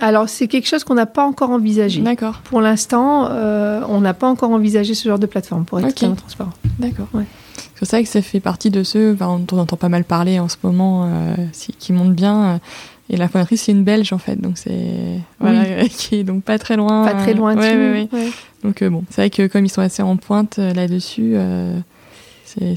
alors, 0.00 0.28
c'est 0.28 0.46
quelque 0.46 0.66
chose 0.66 0.84
qu'on 0.84 0.94
n'a 0.94 1.06
pas 1.06 1.24
encore 1.24 1.50
envisagé. 1.50 2.00
D'accord. 2.00 2.40
Pour 2.44 2.60
l'instant, 2.60 3.28
euh, 3.30 3.80
on 3.88 4.00
n'a 4.00 4.14
pas 4.14 4.28
encore 4.28 4.50
envisagé 4.50 4.94
ce 4.94 5.08
genre 5.08 5.18
de 5.18 5.26
plateforme, 5.26 5.64
pour 5.64 5.80
être 5.80 5.88
totalement 5.88 6.16
transparent. 6.16 6.52
D'accord. 6.78 7.08
Ouais. 7.14 7.24
C'est 7.76 7.90
vrai 7.90 8.02
que 8.02 8.08
ça 8.08 8.22
fait 8.22 8.40
partie 8.40 8.70
de 8.70 8.82
ceux 8.82 9.14
dont 9.14 9.46
on 9.52 9.58
entend 9.58 9.76
pas 9.76 9.88
mal 9.88 10.04
parler 10.04 10.38
en 10.38 10.48
ce 10.48 10.56
moment, 10.62 11.04
euh, 11.06 11.34
qui 11.78 11.92
montent 11.92 12.14
bien. 12.14 12.60
Euh, 13.10 13.14
et 13.14 13.16
la 13.16 13.28
fondatrice, 13.28 13.62
c'est 13.62 13.72
une 13.72 13.84
Belge, 13.84 14.12
en 14.12 14.18
fait. 14.18 14.40
Donc, 14.40 14.58
c'est. 14.58 15.20
Voilà, 15.40 15.86
qui 15.88 16.16
est 16.16 16.24
donc 16.24 16.42
pas 16.44 16.58
très 16.58 16.76
loin. 16.76 17.04
Pas 17.04 17.14
très 17.14 17.34
loin 17.34 17.54
de 17.54 18.06
Donc, 18.62 18.82
bon, 18.84 19.04
c'est 19.10 19.22
vrai 19.22 19.30
que 19.30 19.46
comme 19.46 19.64
ils 19.64 19.70
sont 19.70 19.82
assez 19.82 20.02
en 20.02 20.16
pointe 20.16 20.58
là-dessus 20.58 21.36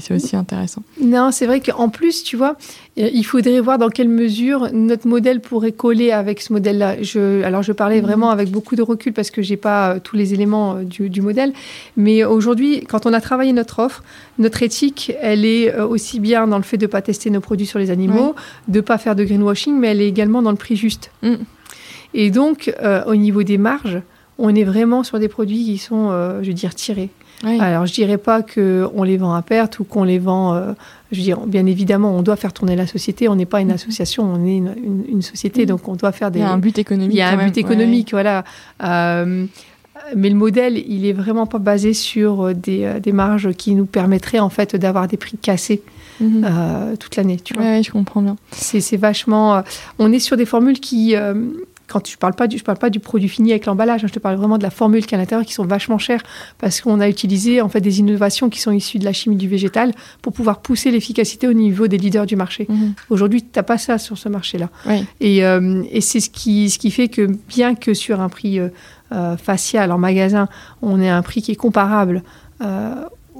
c'est 0.00 0.14
aussi 0.14 0.36
intéressant. 0.36 0.82
Non, 1.00 1.30
c'est 1.30 1.46
vrai 1.46 1.60
qu'en 1.60 1.88
plus, 1.88 2.22
tu 2.22 2.36
vois, 2.36 2.56
euh, 2.98 3.08
il 3.12 3.24
faudrait 3.24 3.60
voir 3.60 3.78
dans 3.78 3.88
quelle 3.88 4.08
mesure 4.08 4.68
notre 4.72 5.06
modèle 5.06 5.40
pourrait 5.40 5.72
coller 5.72 6.12
avec 6.12 6.40
ce 6.42 6.52
modèle-là. 6.52 7.02
Je, 7.02 7.42
alors, 7.42 7.62
je 7.62 7.72
parlais 7.72 8.00
mhm. 8.00 8.06
vraiment 8.06 8.30
avec 8.30 8.50
beaucoup 8.50 8.76
de 8.76 8.82
recul 8.82 9.12
parce 9.12 9.30
que 9.30 9.40
j'ai 9.40 9.56
pas 9.56 9.94
euh, 9.94 9.98
tous 10.02 10.16
les 10.16 10.34
éléments 10.34 10.76
euh, 10.76 10.84
du, 10.84 11.22
modèle. 11.22 11.52
Mais 11.96 12.24
aujourd'hui, 12.24 12.84
quand 12.88 13.06
on 13.06 13.12
a 13.12 13.20
travaillé 13.20 13.52
notre 13.52 13.78
offre, 13.78 14.02
notre 14.38 14.62
éthique, 14.62 15.12
elle 15.20 15.44
est 15.44 15.78
aussi 15.80 16.20
bien 16.20 16.46
dans 16.46 16.56
le 16.56 16.62
fait 16.62 16.76
de 16.76 16.86
ne 16.86 16.90
pas 16.90 17.02
tester 17.02 17.30
nos 17.30 17.40
produits 17.40 17.66
sur 17.66 17.78
les 17.78 17.90
animaux, 17.90 18.34
de 18.68 18.78
ne 18.78 18.80
pas 18.80 18.98
faire 18.98 19.14
de 19.14 19.24
greenwashing, 19.24 19.78
mais 19.78 19.88
elle 19.88 20.00
est 20.00 20.08
également 20.08 20.42
dans 20.42 20.50
le 20.50 20.56
prix 20.56 20.76
juste. 20.76 21.10
Mm. 21.22 21.34
Et 22.14 22.30
donc, 22.30 22.74
au 23.06 23.14
niveau 23.14 23.42
des 23.42 23.58
marges, 23.58 24.00
on 24.38 24.54
est 24.54 24.64
vraiment 24.64 25.04
sur 25.04 25.18
des 25.18 25.28
produits 25.28 25.62
qui 25.62 25.78
sont, 25.78 26.10
je 26.42 26.46
veux 26.46 26.54
dire, 26.54 26.74
tirés. 26.74 27.10
Alors, 27.44 27.86
je 27.86 27.92
dirais 27.92 28.18
pas 28.18 28.42
qu'on 28.42 29.02
les 29.02 29.16
vend 29.16 29.34
à 29.34 29.42
perte 29.42 29.78
ou 29.78 29.84
qu'on 29.84 30.04
les 30.04 30.18
vend. 30.18 30.54
Euh, 30.54 30.72
je 31.12 31.20
dire, 31.20 31.40
bien 31.46 31.66
évidemment, 31.66 32.14
on 32.14 32.22
doit 32.22 32.36
faire 32.36 32.52
tourner 32.52 32.76
la 32.76 32.86
société. 32.86 33.28
On 33.28 33.36
n'est 33.36 33.46
pas 33.46 33.60
une 33.60 33.68
mhm. 33.68 33.74
association, 33.74 34.24
on 34.24 34.44
est 34.46 34.56
une, 34.56 35.22
société, 35.22 35.66
donc 35.66 35.88
on 35.88 35.96
doit 35.96 36.12
faire 36.12 36.30
des. 36.30 36.40
Il 36.40 36.42
y 36.42 36.44
a 36.44 36.50
un 36.50 36.58
but 36.58 36.78
économique. 36.78 37.14
Il 37.14 37.18
y 37.18 37.22
a 37.22 37.30
un 37.30 37.44
but 37.44 37.56
économique, 37.56 38.10
voilà. 38.12 38.44
Euh, 38.82 39.46
mais 40.16 40.28
le 40.28 40.34
modèle, 40.34 40.78
il 40.78 41.06
est 41.06 41.12
vraiment 41.12 41.46
pas 41.46 41.58
basé 41.58 41.94
sur 41.94 42.46
euh, 42.46 42.54
des, 42.54 43.00
des 43.00 43.12
marges 43.12 43.52
qui 43.52 43.74
nous 43.74 43.86
permettraient 43.86 44.38
en 44.38 44.50
fait 44.50 44.76
d'avoir 44.76 45.08
des 45.08 45.16
prix 45.16 45.36
cassés. 45.36 45.82
Mhm. 46.20 46.98
toute 46.98 47.16
l'année. 47.16 47.38
Tu 47.42 47.54
vois. 47.54 47.62
Ouais, 47.62 47.82
je 47.82 47.90
comprends 47.90 48.20
bien. 48.20 48.36
C'est 48.52 48.98
vachement. 48.98 49.62
on 49.98 50.12
est 50.12 50.18
sur 50.18 50.36
des 50.36 50.44
formules 50.44 50.78
qui, 50.78 51.16
quand 51.90 52.08
je 52.08 52.16
parle 52.16 52.34
pas 52.34 52.46
du, 52.46 52.56
je 52.56 52.64
parle 52.64 52.78
pas 52.78 52.88
du 52.88 53.00
produit 53.00 53.28
fini 53.28 53.50
avec 53.50 53.66
l'emballage, 53.66 54.04
hein, 54.04 54.06
je 54.06 54.12
te 54.12 54.18
parle 54.18 54.36
vraiment 54.36 54.58
de 54.58 54.62
la 54.62 54.70
formule 54.70 55.04
qui 55.04 55.14
est 55.14 55.18
à 55.18 55.20
l'intérieur, 55.20 55.44
qui 55.44 55.52
sont 55.52 55.66
vachement 55.66 55.98
chères 55.98 56.22
parce 56.58 56.80
qu'on 56.80 57.00
a 57.00 57.08
utilisé 57.08 57.60
en 57.60 57.68
fait 57.68 57.80
des 57.80 57.98
innovations 57.98 58.48
qui 58.48 58.60
sont 58.60 58.70
issues 58.70 58.98
de 58.98 59.04
la 59.04 59.12
chimie 59.12 59.36
du 59.36 59.48
végétal 59.48 59.92
pour 60.22 60.32
pouvoir 60.32 60.60
pousser 60.60 60.90
l'efficacité 60.90 61.48
au 61.48 61.52
niveau 61.52 61.88
des 61.88 61.98
leaders 61.98 62.26
du 62.26 62.36
marché. 62.36 62.66
Mhm. 62.68 62.94
Aujourd'hui, 63.10 63.42
tu 63.42 63.48
n'as 63.56 63.64
pas 63.64 63.78
ça 63.78 63.98
sur 63.98 64.16
ce 64.16 64.28
marché-là. 64.28 64.70
Et, 65.20 65.44
euh, 65.44 65.82
et 65.90 66.00
c'est 66.00 66.20
ce 66.20 66.30
qui, 66.30 66.70
ce 66.70 66.78
qui 66.78 66.90
fait 66.90 67.08
que 67.08 67.28
bien 67.48 67.74
que 67.74 67.92
sur 67.92 68.20
un 68.20 68.28
prix 68.28 68.60
euh, 68.60 68.68
euh, 69.12 69.36
facial 69.36 69.90
en 69.90 69.98
magasin, 69.98 70.48
on 70.82 71.00
ait 71.00 71.08
un 71.08 71.22
prix 71.22 71.42
qui 71.42 71.52
est 71.52 71.56
comparable 71.56 72.22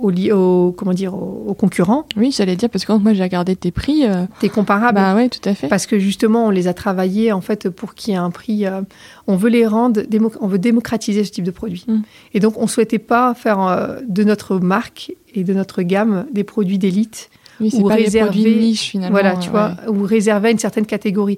au, 0.03 0.73
comment 0.77 0.93
dire, 0.93 1.15
aux, 1.15 1.55
concurrents. 1.55 2.07
Oui, 2.17 2.33
j'allais 2.37 2.57
dire, 2.57 2.69
parce 2.71 2.85
que 2.85 2.93
quand 2.93 2.99
moi 2.99 3.13
j'ai 3.13 3.23
regardé 3.23 3.57
tes 3.57 3.71
prix. 3.71 4.05
Euh, 4.07 4.25
T'es 4.41 4.49
comparable. 4.49 4.97
Bah 4.97 5.15
oui, 5.17 5.29
tout 5.29 5.47
à 5.49 5.55
fait. 5.55 5.69
Parce 5.69 5.87
que 5.87 5.99
justement, 5.99 6.47
on 6.47 6.51
les 6.51 6.69
a 6.69 6.75
travaillés 6.75 7.33
en 7.33 7.41
fait 7.41 7.69
pour 7.69 7.95
qu'il 7.95 8.13
y 8.13 8.17
ait 8.17 8.21
un 8.21 8.31
prix. 8.31 8.67
Euh, 8.67 8.83
on 9.27 9.37
veut 9.37 9.51
les 9.51 9.67
rendre, 9.67 10.03
on 10.41 10.47
veut 10.47 10.59
démocratiser 10.59 11.25
ce 11.25 11.33
type 11.33 11.45
de 11.45 11.51
produit. 11.51 11.85
Mm. 11.87 12.01
Et 12.35 12.41
donc, 12.41 12.55
on 12.59 12.67
souhaitait 12.67 12.99
pas 12.99 13.35
faire 13.35 13.61
euh, 13.61 13.99
de 14.07 14.25
notre 14.25 14.59
marque 14.59 15.13
et 15.35 15.45
de 15.45 15.55
notre 15.55 15.83
gamme 15.83 16.27
des 16.33 16.45
produits 16.45 16.79
d'élite. 16.79 17.31
Oui, 17.61 17.71
ou 17.75 17.89
pas 17.89 17.95
réserver, 17.95 18.57
niche 18.57 18.91
finalement. 18.91 19.13
Voilà, 19.13 19.37
tu 19.37 19.51
vois, 19.51 19.73
ou 19.87 20.03
réserver 20.03 20.49
à 20.49 20.51
une 20.51 20.59
certaine 20.59 20.87
catégorie 20.87 21.37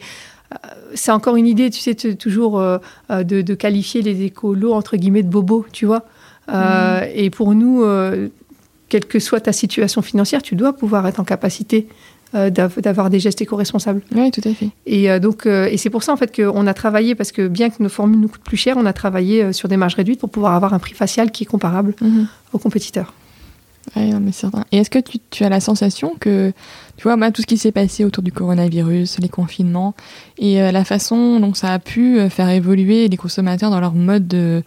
c'est 0.92 1.12
encore 1.12 1.36
une 1.36 1.46
idée, 1.46 1.70
tu 1.70 1.80
sais, 1.80 1.94
toujours 1.94 2.60
de, 2.60 3.22
de, 3.40 3.54
qualifier 3.54 4.02
les 4.02 4.20
écolos 4.20 4.74
entre 4.74 4.98
guillemets 4.98 5.22
de 5.22 5.30
bobos, 5.30 5.64
tu 5.72 5.86
vois. 5.86 6.04
Mm. 6.46 7.04
Et 7.14 7.30
pour 7.30 7.54
nous, 7.54 7.82
quelle 8.92 9.06
que 9.06 9.20
soit 9.20 9.40
ta 9.40 9.54
situation 9.54 10.02
financière, 10.02 10.42
tu 10.42 10.54
dois 10.54 10.74
pouvoir 10.74 11.06
être 11.06 11.18
en 11.18 11.24
capacité 11.24 11.88
euh, 12.34 12.50
d'avoir 12.50 13.08
des 13.08 13.20
gestes 13.20 13.40
éco-responsables. 13.40 14.02
Oui, 14.14 14.30
tout 14.30 14.46
à 14.46 14.52
fait. 14.52 14.68
Et 14.84 15.10
euh, 15.10 15.18
donc, 15.18 15.46
euh, 15.46 15.66
et 15.70 15.78
c'est 15.78 15.88
pour 15.88 16.02
ça 16.02 16.12
en 16.12 16.18
fait 16.18 16.36
qu'on 16.36 16.66
a 16.66 16.74
travaillé 16.74 17.14
parce 17.14 17.32
que 17.32 17.48
bien 17.48 17.70
que 17.70 17.82
nos 17.82 17.88
formules 17.88 18.20
nous 18.20 18.28
coûtent 18.28 18.44
plus 18.44 18.58
cher, 18.58 18.76
on 18.76 18.84
a 18.84 18.92
travaillé 18.92 19.54
sur 19.54 19.70
des 19.70 19.78
marges 19.78 19.94
réduites 19.94 20.20
pour 20.20 20.28
pouvoir 20.28 20.52
avoir 20.52 20.74
un 20.74 20.78
prix 20.78 20.92
facial 20.92 21.30
qui 21.30 21.44
est 21.44 21.46
comparable 21.46 21.94
mhm. 22.02 22.26
aux 22.52 22.58
compétiteurs. 22.58 23.14
Oui, 23.96 24.12
mais 24.20 24.30
certain. 24.30 24.64
Et 24.72 24.76
est-ce 24.76 24.90
que 24.90 24.98
tu, 25.30 25.42
as 25.42 25.48
la 25.48 25.58
sensation 25.58 26.14
que, 26.20 26.52
tu 26.98 27.08
vois, 27.08 27.30
tout 27.32 27.40
ce 27.40 27.46
qui 27.46 27.56
s'est 27.56 27.72
passé 27.72 28.04
autour 28.04 28.22
du 28.22 28.30
coronavirus, 28.30 29.18
les 29.20 29.28
confinements, 29.28 29.94
et 30.38 30.60
la 30.70 30.84
façon 30.84 31.40
dont 31.40 31.52
ça 31.52 31.72
a 31.72 31.78
pu 31.80 32.20
faire 32.30 32.48
évoluer 32.48 33.08
les 33.08 33.16
consommateurs 33.16 33.70
dans 33.70 33.80
leur 33.80 33.94
mode 33.94 34.28
de, 34.28 34.62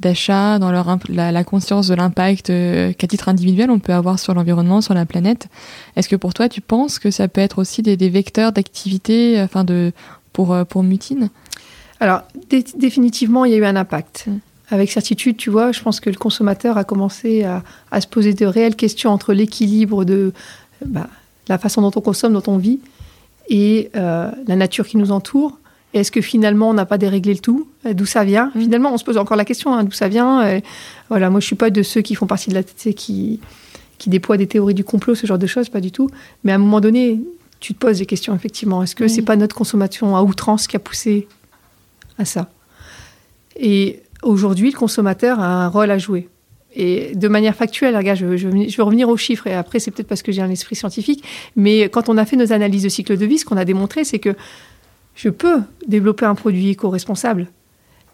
d'achat, 0.00 0.58
dans 0.58 0.72
leur 0.72 0.98
la, 1.08 1.44
conscience 1.44 1.88
de 1.88 1.94
l'impact 1.94 2.50
euh, 2.50 2.92
qu'à 2.92 3.06
titre 3.06 3.28
individuel 3.28 3.70
on 3.70 3.78
peut 3.78 3.92
avoir 3.92 4.18
sur 4.18 4.34
l'environnement, 4.34 4.80
sur 4.80 4.94
la 4.94 5.06
planète. 5.06 5.48
Est-ce 5.96 6.08
que 6.08 6.16
pour 6.16 6.34
toi, 6.34 6.48
tu 6.48 6.60
penses 6.60 6.98
que 6.98 7.10
ça 7.10 7.28
peut 7.28 7.40
être 7.40 7.58
aussi 7.58 7.82
des, 7.82 7.96
vecteurs 8.08 8.52
d'activité 8.52 9.38
euh, 9.38 9.44
enfin 9.44 9.64
de, 9.64 9.92
pour, 10.32 10.52
euh, 10.52 10.64
pour 10.64 10.82
Mutine? 10.82 11.28
Alors, 12.00 12.22
définitivement, 12.76 13.44
il 13.44 13.52
y 13.52 13.54
a 13.54 13.58
eu 13.58 13.64
un 13.64 13.76
impact. 13.76 14.24
Mm. 14.26 14.38
Avec 14.72 14.90
certitude, 14.90 15.36
tu 15.36 15.50
vois, 15.50 15.72
je 15.72 15.82
pense 15.82 15.98
que 16.00 16.10
le 16.10 16.16
consommateur 16.16 16.78
a 16.78 16.84
commencé 16.84 17.42
à, 17.42 17.62
à 17.90 18.00
se 18.00 18.06
poser 18.06 18.34
de 18.34 18.46
réelles 18.46 18.76
questions 18.76 19.10
entre 19.10 19.32
l'équilibre 19.32 20.04
de 20.04 20.32
bah, 20.86 21.08
la 21.48 21.58
façon 21.58 21.82
dont 21.82 21.90
on 21.96 22.00
consomme, 22.00 22.32
dont 22.32 22.42
on 22.46 22.56
vit, 22.56 22.78
et 23.48 23.90
la 23.94 24.32
nature 24.46 24.86
qui 24.86 24.96
nous 24.96 25.10
entoure 25.10 25.58
est-ce 25.92 26.10
que 26.10 26.20
finalement 26.20 26.70
on 26.70 26.74
n'a 26.74 26.86
pas 26.86 26.98
déréglé 26.98 27.34
le 27.34 27.40
tout? 27.40 27.68
D'où 27.84 28.06
ça 28.06 28.24
vient? 28.24 28.52
Mm. 28.54 28.60
Finalement, 28.60 28.94
on 28.94 28.98
se 28.98 29.04
pose 29.04 29.18
encore 29.18 29.36
la 29.36 29.44
question 29.44 29.74
hein, 29.74 29.84
d'où 29.84 29.92
ça 29.92 30.08
vient? 30.08 30.60
voilà, 31.08 31.30
moi 31.30 31.40
je 31.40 31.46
suis 31.46 31.56
pas 31.56 31.70
de 31.70 31.82
ceux 31.82 32.02
qui 32.02 32.14
font 32.14 32.26
partie 32.26 32.50
de 32.50 32.54
la 32.54 32.62
qui 32.62 33.40
qui 34.00 34.08
déploient 34.08 34.38
des 34.38 34.46
théories 34.46 34.74
du 34.74 34.82
complot, 34.82 35.14
ce 35.14 35.26
genre 35.26 35.38
de 35.38 35.46
choses, 35.46 35.68
pas 35.68 35.80
du 35.80 35.92
tout. 35.92 36.08
Mais 36.42 36.52
à 36.52 36.54
un 36.54 36.58
moment 36.58 36.80
donné, 36.80 37.20
tu 37.60 37.74
te 37.74 37.78
poses 37.78 37.98
des 37.98 38.06
questions 38.06 38.34
effectivement. 38.34 38.82
Est-ce 38.82 38.96
que 38.96 39.06
ce 39.06 39.16
c'est 39.16 39.22
pas 39.22 39.36
notre 39.36 39.54
consommation 39.54 40.16
à 40.16 40.22
outrance 40.22 40.66
qui 40.66 40.76
a 40.76 40.78
poussé 40.78 41.28
à 42.18 42.24
ça? 42.24 42.50
Et 43.56 44.00
aujourd'hui, 44.22 44.70
le 44.70 44.78
consommateur 44.78 45.38
a 45.38 45.64
un 45.64 45.68
rôle 45.68 45.90
à 45.90 45.98
jouer. 45.98 46.28
Et 46.74 47.14
de 47.14 47.28
manière 47.28 47.54
factuelle, 47.54 47.96
regarde, 47.96 48.18
je, 48.18 48.36
je, 48.36 48.48
je 48.48 48.76
vais 48.76 48.82
revenir 48.82 49.08
aux 49.08 49.16
chiffres, 49.16 49.46
et 49.48 49.54
après, 49.54 49.80
c'est 49.80 49.90
peut-être 49.90 50.06
parce 50.06 50.22
que 50.22 50.30
j'ai 50.32 50.40
un 50.40 50.50
esprit 50.50 50.76
scientifique, 50.76 51.24
mais 51.56 51.88
quand 51.88 52.08
on 52.08 52.16
a 52.16 52.24
fait 52.24 52.36
nos 52.36 52.52
analyses 52.52 52.84
de 52.84 52.88
cycle 52.88 53.16
de 53.16 53.26
vie, 53.26 53.38
ce 53.38 53.44
qu'on 53.44 53.56
a 53.56 53.64
démontré, 53.64 54.04
c'est 54.04 54.20
que 54.20 54.36
je 55.22 55.28
peux 55.28 55.60
développer 55.86 56.24
un 56.24 56.34
produit 56.34 56.70
éco-responsable. 56.70 57.48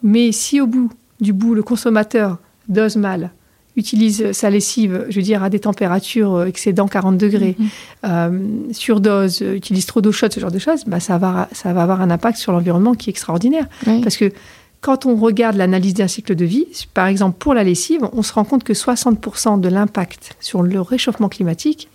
Mais 0.03 0.33
si 0.33 0.59
au 0.59 0.67
bout 0.67 0.91
du 1.21 1.31
bout, 1.31 1.55
le 1.55 1.63
consommateur 1.63 2.37
dose 2.67 2.97
mal, 2.97 3.31
utilise 3.77 4.33
sa 4.33 4.49
lessive, 4.49 5.05
je 5.07 5.15
veux 5.15 5.21
dire, 5.21 5.41
à 5.41 5.49
des 5.49 5.59
températures 5.59 6.35
euh, 6.35 6.45
excédant 6.47 6.87
40 6.87 7.17
degrés, 7.17 7.55
mhm. 7.57 7.67
euh, 8.05 8.39
surdose, 8.73 9.39
utilise 9.39 9.85
trop 9.85 10.01
d'eau 10.01 10.11
chaude, 10.11 10.33
ce 10.33 10.41
genre 10.41 10.51
de 10.51 10.59
choses, 10.59 10.83
bah, 10.85 10.99
ça, 10.99 11.17
va, 11.17 11.47
ça 11.53 11.71
va 11.71 11.83
avoir 11.83 12.01
un 12.01 12.09
impact 12.09 12.37
sur 12.37 12.51
l'environnement 12.51 12.93
qui 12.93 13.09
est 13.09 13.11
extraordinaire. 13.11 13.67
Parce 14.03 14.17
que 14.17 14.33
quand 14.81 15.05
on 15.05 15.15
regarde 15.15 15.55
l'analyse 15.55 15.93
d'un 15.93 16.09
cycle 16.09 16.35
de 16.35 16.43
vie, 16.43 16.67
par 16.93 17.07
exemple 17.07 17.37
pour 17.39 17.53
la 17.53 17.63
lessive, 17.63 18.01
on 18.11 18.21
se 18.21 18.33
rend 18.33 18.43
compte 18.43 18.65
que 18.65 18.73
60% 18.73 19.61
de 19.61 19.69
l'impact 19.69 20.35
sur 20.41 20.61
le 20.61 20.81
réchauffement 20.81 21.29
climatique, 21.29 21.87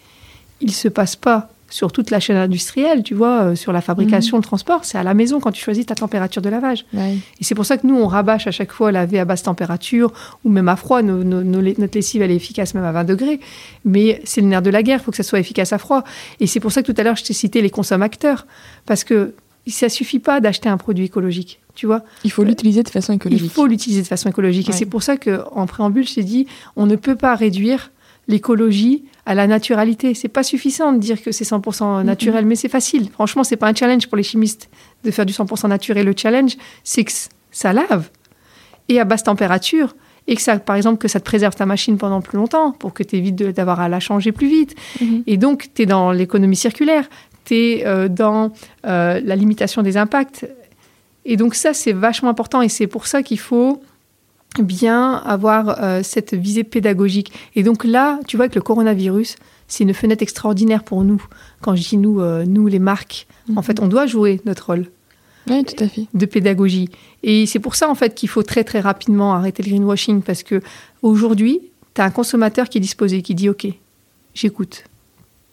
il 0.63 0.69
ne 0.69 0.73
se 0.73 0.89
passe 0.89 1.17
pas 1.17 1.52
sur 1.73 1.91
toute 1.91 2.11
la 2.11 2.21
chaîne 2.21 2.37
industrielle, 2.37 3.03
tu 3.03 3.15
vois, 3.15 3.45
euh, 3.45 3.55
sur 3.55 3.73
la 3.73 3.81
fabrication, 3.81 4.37
mhm. 4.37 4.43
le 4.43 4.47
transport, 4.47 4.85
c'est 4.85 4.99
à 4.99 5.03
la 5.03 5.15
maison 5.15 5.41
quand 5.41 5.53
tu 5.53 5.63
choisis 5.63 5.87
ta 5.87 5.95
température 5.95 6.43
de 6.43 6.51
lavage. 6.51 6.85
Et 6.95 7.45
c'est 7.45 7.55
pour 7.55 7.65
ça 7.65 7.79
que 7.79 7.87
nous, 7.87 7.97
on 7.97 8.07
rabâche 8.07 8.47
à 8.47 8.51
chaque 8.51 8.73
fois 8.73 8.93
laver 8.93 9.19
à 9.19 9.25
basse 9.25 9.43
température 9.43 10.13
ou 10.45 10.51
même 10.51 10.69
à 10.69 10.77
froid. 10.77 11.01
notre 11.01 11.95
lessive, 11.95 12.21
elle 12.21 12.31
est 12.31 12.37
efficace 12.37 12.75
même 12.75 12.85
à 12.85 12.93
20 12.93 13.05
degrés. 13.05 13.41
Mais 13.87 14.21
c'est 14.25 14.43
le 14.43 14.49
nerf 14.49 14.61
de 14.61 14.69
la 14.69 14.83
guerre, 14.83 15.01
il 15.01 15.05
faut 15.05 15.13
que 15.13 15.17
ça 15.17 15.23
soit 15.23 15.41
efficace 15.41 15.73
à 15.73 15.79
froid. 15.79 16.05
Et 16.41 16.47
c'est 16.47 16.61
pour 16.61 16.73
ça 16.73 16.83
que 16.83 16.93
tout 16.93 17.01
à 17.01 17.05
l'heure, 17.05 17.17
je 17.17 17.25
t'ai 17.25 17.33
cité 17.33 17.63
les 17.63 17.71
consommateurs. 17.71 18.47
Parce 18.85 19.03
que 19.03 19.33
ça 19.67 19.89
suffit 19.89 20.19
pas 20.19 20.41
d'acheter 20.41 20.69
un 20.69 20.77
produit 20.77 21.07
écologique. 21.07 21.61
Tu 21.75 21.87
vois 21.87 22.03
Il 22.23 22.31
faut 22.31 22.45
l'utiliser 22.45 22.83
de 22.83 22.91
façon 22.91 23.15
écologique. 23.15 23.47
Il 23.47 23.51
faut 23.51 23.67
l'utiliser 23.67 24.03
de 24.03 24.07
façon 24.07 24.29
écologique. 24.29 24.69
Et 24.69 24.73
c'est 24.73 24.85
pour 24.85 25.03
ça 25.03 25.17
qu'en 25.17 25.67
préambule, 25.67 26.07
je 26.07 26.17
t'ai 26.17 26.25
dit, 26.25 26.47
on 26.77 26.85
ne 26.85 26.97
peut 26.97 27.17
pas 27.17 27.35
réduire 27.35 27.91
l'écologie 28.29 29.05
à 29.27 29.35
la 29.35 29.47
naturalité. 29.47 30.15
C'est 30.15 30.29
pas 30.29 30.43
suffisant 30.43 30.93
de 30.93 30.99
dire 30.99 31.23
que 31.23 31.33
c'est 31.33 31.45
100% 31.45 32.03
naturel, 32.03 32.45
mais 32.45 32.57
c'est 32.57 32.69
facile. 32.69 33.11
Franchement, 33.11 33.45
c'est 33.45 33.57
pas 33.57 33.69
un 33.69 33.75
challenge 33.75 34.09
pour 34.09 34.17
les 34.17 34.23
chimistes 34.23 34.69
de 35.05 35.11
faire 35.11 35.27
du 35.27 35.33
100% 35.33 35.69
naturel. 35.69 36.07
Le 36.07 36.15
challenge, 36.17 36.57
c'est 36.85 37.05
que 37.05 37.13
ça 37.51 37.73
lave 37.73 38.11
et 38.89 38.99
à 38.99 39.05
basse 39.05 39.23
température 39.23 39.95
et 40.27 40.37
que 40.37 40.43
ça, 40.43 40.59
par 40.59 40.77
exemple, 40.77 40.99
que 40.99 41.09
ça 41.09 41.21
te 41.21 41.25
préserve 41.25 41.55
ta 41.55 41.67
machine 41.67 41.99
pendant 41.99 42.21
plus 42.21 42.37
longtemps 42.37 42.73
pour 42.73 42.95
que 42.95 43.03
tu 43.03 43.17
évites 43.17 43.37
d'avoir 43.37 43.81
à 43.81 43.89
la 43.89 44.01
changer 44.01 44.33
plus 44.33 44.49
vite. 44.49 44.75
Mm-hmm. 45.01 45.23
Et 45.27 45.37
donc, 45.37 45.69
tu 45.75 45.83
es 45.83 45.87
dans 45.87 46.13
l'économie 46.13 46.57
circulaire, 46.57 47.09
tu 47.45 47.55
es 47.57 47.87
euh, 47.87 48.09
dans 48.09 48.53
euh, 48.87 49.21
la 49.25 49.37
limitation 49.37 49.83
des 49.83 49.97
impacts. 49.97 50.47
Et 51.25 51.37
donc 51.37 51.55
ça, 51.55 51.75
c'est 51.75 51.93
vachement 51.93 52.31
important 52.31 52.63
et 52.63 52.69
c'est 52.69 52.87
pour 52.87 53.07
ça 53.07 53.23
qu'il 53.23 53.39
faut 53.39 53.81
bien 54.61 55.15
avoir 55.15 55.83
euh, 55.83 56.03
cette 56.03 56.35
visée 56.35 56.65
pédagogique. 56.65 57.33
Et 57.55 57.63
donc 57.63 57.85
là, 57.85 58.19
tu 58.27 58.37
vois 58.37 58.49
que 58.49 58.55
le 58.55 58.61
coronavirus, 58.61 59.37
c'est 59.69 59.85
une 59.85 59.95
fenêtre 59.95 60.23
extraordinaire 60.23 60.85
pour 60.85 61.05
nous. 61.05 61.25
Quand 61.61 61.75
je 61.75 61.89
dis 61.89 61.97
nous, 61.97 62.21
euh, 62.21 62.45
nous 62.45 62.67
les 62.67 62.79
marques, 62.79 63.27
en 63.51 63.55
mhm. 63.55 63.63
fait, 63.63 63.81
on 63.81 63.87
doit 63.87 64.07
jouer 64.07 64.41
notre 64.45 64.67
rôle. 64.67 64.87
Oui, 65.49 65.65
tout 65.65 65.83
à 65.83 65.89
fait. 65.89 66.07
De 66.15 66.27
pédagogie. 66.27 66.89
Et 67.23 67.47
c'est 67.47 67.59
pour 67.59 67.75
ça, 67.75 67.89
en 67.89 67.95
fait, 67.95 68.15
qu'il 68.15 68.29
faut 68.29 68.43
très, 68.43 68.63
très 68.63 68.81
rapidement 68.81 69.35
arrêter 69.35 69.63
le 69.63 69.71
greenwashing 69.71 70.23
parce 70.23 70.43
que 70.43 70.61
aujourd'hui, 71.03 71.61
tu 71.95 72.01
as 72.01 72.05
un 72.05 72.11
consommateur 72.11 72.69
qui 72.69 72.79
est 72.79 72.81
disposé, 72.81 73.23
qui 73.23 73.35
dit 73.35 73.49
OK, 73.49 73.67
j'écoute. 74.35 74.85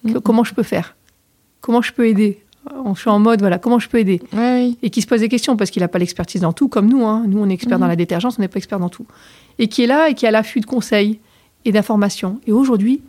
Mhm. 0.03 0.21
Comment 0.21 0.43
je 0.43 0.53
peux 0.53 0.63
faire? 0.63 0.95
Comment 1.62 1.81
je 1.81 1.91
peux 1.91 2.07
aider? 2.07 2.43
On 2.86 2.95
suis 2.95 3.10
en 3.10 3.19
mode, 3.19 3.39
voilà, 3.39 3.60
comment 3.60 3.79
je 3.79 3.89
peux 3.89 3.99
aider 3.99 4.21
Et 4.82 4.89
qui 4.89 5.01
se 5.01 5.08
pose 5.08 5.21
des 5.21 5.29
questions 5.29 5.58
parce 5.58 5.71
qu'il 5.71 5.82
n'a 5.82 5.88
pas 5.88 5.99
l'expertise 5.99 6.41
dans 6.41 6.53
tout, 6.53 6.67
comme 6.67 6.88
nous. 6.88 7.05
Hein. 7.05 7.25
Nous, 7.27 7.39
on 7.39 7.49
est 7.49 7.53
expert 7.53 7.79
dans 7.79 7.86
mhm. 7.86 7.91
la 7.91 7.95
détergence, 7.95 8.38
on 8.38 8.41
n'est 8.41 8.47
pas 8.47 8.58
expert 8.58 8.79
dans 8.79 8.89
tout. 8.89 9.05
Et 9.58 9.67
qui 9.67 9.84
est 9.84 9.88
là 9.88 10.10
et 10.10 10.13
qui 10.13 10.25
a 10.25 10.32
l'affût 10.32 10.60
de 10.60 10.65
conseils 10.65 11.19
et 11.65 11.71
d'informations. 11.71 12.39
Et 12.47 12.51
aujourd'hui, 12.51 13.01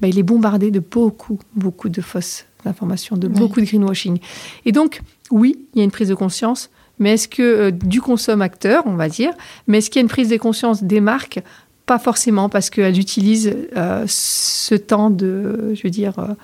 bah, 0.00 0.08
il 0.08 0.18
est 0.18 0.24
bombardé 0.24 0.70
de 0.70 0.80
beaucoup, 0.80 1.38
beaucoup 1.54 1.88
de 1.88 2.00
fausses 2.00 2.46
informations, 2.64 3.16
de 3.16 3.28
beaucoup 3.28 3.60
de 3.60 3.66
greenwashing. 3.66 4.18
Et 4.64 4.72
donc, 4.72 5.00
oui, 5.30 5.58
il 5.74 5.78
y 5.78 5.80
a 5.80 5.84
une 5.84 5.90
prise 5.90 6.08
de 6.08 6.14
conscience, 6.14 6.70
mais 6.98 7.12
est-ce 7.12 7.28
que 7.28 7.42
euh, 7.42 7.70
du 7.70 8.00
consommateur, 8.00 8.84
on 8.86 8.94
va 8.94 9.08
dire, 9.08 9.32
mais 9.66 9.78
est-ce 9.78 9.90
qu'il 9.90 10.00
y 10.00 10.02
a 10.02 10.04
une 10.04 10.08
prise 10.08 10.28
de 10.28 10.36
conscience 10.36 10.82
des 10.82 11.00
marques? 11.00 11.40
Pas 11.86 11.98
forcément, 11.98 12.48
parce 12.48 12.70
qu'elles 12.70 12.98
utilisent 12.98 13.56
euh, 13.76 14.04
ce 14.06 14.74
temps 14.74 15.10
de, 15.10 15.72
je 15.74 15.82
veux 15.82 15.90
dire, 15.90 16.18
euh, 16.18 16.34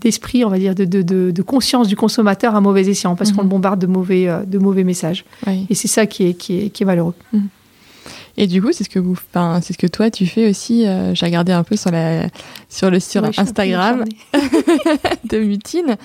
d'esprit, 0.00 0.44
on 0.44 0.48
va 0.48 0.58
dire, 0.58 0.74
de, 0.74 0.84
de, 0.84 1.42
conscience 1.42 1.88
du 1.88 1.96
consommateur 1.96 2.54
à 2.54 2.60
mauvais 2.60 2.88
escient, 2.88 3.16
parce 3.16 3.32
qu'on 3.32 3.42
le 3.42 3.46
mhm. 3.46 3.50
bombarde 3.50 3.80
de 3.80 3.86
mauvais, 3.86 4.28
euh, 4.28 4.44
de 4.44 4.58
mauvais 4.58 4.84
messages. 4.84 5.24
Et 5.68 5.74
c'est 5.74 5.88
ça 5.88 6.06
qui 6.06 6.28
est, 6.28 6.34
qui 6.34 6.60
est, 6.60 6.70
qui 6.70 6.82
est 6.82 6.86
malheureux. 6.86 7.14
Mhm. 7.32 7.48
Et 8.36 8.46
du 8.46 8.62
coup, 8.62 8.72
c'est 8.72 8.84
ce 8.84 8.88
que 8.88 8.98
vous, 8.98 9.16
c'est 9.60 9.72
ce 9.72 9.78
que 9.78 9.86
toi 9.86 10.10
tu 10.10 10.26
fais 10.26 10.48
aussi. 10.48 10.86
Euh, 10.86 11.14
j'ai 11.14 11.26
regardé 11.26 11.52
un 11.52 11.64
peu 11.64 11.76
sur 11.76 11.90
la, 11.90 12.28
sur 12.68 12.90
le 12.90 12.98
sur 12.98 13.24
Instagram 13.24 14.04
de 15.24 15.38
Mutine. 15.38 15.96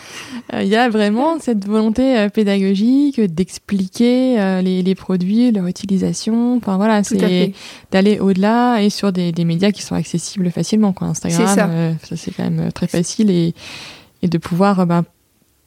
Euh, 0.53 0.63
il 0.63 0.67
y 0.67 0.75
a 0.75 0.89
vraiment 0.89 1.39
cette 1.39 1.65
volonté 1.65 2.17
euh, 2.17 2.29
pédagogique 2.29 3.21
d'expliquer 3.21 4.61
les, 4.61 4.83
les, 4.83 4.95
produits, 4.95 5.51
leur 5.51 5.67
utilisation. 5.67 6.57
Enfin 6.57 6.77
voilà, 6.77 7.03
c'est 7.03 7.53
d'aller 7.91 8.19
au-delà 8.19 8.81
et 8.81 8.89
sur 8.89 9.11
des, 9.13 9.31
des, 9.31 9.45
médias 9.45 9.71
qui 9.71 9.81
sont 9.81 9.95
accessibles 9.95 10.51
facilement. 10.51 10.91
Quoi. 10.91 11.07
Instagram, 11.07 11.47
ça, 12.03 12.15
c'est 12.15 12.31
quand 12.31 12.43
même 12.43 12.71
très 12.73 12.87
facile 12.87 13.29
et, 13.29 13.53
et 14.21 14.27
de 14.27 14.37
pouvoir 14.37 14.85
ben, 14.85 15.03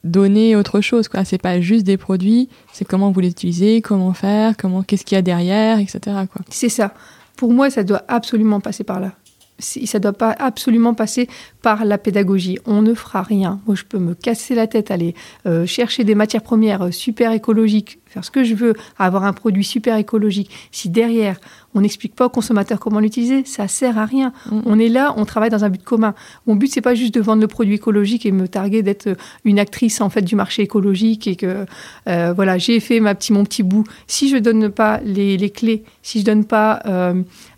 donner 0.04 0.56
autre 0.56 0.80
chose 0.80 1.08
quoi 1.08 1.24
c'est 1.24 1.40
pas 1.40 1.60
juste 1.60 1.84
des 1.84 1.96
produits 1.96 2.48
c'est 2.72 2.86
comment 2.86 3.10
vous 3.10 3.20
les 3.20 3.28
utilisez 3.28 3.82
comment 3.82 4.14
faire 4.14 4.56
comment 4.56 4.82
qu'est-ce 4.82 5.04
qu'il 5.04 5.16
y 5.16 5.18
a 5.18 5.22
derrière 5.22 5.78
etc 5.78 5.98
quoi 6.32 6.42
c'est 6.48 6.70
ça 6.70 6.94
pour 7.36 7.52
moi 7.52 7.70
ça 7.70 7.84
doit 7.84 8.02
absolument 8.08 8.60
passer 8.60 8.84
par 8.84 9.00
là 9.00 9.12
ça 9.60 9.98
doit 9.98 10.12
pas 10.12 10.34
absolument 10.38 10.94
passer 10.94 11.28
par 11.62 11.84
la 11.84 11.98
pédagogie. 11.98 12.58
On 12.66 12.82
ne 12.82 12.94
fera 12.94 13.22
rien. 13.22 13.60
Moi, 13.66 13.76
je 13.76 13.84
peux 13.84 13.98
me 13.98 14.14
casser 14.14 14.54
la 14.54 14.66
tête, 14.66 14.90
aller 14.90 15.14
euh, 15.46 15.66
chercher 15.66 16.04
des 16.04 16.14
matières 16.14 16.42
premières 16.42 16.86
euh, 16.86 16.90
super 16.90 17.32
écologiques, 17.32 17.99
faire 18.10 18.24
ce 18.24 18.30
que 18.30 18.44
je 18.44 18.54
veux, 18.54 18.74
avoir 18.98 19.24
un 19.24 19.32
produit 19.32 19.64
super 19.64 19.96
écologique. 19.96 20.50
Si 20.72 20.88
derrière, 20.88 21.40
on 21.74 21.80
n'explique 21.80 22.14
pas 22.14 22.26
aux 22.26 22.30
consommateurs 22.30 22.80
comment 22.80 23.00
l'utiliser, 23.00 23.44
ça 23.44 23.68
sert 23.68 23.98
à 23.98 24.04
rien. 24.04 24.32
Mm. 24.50 24.60
On 24.66 24.78
est 24.78 24.88
là, 24.88 25.14
on 25.16 25.24
travaille 25.24 25.50
dans 25.50 25.64
un 25.64 25.70
but 25.70 25.82
commun. 25.82 26.14
Mon 26.46 26.56
but, 26.56 26.70
c'est 26.72 26.80
pas 26.80 26.94
juste 26.94 27.14
de 27.14 27.20
vendre 27.20 27.40
le 27.40 27.48
produit 27.48 27.74
écologique 27.74 28.26
et 28.26 28.32
me 28.32 28.48
targuer 28.48 28.82
d'être 28.82 29.06
euh, 29.06 29.14
une 29.44 29.58
actrice 29.58 30.00
en 30.00 30.10
fait 30.10 30.22
du 30.22 30.34
marché 30.34 30.62
écologique 30.62 31.26
et 31.26 31.36
que 31.36 31.66
voilà, 32.06 32.58
j'ai 32.58 32.80
fait 32.80 33.00
ma 33.00 33.14
petit, 33.14 33.32
mon 33.32 33.44
petit 33.44 33.62
bout. 33.62 33.84
Si 34.06 34.28
je 34.28 34.36
donne 34.36 34.68
pas 34.70 35.00
les, 35.04 35.36
les 35.36 35.50
clés, 35.50 35.84
si 36.02 36.20
je 36.20 36.24
donne 36.24 36.44
pas 36.44 36.82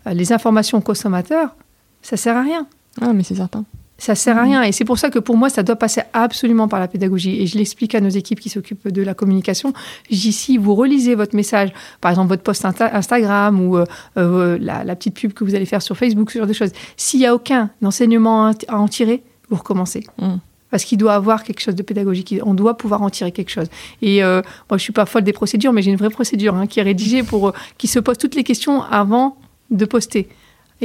les 0.05 0.31
informations 0.31 0.77
aux 0.77 0.81
consommateurs, 0.81 1.55
ça 2.01 2.17
sert 2.17 2.37
à 2.37 2.43
rien. 2.43 2.67
Ah, 3.01 3.13
mais 3.13 3.23
c'est 3.23 3.35
certain. 3.35 3.65
Ça 4.03 4.15
sert 4.15 4.37
à 4.37 4.41
mhm. 4.41 4.49
rien. 4.49 4.63
Et 4.63 4.73
c'est 4.73 4.83
pour 4.83 4.99
ça 4.99 5.09
que 5.09 5.17
pour 5.17 5.37
moi, 5.37 5.49
ça 5.49 5.63
doit 5.63 5.77
passer 5.77 6.01
absolument 6.11 6.67
par 6.67 6.81
la 6.81 6.89
pédagogie. 6.89 7.41
Et 7.41 7.47
je 7.47 7.57
l'explique 7.57 7.95
à 7.95 8.01
nos 8.01 8.09
équipes 8.09 8.41
qui 8.41 8.49
s'occupent 8.49 8.89
de 8.89 9.01
la 9.01 9.13
communication. 9.13 9.71
Dis, 10.11 10.33
si 10.33 10.57
vous 10.57 10.75
relisez 10.75 11.15
votre 11.15 11.37
message, 11.37 11.71
par 12.01 12.11
exemple 12.11 12.27
votre 12.27 12.43
post 12.43 12.65
Instagram 12.65 13.61
ou 13.65 13.77
euh, 13.77 13.85
euh, 14.17 14.57
la, 14.59 14.95
petite 14.97 15.15
pub 15.15 15.31
que 15.31 15.45
vous 15.45 15.55
allez 15.55 15.65
faire 15.65 15.81
sur 15.81 15.95
Facebook, 15.95 16.31
ce 16.31 16.39
genre 16.39 16.47
de 16.47 16.51
choses, 16.51 16.71
s'il 16.97 17.21
n'y 17.21 17.25
a 17.25 17.33
aucun 17.33 17.69
enseignement 17.81 18.51
à 18.67 18.77
en 18.77 18.89
tirer, 18.89 19.23
vous 19.49 19.55
recommencez. 19.55 20.03
Mhm. 20.21 20.41
Parce 20.69 20.83
qu'il 20.83 20.97
doit 20.97 21.13
avoir 21.13 21.45
quelque 21.45 21.61
chose 21.61 21.75
de 21.75 21.83
pédagogique. 21.83 22.35
On 22.43 22.55
doit 22.55 22.75
pouvoir 22.75 23.03
en 23.03 23.09
tirer 23.09 23.31
quelque 23.31 23.51
chose. 23.51 23.67
Et 24.01 24.21
euh, 24.21 24.41
moi, 24.69 24.77
je 24.77 24.83
suis 24.83 24.91
pas 24.91 25.05
folle 25.05 25.23
des 25.23 25.31
procédures, 25.31 25.71
mais 25.71 25.81
j'ai 25.81 25.91
une 25.91 25.97
vraie 25.97 26.09
procédure 26.09 26.55
hein, 26.55 26.67
qui 26.67 26.81
est 26.81 26.83
rédigée 26.83 27.23
pour 27.23 27.53
qui 27.77 27.87
se 27.87 27.99
pose 27.99 28.17
toutes 28.17 28.35
les 28.35 28.43
questions 28.43 28.83
avant 28.83 29.37
de 29.71 29.85
poster. 29.85 30.27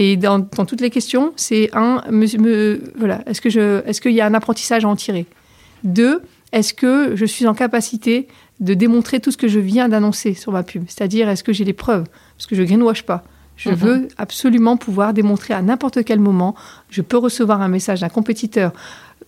Et 0.00 0.16
dans, 0.16 0.42
toutes 0.42 0.80
les 0.80 0.90
questions, 0.90 1.32
c'est 1.34 1.70
un, 1.72 2.04
voilà, 2.96 3.20
est-ce 3.26 3.40
que 3.40 3.50
je, 3.50 3.84
est-ce 3.84 4.00
qu'il 4.00 4.12
y 4.12 4.20
a 4.20 4.26
un 4.26 4.32
apprentissage 4.32 4.84
à 4.84 4.88
en 4.88 4.94
tirer? 4.94 5.26
Deux, 5.82 6.22
est-ce 6.52 6.72
que 6.72 7.16
je 7.16 7.24
suis 7.24 7.48
en 7.48 7.54
capacité 7.54 8.28
de 8.60 8.74
démontrer 8.74 9.18
tout 9.18 9.32
ce 9.32 9.36
que 9.36 9.48
je 9.48 9.58
viens 9.58 9.88
d'annoncer 9.88 10.34
sur 10.34 10.52
ma 10.52 10.62
pub? 10.62 10.84
C'est-à-dire, 10.86 11.28
est-ce 11.28 11.42
que 11.42 11.52
j'ai 11.52 11.64
les 11.64 11.72
preuves? 11.72 12.04
Parce 12.36 12.46
que 12.46 12.54
je 12.54 12.62
greenwash 12.62 13.02
pas. 13.02 13.24
Je 13.56 13.70
mhm. 13.70 13.74
veux 13.74 14.08
absolument 14.18 14.76
pouvoir 14.76 15.12
démontrer 15.12 15.52
à 15.52 15.62
n'importe 15.62 16.04
quel 16.04 16.20
moment, 16.20 16.54
je 16.90 17.02
peux 17.02 17.18
recevoir 17.18 17.60
un 17.60 17.68
message 17.68 18.02
d'un 18.02 18.08
compétiteur, 18.08 18.72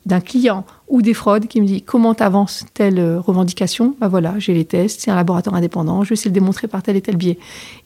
d'un 0.07 0.21
client 0.21 0.65
ou 0.87 1.03
des 1.03 1.15
fraudes 1.15 1.49
qui 1.49 1.61
me 1.61 1.67
dit 1.67 1.83
comment 1.83 2.13
avance 2.13 2.65
telle 2.75 3.01
euh, 3.01 3.19
revendication? 3.19 3.97
Ben 4.01 4.07
voilà, 4.07 4.35
j'ai 4.39 4.55
les 4.55 4.65
tests, 4.65 5.01
c'est 5.01 5.11
un 5.11 5.17
laboratoire 5.17 5.57
indépendant, 5.57 6.05
je 6.05 6.11
vais 6.11 6.13
essayer 6.13 6.31
de 6.31 6.35
démontrer 6.35 6.69
par 6.69 6.85
tel 6.85 6.95
et 6.95 7.01
tel 7.01 7.17
biais. 7.17 7.39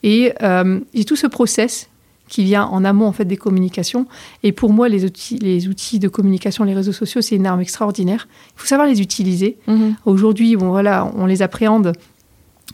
Et 0.03 0.33
euh, 0.43 0.79
j'ai 0.93 1.03
tout 1.03 1.15
ce 1.15 1.25
process 1.25 1.89
qui 2.27 2.43
vient 2.43 2.65
en 2.65 2.83
amont 2.83 3.05
en 3.07 3.11
fait 3.11 3.25
des 3.25 3.37
communications. 3.37 4.07
Et 4.43 4.51
pour 4.51 4.73
moi, 4.73 4.89
les 4.89 5.05
outils, 5.05 5.37
les 5.37 5.67
outils 5.67 5.99
de 5.99 6.07
communication, 6.07 6.63
les 6.63 6.73
réseaux 6.73 6.93
sociaux, 6.93 7.21
c'est 7.21 7.35
une 7.35 7.45
arme 7.45 7.61
extraordinaire. 7.61 8.27
Il 8.55 8.61
faut 8.61 8.67
savoir 8.67 8.87
les 8.87 9.01
utiliser. 9.01 9.57
Mhm. 9.67 9.95
Aujourd'hui, 10.05 10.55
bon 10.55 10.69
voilà, 10.69 11.11
on 11.15 11.25
les 11.25 11.41
appréhende 11.41 11.93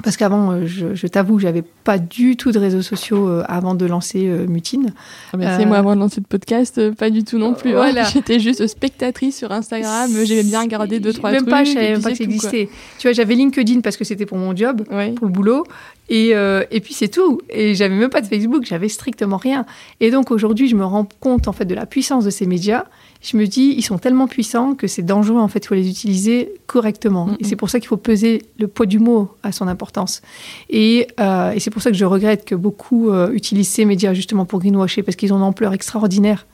parce 0.04 0.18
qu'avant, 0.18 0.52
euh, 0.52 0.66
je, 0.66 0.96
je 0.96 1.08
t'avoue, 1.08 1.38
j'avais 1.38 1.62
pas 1.62 2.00
du 2.00 2.38
tout 2.38 2.52
de 2.52 2.60
réseaux 2.60 2.82
sociaux 2.82 3.28
euh, 3.28 3.44
avant 3.48 3.76
de 3.76 3.86
lancer 3.86 4.26
euh, 4.28 4.48
Mutine. 4.48 4.94
Ah 5.34 5.38
bah, 5.38 5.58
c'est 5.58 5.66
moi 5.66 5.78
avant 5.78 5.96
de 5.96 6.00
lancer 6.00 6.22
le 6.22 6.28
podcast, 6.28 6.92
pas 6.92 7.10
du 7.10 7.24
tout 7.24 7.38
non 7.38 7.54
plus. 7.54 7.72
Hein. 7.72 7.92
Voilà. 7.92 8.04
J'étais 8.14 8.40
juste 8.40 8.66
spectatrice 8.68 9.38
sur 9.38 9.52
Instagram. 9.52 10.10
J'aimais 10.24 10.44
bien 10.44 10.62
regarder 10.62 11.00
deux 11.00 11.14
trois 11.14 11.32
même 11.32 11.42
trucs. 11.42 11.52
Pas, 11.52 11.64
je 11.66 11.74
savais 11.74 11.92
même 11.92 12.02
pas 12.02 12.12
que 12.12 12.18
ça 12.18 12.24
existait. 12.24 12.70
Tu 13.00 13.08
vois, 13.08 13.14
j'avais 13.14 13.36
LinkedIn 13.36 13.82
parce 13.82 13.98
que 13.98 14.06
c'était 14.06 14.26
pour 14.26 14.38
mon 14.38 14.56
job, 14.56 14.84
pour 14.84 15.28
le 15.28 15.34
boulot. 15.34 15.66
Et, 16.14 16.32
et 16.32 16.82
puis 16.82 16.94
c'est 16.94 17.08
tout. 17.08 17.40
Et 17.50 17.74
j'avais 17.74 17.96
même 17.96 18.10
pas 18.10 18.22
de 18.22 18.28
Facebook. 18.28 18.66
J'avais 18.66 18.90
strictement 18.90 19.38
rien. 19.38 19.66
Et 20.02 20.12
donc 20.12 20.30
aujourd'hui, 20.30 20.68
je 20.68 20.76
me 20.76 20.86
rends 20.86 21.08
compte 21.22 21.48
en 21.48 21.54
fait 21.54 21.66
de 21.66 21.74
la 21.74 21.86
puissance 21.86 22.26
de 22.26 22.30
ces 22.30 22.46
médias 22.46 22.84
je 23.22 23.38
me 23.38 23.46
dis, 23.46 23.76
ils 23.78 23.84
sont 23.84 24.00
tellement 24.00 24.28
puissants 24.28 24.74
que 24.74 24.88
c'est 24.88 25.04
dangereux, 25.04 25.40
en 25.40 25.48
fait, 25.48 25.60
il 25.60 25.68
faut 25.68 25.76
les 25.76 25.90
utiliser 25.90 26.54
correctement. 26.66 27.30
Et 27.40 27.44
c'est 27.44 27.56
pour 27.56 27.70
ça 27.70 27.80
qu'il 27.80 27.88
faut 27.88 27.98
peser 27.98 28.42
le 28.58 28.68
poids 28.68 28.88
du 28.88 28.98
mot 28.98 29.36
à 29.44 29.52
son 29.52 29.68
importance. 29.68 30.24
Et, 30.70 31.08
euh, 31.20 31.52
et 31.52 31.60
c'est 31.60 31.70
pour 31.70 31.84
ça 31.84 31.92
que 31.92 31.98
je 31.98 32.06
regrette 32.06 32.46
que 32.46 32.56
beaucoup 32.56 33.12
euh, 33.12 33.32
utilisent 33.32 33.70
ces 33.70 33.86
médias 33.86 34.16
justement 34.16 34.46
pour 34.46 34.60
greenwasher, 34.60 35.04
parce 35.04 35.16
qu'ils 35.16 35.34
ont 35.34 35.38
une 35.38 35.44
ampleur 35.44 35.74
extraordinaire. 35.74 36.48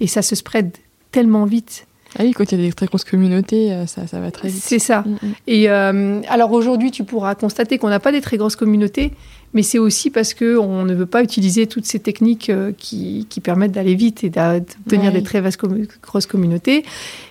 Et 0.00 0.06
ça 0.06 0.22
se 0.22 0.34
spread 0.34 0.74
tellement 1.12 1.44
vite. 1.44 1.86
Ah 2.18 2.22
oui, 2.22 2.32
quand 2.32 2.50
il 2.50 2.60
y 2.60 2.62
a 2.62 2.66
des 2.66 2.72
très 2.72 2.86
grosses 2.86 3.04
communautés, 3.04 3.72
euh, 3.72 3.86
ça, 3.86 4.06
ça 4.06 4.20
va 4.20 4.30
très 4.30 4.48
vite. 4.48 4.62
C'est 4.62 4.78
ça. 4.78 5.04
Et 5.46 5.68
alors 5.68 6.52
aujourd'hui, 6.52 6.90
tu 6.90 7.04
pourras 7.04 7.34
constater 7.34 7.78
qu'on 7.78 7.88
n'a 7.88 8.00
pas 8.00 8.12
des 8.12 8.20
très 8.20 8.36
grosses 8.36 8.56
communautés, 8.56 9.12
mais 9.54 9.62
c'est 9.62 9.78
aussi 9.78 10.10
parce 10.10 10.34
qu'on 10.34 10.84
ne 10.84 10.92
veut 10.92 11.06
pas 11.06 11.22
utiliser 11.22 11.66
toutes 11.68 11.86
ces 11.86 12.00
techniques 12.00 12.50
euh, 12.50 12.72
qui, 12.76 13.26
permettent 13.42 13.72
d'aller 13.72 13.94
vite 13.94 14.24
et 14.24 14.30
d'obtenir 14.30 15.12
des 15.12 15.22
très 15.22 15.40
vastes 15.40 15.60
grosses 16.02 16.26
communautés. 16.26 16.82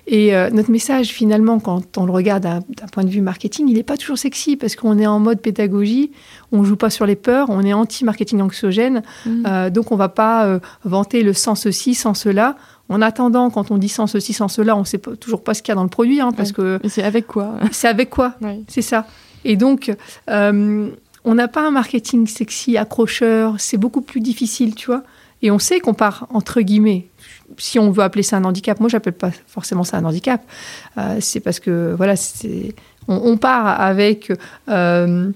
Et 0.06 0.34
euh, 0.34 0.48
notre 0.50 0.70
message, 0.70 1.08
finalement, 1.08 1.58
quand 1.58 1.98
on 1.98 2.06
le 2.06 2.12
regarde 2.12 2.44
d'un 2.44 2.86
point 2.92 3.04
de 3.04 3.10
vue 3.10 3.20
marketing, 3.20 3.68
il 3.68 3.74
n'est 3.74 3.82
pas 3.82 3.96
toujours 3.96 4.16
sexy 4.16 4.56
parce 4.56 4.76
qu'on 4.76 4.98
est 4.98 5.06
en 5.06 5.18
mode 5.18 5.40
pédagogie, 5.40 6.12
on 6.52 6.60
ne 6.60 6.64
joue 6.64 6.76
pas 6.76 6.88
sur 6.88 7.04
les 7.04 7.16
peurs, 7.16 7.50
on 7.50 7.62
est 7.62 7.72
anti-marketing 7.72 8.40
anxiogène, 8.40 9.02
mm. 9.26 9.42
euh, 9.46 9.70
donc 9.70 9.90
on 9.90 9.96
ne 9.96 9.98
va 9.98 10.08
pas 10.08 10.60
vanter 10.84 11.22
le 11.22 11.32
sans 11.32 11.56
ceci, 11.56 11.94
sans 11.94 12.14
cela. 12.14 12.56
En 12.88 13.00
attendant, 13.00 13.50
quand 13.50 13.70
on 13.70 13.78
dit 13.78 13.88
sans 13.88 14.06
ceci, 14.06 14.32
sans 14.32 14.48
cela, 14.48 14.76
on 14.76 14.80
ne 14.80 14.84
sait 14.84 14.98
toujours 14.98 15.42
pas 15.42 15.54
ce 15.54 15.62
qu'il 15.62 15.70
y 15.70 15.72
a 15.72 15.76
dans 15.76 15.84
le 15.84 15.88
produit, 15.88 16.20
hein, 16.20 16.32
parce 16.36 16.52
que. 16.52 16.78
C'est 16.88 17.02
avec 17.02 17.26
quoi? 17.26 17.54
C'est 17.72 17.88
avec 17.88 18.10
quoi? 18.10 18.34
C'est 18.68 18.82
ça. 18.82 19.06
Et 19.44 19.56
donc, 19.56 19.94
on 21.24 21.34
n'a 21.34 21.48
pas 21.48 21.66
un 21.66 21.70
marketing 21.70 22.26
sexy, 22.26 22.76
accrocheur, 22.76 23.54
c'est 23.58 23.78
beaucoup 23.78 24.02
plus 24.02 24.20
difficile, 24.20 24.74
tu 24.74 24.86
vois. 24.86 25.02
Et 25.42 25.50
on 25.50 25.58
sait 25.58 25.80
qu'on 25.80 25.94
part, 25.94 26.26
entre 26.30 26.60
guillemets, 26.60 27.06
si 27.58 27.78
on 27.78 27.90
veut 27.90 28.02
appeler 28.02 28.22
ça 28.22 28.36
un 28.36 28.44
handicap, 28.44 28.80
moi 28.80 28.88
j'appelle 28.88 29.14
pas 29.14 29.30
forcément 29.46 29.84
ça 29.84 29.98
un 29.98 30.04
handicap, 30.04 30.42
euh, 30.96 31.18
c'est 31.20 31.40
parce 31.40 31.60
que, 31.60 31.94
voilà, 31.96 32.14
on, 33.08 33.36
part 33.36 33.80
avec 33.80 34.32
euh, 34.68 35.30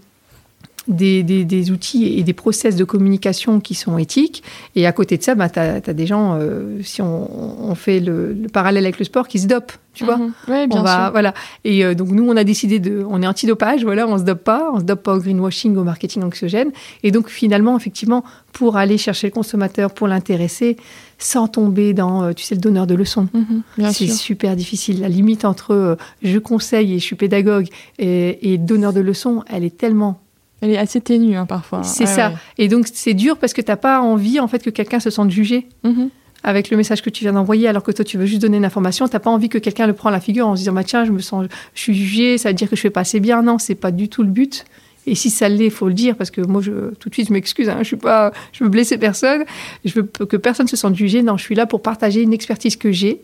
des, 0.88 1.70
outils 1.70 2.18
et 2.18 2.22
des 2.22 2.32
process 2.32 2.76
de 2.76 2.84
communication 2.84 3.60
qui 3.60 3.74
sont 3.74 3.98
éthiques. 3.98 4.42
Et 4.74 4.86
à 4.86 4.92
côté 4.92 5.18
de 5.18 5.22
ça, 5.22 5.34
bah, 5.34 5.48
tu 5.48 5.58
as, 5.58 5.80
des 5.80 6.06
gens, 6.06 6.36
euh, 6.38 6.80
si 6.82 7.02
on, 7.02 7.74
fait 7.74 8.00
le, 8.00 8.36
parallèle 8.52 8.84
avec 8.84 8.98
le 8.98 9.04
sport, 9.04 9.28
qui 9.28 9.38
se 9.38 9.46
dopent, 9.46 9.78
tu 9.94 10.04
vois. 10.04 10.16
Mhm. 10.16 10.32
Oui, 10.48 10.66
bien 10.66 10.86
sûr. 10.86 11.10
Voilà. 11.12 11.34
Et 11.64 11.84
euh, 11.84 11.94
donc, 11.94 12.08
nous, 12.08 12.28
on 12.28 12.36
a 12.36 12.44
décidé 12.44 12.78
de. 12.78 13.04
On 13.08 13.22
est 13.22 13.26
anti-dopage, 13.26 13.84
voilà, 13.84 14.06
on 14.06 14.18
se 14.18 14.22
dope 14.22 14.44
pas. 14.44 14.70
On 14.72 14.80
se 14.80 14.84
dope 14.84 15.02
pas 15.02 15.14
au 15.14 15.18
greenwashing, 15.18 15.76
au 15.76 15.84
marketing 15.84 16.22
anxiogène. 16.22 16.70
Et 17.02 17.10
donc, 17.10 17.28
finalement, 17.28 17.76
effectivement, 17.76 18.24
pour 18.52 18.76
aller 18.76 18.98
chercher 18.98 19.28
le 19.28 19.32
consommateur, 19.32 19.92
pour 19.92 20.08
l'intéresser, 20.08 20.76
sans 21.18 21.48
tomber 21.48 21.92
dans, 21.92 22.22
euh, 22.22 22.32
tu 22.32 22.44
sais, 22.44 22.54
le 22.54 22.60
donneur 22.60 22.86
de 22.86 22.94
leçons. 22.94 23.28
Mhm, 23.34 23.92
c'est 23.92 24.08
super 24.08 24.56
difficile. 24.56 25.00
La 25.00 25.08
limite 25.08 25.44
entre 25.44 25.96
je 26.22 26.38
conseille 26.38 26.94
et 26.94 26.98
je 26.98 27.04
suis 27.04 27.16
pédagogue 27.16 27.66
et, 27.98 28.52
et 28.52 28.58
donneur 28.58 28.92
de 28.92 29.00
leçons, 29.00 29.42
elle 29.48 29.64
est 29.64 29.76
tellement 29.76 30.20
elle 30.60 30.70
est 30.70 30.78
assez 30.78 31.00
ténue 31.00 31.36
hein, 31.36 31.46
parfois. 31.46 31.82
C'est 31.82 32.06
ça. 32.06 32.32
Et 32.56 32.68
donc 32.68 32.86
c'est 32.92 33.14
dur 33.14 33.36
parce 33.36 33.52
que 33.52 33.60
tu 33.60 33.70
n'as 33.70 33.76
pas 33.76 34.00
envie 34.00 34.40
en 34.40 34.48
fait 34.48 34.62
que 34.62 34.70
quelqu'un 34.70 35.00
se 35.00 35.10
sente 35.10 35.30
jugé. 35.30 35.66
Mm-hmm. 35.84 36.08
Avec 36.44 36.70
le 36.70 36.76
message 36.76 37.02
que 37.02 37.10
tu 37.10 37.24
viens 37.24 37.32
d'envoyer, 37.32 37.66
alors 37.66 37.82
que 37.82 37.90
toi 37.90 38.04
tu 38.04 38.16
veux 38.16 38.26
juste 38.26 38.42
donner 38.42 38.58
une 38.58 38.64
information, 38.64 39.08
tu 39.08 39.14
n'as 39.14 39.20
pas 39.20 39.30
envie 39.30 39.48
que 39.48 39.58
quelqu'un 39.58 39.88
le 39.88 39.92
prenne 39.92 40.12
la 40.12 40.20
figure 40.20 40.46
en 40.46 40.54
se 40.54 40.60
disant 40.60 40.72
bah, 40.72 40.84
tiens, 40.84 41.04
je 41.04 41.10
me 41.10 41.18
sens, 41.18 41.46
je 41.74 41.80
suis 41.80 41.94
jugé, 41.94 42.38
ça 42.38 42.50
veut 42.50 42.54
dire 42.54 42.70
que 42.70 42.76
je 42.76 42.80
fais 42.80 42.90
pas 42.90 43.00
assez 43.00 43.18
bien. 43.18 43.42
Non, 43.42 43.58
c'est 43.58 43.74
pas 43.74 43.90
du 43.90 44.08
tout 44.08 44.22
le 44.22 44.28
but. 44.28 44.64
Et 45.08 45.14
si 45.14 45.30
ça 45.30 45.48
l'est, 45.48 45.64
il 45.64 45.70
faut 45.70 45.88
le 45.88 45.94
dire, 45.94 46.16
parce 46.16 46.30
que 46.30 46.42
moi, 46.42 46.60
je, 46.60 46.94
tout 46.94 47.08
de 47.08 47.14
suite, 47.14 47.28
je 47.28 47.32
m'excuse, 47.32 47.68
hein, 47.68 47.78
je 47.78 47.84
suis 47.84 47.96
pas, 47.96 48.30
je 48.52 48.62
veux 48.62 48.68
blesser 48.68 48.98
personne, 48.98 49.44
je 49.84 49.94
veux 49.94 50.02
que 50.02 50.36
personne 50.36 50.68
se 50.68 50.76
sente 50.76 50.94
jugé. 50.94 51.22
Non, 51.22 51.38
je 51.38 51.44
suis 51.44 51.54
là 51.54 51.66
pour 51.66 51.80
partager 51.80 52.22
une 52.22 52.34
expertise 52.34 52.76
que 52.76 52.92
j'ai. 52.92 53.22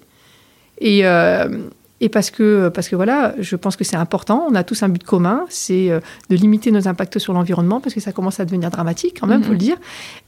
Et, 0.80 1.06
euh, 1.06 1.48
et 2.00 2.08
parce 2.08 2.30
que, 2.30 2.68
parce 2.68 2.88
que 2.88 2.96
voilà, 2.96 3.34
je 3.38 3.54
pense 3.54 3.76
que 3.76 3.84
c'est 3.84 3.96
important. 3.96 4.46
On 4.50 4.54
a 4.54 4.64
tous 4.64 4.82
un 4.82 4.88
but 4.88 5.04
commun, 5.04 5.44
c'est 5.48 5.90
euh, 5.90 6.00
de 6.28 6.36
limiter 6.36 6.72
nos 6.72 6.88
impacts 6.88 7.18
sur 7.18 7.32
l'environnement, 7.32 7.80
parce 7.80 7.94
que 7.94 8.00
ça 8.00 8.10
commence 8.10 8.40
à 8.40 8.44
devenir 8.44 8.70
dramatique 8.70 9.18
quand 9.20 9.28
même, 9.28 9.40
il 9.40 9.44
faut 9.44 9.52
le 9.52 9.54
mhm. 9.54 9.60
dire. 9.60 9.76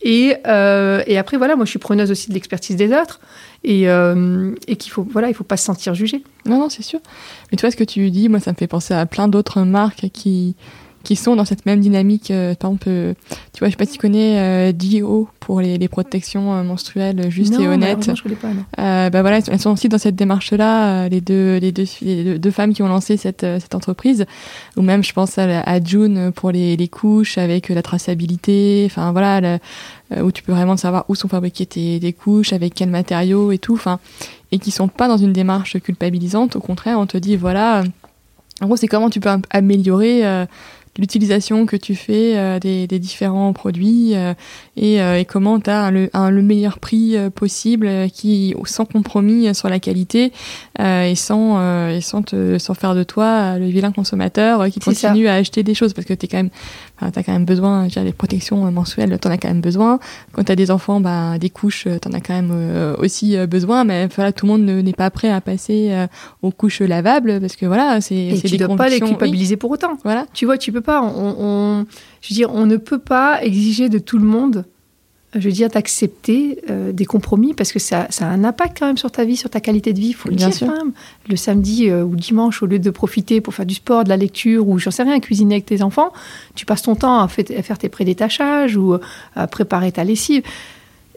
Et, 0.00 0.36
euh, 0.46 1.02
et, 1.06 1.18
après, 1.18 1.36
voilà, 1.36 1.56
moi 1.56 1.64
je 1.64 1.70
suis 1.70 1.80
preneuse 1.80 2.10
aussi 2.10 2.28
de 2.28 2.34
l'expertise 2.34 2.76
des 2.76 2.92
autres, 2.92 3.20
et, 3.64 3.88
euh, 3.90 4.54
et 4.68 4.76
qu'il 4.76 4.92
faut, 4.92 5.06
voilà, 5.10 5.28
il 5.28 5.34
faut 5.34 5.44
pas 5.44 5.56
se 5.56 5.64
sentir 5.64 5.94
jugé. 5.94 6.22
Non, 6.44 6.60
non, 6.60 6.68
c'est 6.68 6.82
sûr. 6.82 7.00
Mais 7.50 7.56
tu 7.56 7.62
vois 7.62 7.72
ce 7.72 7.76
que 7.76 7.84
tu 7.84 8.10
dis, 8.10 8.28
moi 8.28 8.38
ça 8.38 8.52
me 8.52 8.56
fait 8.56 8.68
penser 8.68 8.94
à 8.94 9.04
plein 9.04 9.26
d'autres 9.26 9.62
marques 9.62 10.06
qui 10.12 10.54
qui 11.06 11.14
sont 11.14 11.36
dans 11.36 11.44
cette 11.44 11.66
même 11.66 11.78
dynamique. 11.78 12.32
Euh, 12.32 12.56
par 12.56 12.70
exemple, 12.70 12.88
euh, 12.88 13.14
tu 13.52 13.60
vois, 13.60 13.68
je 13.68 13.74
sais 13.74 13.76
pas 13.76 13.86
si 13.86 13.92
tu 13.92 13.98
connais 13.98 14.40
euh, 14.40 14.72
Dio 14.72 15.28
pour 15.38 15.60
les, 15.60 15.78
les 15.78 15.86
protections 15.86 16.64
menstruelles 16.64 17.30
justes 17.30 17.54
et 17.60 17.68
honnêtes. 17.68 18.10
Je 18.12 18.22
connais 18.24 18.34
pas, 18.34 18.48
non. 18.48 18.64
bah 18.76 19.20
voilà, 19.22 19.38
elles 19.38 19.60
sont 19.60 19.70
aussi 19.70 19.88
dans 19.88 19.98
cette 19.98 20.16
démarche-là, 20.16 21.08
les, 21.08 21.20
deux, 21.20 21.58
les, 21.58 21.70
deux, 21.70 21.84
les 22.02 22.40
deux 22.40 22.50
femmes 22.50 22.74
qui 22.74 22.82
ont 22.82 22.88
lancé 22.88 23.16
cette, 23.16 23.46
cette 23.60 23.76
entreprise. 23.76 24.26
Ou 24.76 24.82
même, 24.82 25.04
je 25.04 25.12
pense 25.12 25.38
à, 25.38 25.60
à 25.60 25.80
June 25.80 26.32
pour 26.34 26.50
les, 26.50 26.76
les 26.76 26.88
couches 26.88 27.38
avec 27.38 27.68
la 27.68 27.82
traçabilité. 27.82 28.82
Enfin 28.86 29.12
voilà, 29.12 29.60
où 30.20 30.32
tu 30.32 30.42
peux 30.42 30.50
vraiment 30.50 30.76
savoir 30.76 31.04
où 31.08 31.14
sont 31.14 31.28
fabriquées 31.28 31.66
tes, 31.66 32.00
tes 32.00 32.12
couches, 32.14 32.52
avec 32.52 32.74
quels 32.74 32.90
matériaux 32.90 33.52
et 33.52 33.58
tout. 33.58 33.74
Enfin, 33.74 34.00
et 34.50 34.58
qui 34.58 34.72
sont 34.72 34.88
pas 34.88 35.06
dans 35.06 35.18
une 35.18 35.32
démarche 35.32 35.78
culpabilisante. 35.78 36.56
Au 36.56 36.60
contraire, 36.60 36.98
on 36.98 37.06
te 37.06 37.16
dit 37.16 37.36
voilà. 37.36 37.84
En 38.60 38.66
gros, 38.66 38.76
c'est 38.76 38.88
comment 38.88 39.10
tu 39.10 39.20
peux 39.20 39.30
améliorer 39.50 40.46
l'utilisation 40.98 41.66
que 41.66 41.76
tu 41.76 41.94
fais 41.94 42.60
des, 42.60 42.86
des, 42.86 42.98
différents 42.98 43.52
produits 43.52 44.14
et, 44.76 44.96
et, 44.96 45.24
comment 45.24 45.60
tu 45.60 45.70
as 45.70 45.90
le, 45.90 46.10
le, 46.14 46.42
meilleur 46.42 46.78
prix 46.78 47.16
possible 47.34 47.88
qui 48.12 48.54
sans 48.64 48.84
compromis 48.84 49.54
sur 49.54 49.68
la 49.68 49.80
qualité 49.80 50.32
et 50.78 51.14
sans 51.14 51.88
et 51.90 52.00
sans 52.00 52.22
te 52.22 52.58
sans 52.58 52.74
faire 52.74 52.94
de 52.94 53.02
toi 53.02 53.58
le 53.58 53.66
vilain 53.66 53.92
consommateur 53.92 54.68
qui 54.68 54.80
continue 54.80 55.28
à 55.28 55.34
acheter 55.34 55.62
des 55.62 55.74
choses 55.74 55.92
parce 55.92 56.06
que 56.06 56.14
tu 56.14 56.28
quand 56.28 56.36
même 56.38 56.50
tu 56.98 57.18
as 57.18 57.22
quand 57.22 57.32
même 57.32 57.44
besoin 57.44 57.88
les 57.88 58.12
protections 58.12 58.70
mensuelles 58.70 59.18
tu 59.20 59.28
en 59.28 59.30
as 59.30 59.38
quand 59.38 59.48
même 59.48 59.60
besoin 59.60 59.98
quand 60.32 60.44
tu 60.44 60.52
as 60.52 60.56
des 60.56 60.70
enfants 60.70 61.00
bah 61.00 61.38
des 61.38 61.50
couches 61.50 61.84
tu 61.84 62.08
en 62.08 62.12
as 62.12 62.20
quand 62.20 62.34
même 62.34 62.94
aussi 62.98 63.36
besoin 63.46 63.84
mais 63.84 64.08
voilà 64.14 64.32
tout 64.32 64.46
le 64.46 64.52
monde 64.52 64.62
n'est 64.62 64.92
pas 64.92 65.10
prêt 65.10 65.30
à 65.30 65.40
passer 65.40 66.06
aux 66.42 66.50
couches 66.50 66.80
lavables 66.80 67.40
parce 67.40 67.56
que 67.56 67.66
voilà, 67.66 68.00
c'est 68.00 68.14
et 68.14 68.40
tu 68.40 68.54
ne 68.54 68.66
dois 68.66 68.76
pas 68.76 68.88
les 68.88 69.00
culpabiliser 69.00 69.56
pour 69.56 69.70
autant. 69.70 69.98
Voilà. 70.04 70.26
Tu 70.32 70.44
vois, 70.46 70.58
tu 70.58 70.72
peux 70.72 70.80
pas. 70.80 71.02
On, 71.02 71.86
je 72.20 72.28
veux 72.30 72.34
dire, 72.34 72.50
on 72.52 72.66
ne 72.66 72.76
peut 72.76 72.98
pas 72.98 73.42
exiger 73.42 73.88
de 73.88 73.98
tout 73.98 74.18
le 74.18 74.24
monde. 74.24 74.64
Je 75.38 75.48
veux 75.48 75.52
dire, 75.52 75.68
d'accepter 75.68 76.60
euh, 76.70 76.92
des 76.92 77.04
compromis 77.04 77.54
parce 77.54 77.72
que 77.72 77.78
ça, 77.78 78.06
ça, 78.10 78.26
a 78.26 78.30
un 78.30 78.44
impact 78.44 78.78
quand 78.78 78.86
même 78.86 78.96
sur 78.96 79.10
ta 79.10 79.24
vie, 79.24 79.36
sur 79.36 79.50
ta 79.50 79.60
qualité 79.60 79.92
de 79.92 80.00
vie. 80.00 80.08
Il 80.08 80.14
faut 80.14 80.28
le 80.28 80.36
dire 80.36 80.50
quand 80.58 80.66
même. 80.66 80.92
Le 81.28 81.36
samedi 81.36 81.90
euh, 81.90 82.04
ou 82.04 82.16
dimanche, 82.16 82.62
au 82.62 82.66
lieu 82.66 82.78
de 82.78 82.90
profiter 82.90 83.40
pour 83.40 83.54
faire 83.54 83.66
du 83.66 83.74
sport, 83.74 84.04
de 84.04 84.08
la 84.08 84.16
lecture 84.16 84.68
ou 84.68 84.78
j'en 84.78 84.90
sais 84.90 85.02
rien, 85.02 85.20
cuisiner 85.20 85.56
avec 85.56 85.66
tes 85.66 85.82
enfants, 85.82 86.12
tu 86.54 86.66
passes 86.66 86.82
ton 86.82 86.94
temps 86.94 87.20
à, 87.20 87.28
faire 87.28 87.78
tes 87.78 87.88
prédétachages 87.88 88.76
ou 88.76 88.96
à 89.34 89.46
préparer 89.46 89.92
ta 89.92 90.04
lessive 90.04 90.42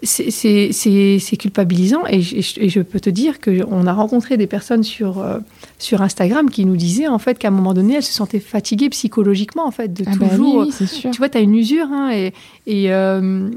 c'est 0.04 1.38
culpabilisant 1.38 2.06
et 2.08 2.22
je, 2.22 2.82
peux 2.82 3.00
te 3.00 3.10
dire 3.10 3.40
qu'on 3.42 3.86
a 3.88 3.94
rencontré 3.94 4.38
des 4.38 4.48
personnes 4.48 4.84
sur, 4.84 5.20
euh, 5.20 5.40
sur 5.78 6.02
Instagram 6.02 6.50
qui 6.50 6.66
nous 6.66 6.78
disaient 6.78 7.08
en 7.08 7.20
fait 7.20 7.38
qu'à 7.38 7.50
un 7.50 7.52
moment 7.52 7.74
donné 7.74 7.96
elles 7.96 8.04
se 8.04 8.14
sentaient 8.14 8.40
fatiguées 8.40 8.90
psychologiquement 8.90 9.66
en 9.66 9.72
fait 9.72 9.94
de 9.94 10.04
ah 10.08 10.12
bah 10.18 10.30
toujours 10.30 10.68
tu 10.68 11.18
vois 11.18 11.30
tu 11.30 11.38
as 11.38 11.42
une 11.42 11.56
usure 11.56 11.88
hein, 11.92 12.12
et, 12.12 12.34
et, 12.66 12.92
euh, 12.94 13.50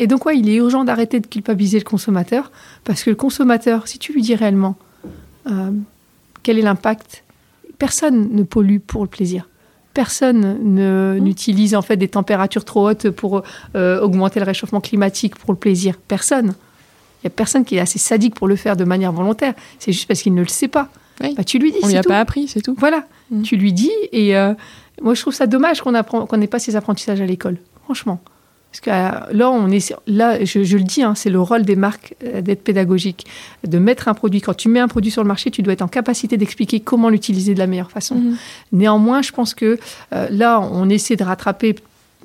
et, 0.00 0.06
donc 0.06 0.26
ouais 0.26 0.38
il 0.38 0.48
est 0.48 0.56
urgent 0.56 0.84
d'arrêter 0.84 1.20
de 1.20 1.26
culpabiliser 1.26 1.78
le 1.78 1.84
consommateur 1.84 2.50
parce 2.84 3.04
que 3.04 3.10
le 3.10 3.16
consommateur 3.16 3.86
si 3.86 3.98
tu 3.98 4.12
lui 4.12 4.22
dis 4.22 4.34
réellement 4.34 4.76
euh, 5.46 5.70
quel 6.42 6.58
est 6.58 6.62
l'impact 6.62 7.24
personne 7.78 8.30
ne 8.32 8.42
pollue 8.42 8.78
pour 8.78 9.02
le 9.02 9.08
plaisir 9.08 9.46
personne 9.94 10.58
mmh. 10.58 11.18
n'utilise 11.18 11.74
en 11.74 11.82
fait 11.82 11.96
des 11.96 12.08
températures 12.08 12.64
trop 12.64 12.88
hautes 12.88 13.10
pour 13.10 13.42
euh, 13.74 14.00
augmenter 14.00 14.40
le 14.40 14.46
réchauffement 14.46 14.80
climatique 14.80 15.36
pour 15.36 15.52
le 15.52 15.58
plaisir. 15.58 15.96
Personne. 16.08 16.54
Il 17.22 17.24
y 17.24 17.26
a 17.26 17.30
personne 17.30 17.64
qui 17.64 17.76
est 17.76 17.80
assez 17.80 17.98
sadique 17.98 18.34
pour 18.34 18.48
le 18.48 18.56
faire 18.56 18.76
de 18.76 18.84
manière 18.84 19.12
volontaire. 19.12 19.54
C'est 19.78 19.92
juste 19.92 20.08
parce 20.08 20.22
qu'il 20.22 20.34
ne 20.34 20.40
le 20.40 20.48
sait 20.48 20.68
pas. 20.68 20.88
Bah, 21.20 21.44
tu 21.44 21.58
lui 21.58 21.70
dis. 21.70 21.78
On 21.82 21.88
lui 21.88 21.98
a 21.98 22.02
pas 22.02 22.18
appris, 22.18 22.48
c'est 22.48 22.62
tout. 22.62 22.74
Voilà. 22.78 23.04
Mmh. 23.30 23.42
Tu 23.42 23.56
lui 23.56 23.72
dis 23.72 23.92
et 24.12 24.36
euh, 24.36 24.54
moi 25.02 25.14
je 25.14 25.20
trouve 25.20 25.34
ça 25.34 25.46
dommage 25.46 25.82
qu'on 25.82 25.92
qu'on 26.02 26.36
n'ait 26.36 26.46
pas 26.46 26.58
ces 26.58 26.76
apprentissages 26.76 27.20
à 27.20 27.26
l'école. 27.26 27.58
Franchement. 27.84 28.20
Parce 28.70 28.80
que 28.80 28.90
euh, 28.90 29.32
là, 29.32 29.50
on 29.50 29.68
est, 29.68 29.94
là 30.06 30.44
je, 30.44 30.76
le 30.76 30.84
dis, 30.84 31.02
hein, 31.02 31.14
c'est 31.16 31.30
le 31.30 31.40
rôle 31.40 31.62
des 31.62 31.74
marques 31.74 32.14
euh, 32.22 32.40
d'être 32.40 32.62
pédagogique, 32.62 33.26
de 33.66 33.78
mettre 33.78 34.06
un 34.06 34.14
produit. 34.14 34.40
Quand 34.40 34.54
tu 34.54 34.68
mets 34.68 34.78
un 34.78 34.86
produit 34.86 35.10
sur 35.10 35.22
le 35.22 35.28
marché, 35.28 35.50
tu 35.50 35.62
dois 35.62 35.72
être 35.72 35.82
en 35.82 35.88
capacité 35.88 36.36
d'expliquer 36.36 36.78
comment 36.78 37.08
l'utiliser 37.08 37.54
de 37.54 37.58
la 37.58 37.66
meilleure 37.66 37.90
façon. 37.90 38.14
Mhm. 38.16 38.36
Néanmoins, 38.72 39.22
je 39.22 39.32
pense 39.32 39.54
que 39.54 39.78
euh, 40.12 40.28
là, 40.30 40.60
on 40.60 40.88
essaie 40.88 41.16
de 41.16 41.24
rattraper 41.24 41.76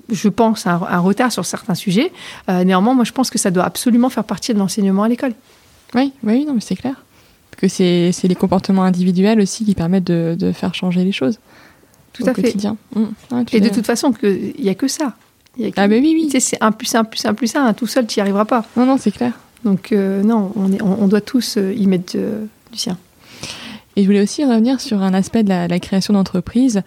je 0.07 0.29
pense, 0.29 0.67
un, 0.67 0.99
retard 0.99 1.31
sur 1.31 1.45
certains 1.45 1.73
sujets. 1.73 2.11
néanmoins, 2.47 2.93
moi, 2.93 3.05
je 3.05 3.11
pense 3.11 3.31
que 3.31 3.39
ça 3.39 3.49
doit 3.49 3.63
absolument 3.63 4.11
faire 4.11 4.23
partie 4.23 4.53
de 4.53 4.59
l'enseignement 4.59 5.01
à 5.01 5.09
l'école. 5.09 5.33
Oui, 5.95 6.13
oui, 6.21 6.45
non, 6.45 6.53
mais 6.53 6.61
c'est 6.61 6.75
clair. 6.75 6.93
Que 7.57 7.67
c'est 7.67 8.13
les 8.21 8.35
comportements 8.35 8.83
individuels 8.83 9.39
aussi 9.39 9.65
qui 9.65 9.73
permettent 9.73 10.03
de, 10.03 10.51
faire 10.51 10.75
changer 10.75 11.03
les 11.03 11.11
choses. 11.11 11.39
Tout 12.13 12.21
à 12.27 12.35
fait. 12.35 12.43
Quotidien. 12.43 12.77
Mmh. 12.95 13.05
Et 13.51 13.61
de 13.61 13.69
toute 13.69 13.87
façon, 13.87 14.13
il 14.21 14.61
n'y 14.61 14.69
a 14.69 14.75
que 14.75 14.87
ça. 14.87 15.15
Ah, 15.75 15.87
mais 15.87 15.99
oui, 15.99 16.29
oui. 16.31 16.41
c'est 16.41 16.57
un 16.61 16.71
plus 16.71 16.93
un 16.95 17.03
plus 17.03 17.25
un 17.25 17.33
plus 17.33 17.55
un. 17.55 17.73
Tout 17.73 17.87
seul, 17.87 18.05
tu 18.07 18.19
n'y 18.19 18.21
arriveras 18.21 18.45
pas. 18.45 18.65
Non, 18.75 18.85
non, 18.85 18.97
c'est 18.97 19.11
clair. 19.11 19.33
Donc, 19.63 19.91
euh, 19.91 20.21
non, 20.21 20.51
on, 20.55 20.71
est, 20.71 20.81
on, 20.81 21.07
doit 21.07 21.21
tous 21.21 21.57
euh, 21.57 21.73
y 21.73 21.87
mettre 21.87 22.13
euh, 22.15 22.45
du 22.71 22.77
sien. 22.77 22.97
Et 23.95 24.01
je 24.01 24.07
voulais 24.07 24.21
aussi 24.21 24.43
revenir 24.43 24.81
sur 24.81 25.01
un 25.01 25.13
aspect 25.13 25.43
de 25.43 25.49
la, 25.49 25.79
création 25.79 26.13
d'entreprise. 26.13 26.81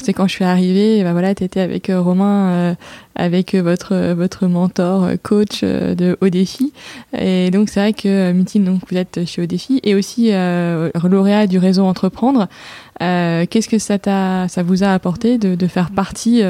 c'est 0.00 0.12
quand 0.12 0.28
je 0.28 0.32
suis 0.32 0.44
arrivée, 0.44 1.02
ben 1.02 1.12
voilà, 1.12 1.34
tu 1.34 1.42
étais 1.42 1.60
avec 1.60 1.90
Romain, 1.92 2.76
avec 3.16 3.54
votre, 3.54 4.12
votre 4.12 4.46
mentor, 4.46 5.08
coach 5.22 5.62
de 5.62 6.16
Haut 6.20 6.28
Défi. 6.28 6.72
Et 7.18 7.50
donc, 7.50 7.68
c'est 7.68 7.80
vrai 7.80 7.92
que 7.92 8.32
Mutine, 8.32 8.64
donc, 8.64 8.80
vous 8.88 8.96
êtes 8.96 9.24
chez 9.26 9.42
Haut 9.42 9.46
Défi 9.46 9.80
et 9.82 9.94
aussi 9.94 10.30
lauréat 10.30 11.46
du 11.48 11.58
réseau 11.58 11.84
Entreprendre. 11.84 12.48
Qu'est-ce 13.00 13.68
que 13.68 13.78
ça, 13.78 13.98
ça 14.48 14.62
vous 14.62 14.84
a 14.84 14.88
apporté 14.88 15.38
de, 15.38 15.56
de 15.56 15.66
faire 15.66 15.90
partie 15.90 16.42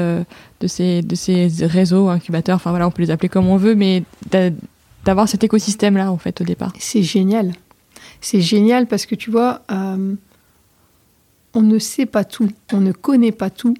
de 0.63 0.67
ces, 0.67 1.01
de 1.01 1.15
ces 1.15 1.49
réseaux 1.61 2.09
incubateurs, 2.09 2.55
enfin 2.55 2.69
voilà, 2.69 2.87
on 2.87 2.91
peut 2.91 3.01
les 3.01 3.11
appeler 3.11 3.29
comme 3.29 3.47
on 3.47 3.57
veut, 3.57 3.75
mais 3.75 4.03
d'avoir 5.05 5.27
cet 5.27 5.43
écosystème-là, 5.43 6.11
en 6.11 6.17
fait, 6.17 6.41
au 6.41 6.43
départ. 6.43 6.71
C'est 6.79 7.03
génial. 7.03 7.51
C'est 8.23 8.41
génial 8.41 8.87
parce 8.87 9.05
que 9.05 9.15
tu 9.15 9.29
vois, 9.29 9.61
euh, 9.71 10.15
on 11.53 11.61
ne 11.61 11.77
sait 11.77 12.05
pas 12.05 12.23
tout, 12.23 12.49
on 12.71 12.79
ne 12.79 12.91
connaît 12.91 13.31
pas 13.31 13.49
tout. 13.49 13.75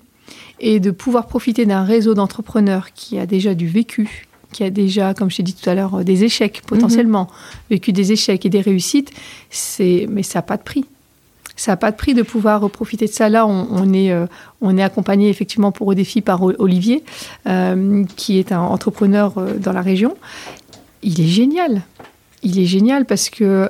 Et 0.60 0.80
de 0.80 0.92
pouvoir 0.92 1.28
profiter 1.28 1.66
d'un 1.66 1.84
réseau 1.84 2.14
d'entrepreneurs 2.14 2.94
qui 2.94 3.20
a 3.20 3.26
déjà 3.26 3.56
du 3.56 3.68
vécu, 3.68 4.28
qui 4.52 4.64
a 4.64 4.70
déjà, 4.70 5.14
comme 5.14 5.30
je 5.30 5.38
t'ai 5.38 5.44
dit 5.44 5.54
tout 5.54 5.70
à 5.70 5.76
l'heure, 5.76 6.04
des 6.04 6.24
échecs 6.24 6.62
potentiellement, 6.66 7.24
mhm. 7.24 7.60
vécu 7.72 7.92
des 7.92 8.12
échecs 8.12 8.46
et 8.46 8.50
des 8.50 8.62
réussites, 8.62 9.12
c'est 9.50 10.08
mais 10.10 10.24
ça 10.24 10.40
n'a 10.40 10.44
pas 10.44 10.58
de 10.58 10.64
prix 10.64 10.86
ça 11.56 11.74
n'a 11.74 11.78
pas 11.78 11.92
de 11.92 11.96
prix 11.96 12.14
de 12.14 12.24
pouvoir 12.24 12.70
profiter 12.70 13.06
de 13.06 13.12
ça. 13.12 13.30
Là, 13.30 13.46
on, 13.46 13.94
est, 13.94 14.12
euh, 14.12 14.26
on 14.62 14.78
est 14.78 14.84
accompagné 14.84 15.30
effectivement 15.30 15.72
pour 15.72 15.88
au 15.88 15.94
défi 15.94 16.22
par 16.22 16.42
Olivier, 16.44 17.04
euh, 17.48 18.04
qui 18.16 18.40
est 18.40 18.52
un 18.52 18.60
entrepreneur 18.60 19.38
euh, 19.38 19.54
dans 19.58 19.72
la 19.72 19.82
région. 19.82 20.18
Il 21.04 21.20
est 21.22 21.28
génial. 21.28 21.82
Il 22.44 22.60
est 22.60 22.66
génial 22.66 23.06
parce 23.06 23.30
que 23.30 23.70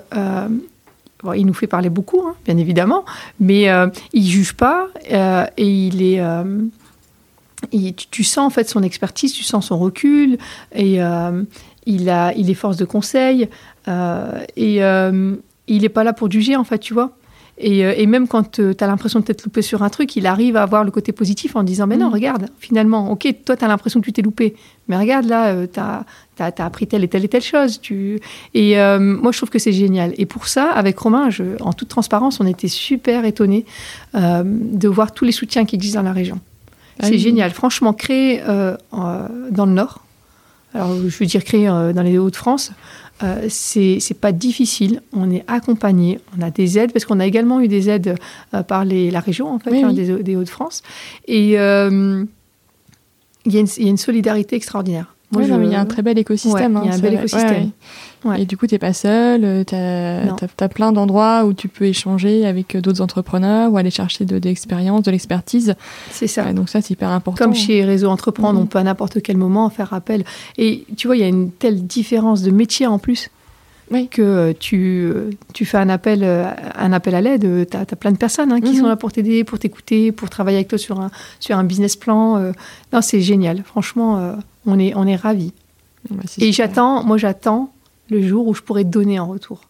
il 1.35 1.45
nous 1.45 1.53
fait 1.53 1.67
parler 1.67 1.89
beaucoup, 1.89 2.21
hein, 2.27 2.35
bien 2.43 2.57
évidemment, 2.57 3.05
mais 3.39 3.67
il 4.11 4.27
juge 4.27 4.53
pas 4.53 4.87
et 5.09 5.87
il 5.87 6.01
est. 6.01 6.21
tu, 8.11 8.23
sens 8.23 8.45
en 8.45 8.49
fait 8.49 8.67
son 8.67 8.83
expertise, 8.83 9.31
tu 9.33 9.43
sens 9.43 9.67
son 9.67 9.79
recul 9.79 10.37
et 10.75 10.99
il 11.85 12.09
a, 12.09 12.33
il 12.33 12.49
est 12.49 12.55
force 12.55 12.77
de 12.77 12.85
conseil 12.85 13.47
et 13.87 14.79
il 14.79 15.81
n'est 15.81 15.89
pas 15.89 16.03
là 16.03 16.13
pour 16.13 16.29
juger 16.29 16.55
en 16.55 16.63
fait, 16.63 16.79
tu 16.79 16.93
vois. 16.93 17.15
Euh, 17.61 17.93
et, 17.95 18.07
même 18.07 18.27
quand 18.27 18.59
euh, 18.59 18.73
tu 18.73 18.83
as 18.83 18.87
l'impression 18.87 19.19
de 19.19 19.25
t'être 19.25 19.43
loupé 19.43 19.61
sur 19.61 19.83
un 19.83 19.89
truc, 19.89 20.15
il 20.15 20.25
arrive 20.25 20.57
à 20.57 20.63
avoir 20.63 20.83
le 20.83 20.91
côté 20.91 21.11
positif 21.11 21.55
en 21.55 21.63
disant 21.63 21.85
Mais 21.85 21.97
non, 21.97 22.09
mm. 22.09 22.13
regarde, 22.13 22.45
finalement, 22.59 23.11
ok, 23.11 23.27
toi, 23.45 23.55
tu 23.55 23.63
as 23.63 23.67
l'impression 23.67 23.99
que 23.99 24.05
tu 24.05 24.13
t'es 24.13 24.23
loupé. 24.23 24.55
Mais 24.87 24.97
regarde, 24.97 25.25
là, 25.25 25.49
euh, 25.49 25.67
tu 25.71 25.79
as, 25.79 26.05
appris 26.57 26.87
telle 26.87 27.03
et 27.03 27.07
telle 27.07 27.23
et 27.23 27.27
telle 27.27 27.43
chose. 27.43 27.79
Tu... 27.79 28.19
Et 28.53 28.75
moi, 28.75 29.31
je 29.31 29.37
trouve 29.37 29.49
que 29.49 29.59
c'est 29.59 29.71
génial. 29.71 30.13
Et 30.17 30.25
pour 30.25 30.47
ça, 30.47 30.71
avec 30.71 30.97
Romain, 30.97 31.29
je, 31.29 31.43
en 31.61 31.73
toute 31.73 31.89
transparence, 31.89 32.39
on 32.39 32.47
était 32.47 32.67
super 32.67 33.23
étonnés 33.23 33.65
de 34.13 34.87
voir 34.87 35.13
tous 35.13 35.25
les 35.25 35.31
soutiens 35.31 35.65
qui 35.65 35.75
existent 35.75 35.99
dans 35.99 36.07
la 36.07 36.13
région. 36.13 36.39
Ah 36.99 37.07
c'est 37.07 37.17
génial. 37.19 37.51
Franchement, 37.51 37.93
créé 37.93 38.41
dans 38.91 39.65
le 39.65 39.71
Nord, 39.71 40.03
alors 40.73 40.95
je 40.95 41.17
veux 41.17 41.25
dire 41.25 41.43
créé 41.43 41.67
dans 41.67 42.01
les 42.03 42.17
Hauts-de-France, 42.17 42.71
euh, 43.21 43.45
c'est 43.49 44.19
pas 44.19 44.31
difficile. 44.31 45.01
On 45.13 45.29
est 45.31 45.43
accompagné, 45.47 46.19
on 46.37 46.41
a 46.41 46.49
des 46.49 46.77
aides 46.77 46.91
parce 46.91 47.05
qu'on 47.05 47.19
a 47.19 47.25
également 47.25 47.61
eu 47.61 47.67
des 47.67 47.89
aides 47.89 48.15
euh, 48.53 48.63
par 48.63 48.85
les, 48.85 49.11
la 49.11 49.19
région 49.19 49.51
en 49.51 49.59
fait, 49.59 49.81
hein, 49.81 49.93
Des, 49.93 50.35
Hauts-de-France. 50.35 50.81
Et 51.27 51.59
euh, 51.59 52.25
il 53.45 53.53
y, 53.53 53.57
a 53.57 53.89
une 53.89 53.97
solidarité 53.97 54.55
extraordinaire. 54.55 55.15
Moi, 55.33 55.43
il 55.43 55.71
y 55.71 55.75
a 55.75 55.79
un 55.79 55.85
très 55.85 56.01
bel 56.01 56.17
écosystème. 56.17 56.79
il 56.83 56.87
y 56.87 56.89
a 56.89 56.93
un 56.93 56.95
hein, 56.95 57.01
bel 57.01 57.13
écosystème. 57.15 57.71
Et 58.37 58.45
du 58.45 58.55
coup, 58.57 58.67
tu 58.67 58.75
n'es 58.75 58.79
pas 58.79 58.93
seul, 58.93 59.41
euh, 59.43 59.63
tu 59.65 59.75
as, 59.75 60.69
plein 60.69 60.91
d'endroits 60.91 61.43
où 61.45 61.53
tu 61.53 61.67
peux 61.67 61.85
échanger 61.85 62.45
avec 62.45 62.77
d'autres 62.77 63.01
entrepreneurs 63.01 63.71
ou 63.71 63.77
aller 63.77 63.89
chercher 63.89 64.25
de, 64.25 64.37
l'expérience, 64.37 65.03
de 65.03 65.11
l'expertise. 65.11 65.75
C'est 66.09 66.27
ça. 66.27 66.53
donc 66.53 66.69
ça, 66.69 66.81
c'est 66.81 66.93
hyper 66.93 67.09
important. 67.09 67.43
Comme 67.43 67.53
chez 67.53 67.83
Réseau 67.83 68.07
Entreprendre, 68.07 68.59
on 68.59 68.63
mm-hmm. 68.63 68.67
peut 68.67 68.79
à 68.79 68.83
n'importe 68.83 69.21
quel 69.21 69.37
moment 69.37 69.69
faire 69.69 69.93
appel. 69.93 70.23
Et 70.57 70.85
tu 70.95 71.07
vois, 71.07 71.17
il 71.17 71.19
y 71.19 71.25
a 71.25 71.27
une 71.27 71.51
telle 71.51 71.85
différence 71.85 72.43
de 72.43 72.51
métier 72.51 72.87
en 72.87 72.97
plus. 72.97 73.29
que 74.09 74.21
euh, 74.21 74.53
tu, 74.57 75.11
euh, 75.13 75.29
tu 75.53 75.65
fais 75.65 75.77
un 75.77 75.89
appel, 75.89 76.23
un 76.23 76.93
appel 76.93 77.15
à 77.15 77.21
l'aide, 77.21 77.67
tu 77.69 77.77
as, 77.77 77.85
plein 77.85 78.11
de 78.11 78.17
personnes 78.17 78.53
hein, 78.53 78.61
qui 78.61 78.71
mm-hmm. 78.71 78.79
sont 78.79 78.87
là 78.87 78.95
pour 78.95 79.11
t'aider, 79.11 79.43
pour 79.43 79.59
t'écouter, 79.59 80.13
pour 80.13 80.29
travailler 80.29 80.57
avec 80.57 80.69
toi 80.69 80.77
sur 80.77 81.01
un, 81.01 81.11
sur 81.41 81.57
un 81.57 81.65
business 81.65 81.97
plan. 81.97 82.39
non, 82.93 83.01
c'est 83.01 83.21
génial. 83.21 83.63
Franchement, 83.65 84.37
on 84.65 84.79
est, 84.79 84.93
on 84.95 85.05
est 85.05 85.15
ravis. 85.15 85.53
Et 86.37 86.51
j'attends, 86.51 87.03
moi 87.03 87.17
j'attends 87.17 87.71
le 88.09 88.21
jour 88.27 88.47
où 88.47 88.53
je 88.53 88.61
pourrais 88.61 88.83
donner 88.83 89.19
en 89.19 89.27
retour. 89.27 89.61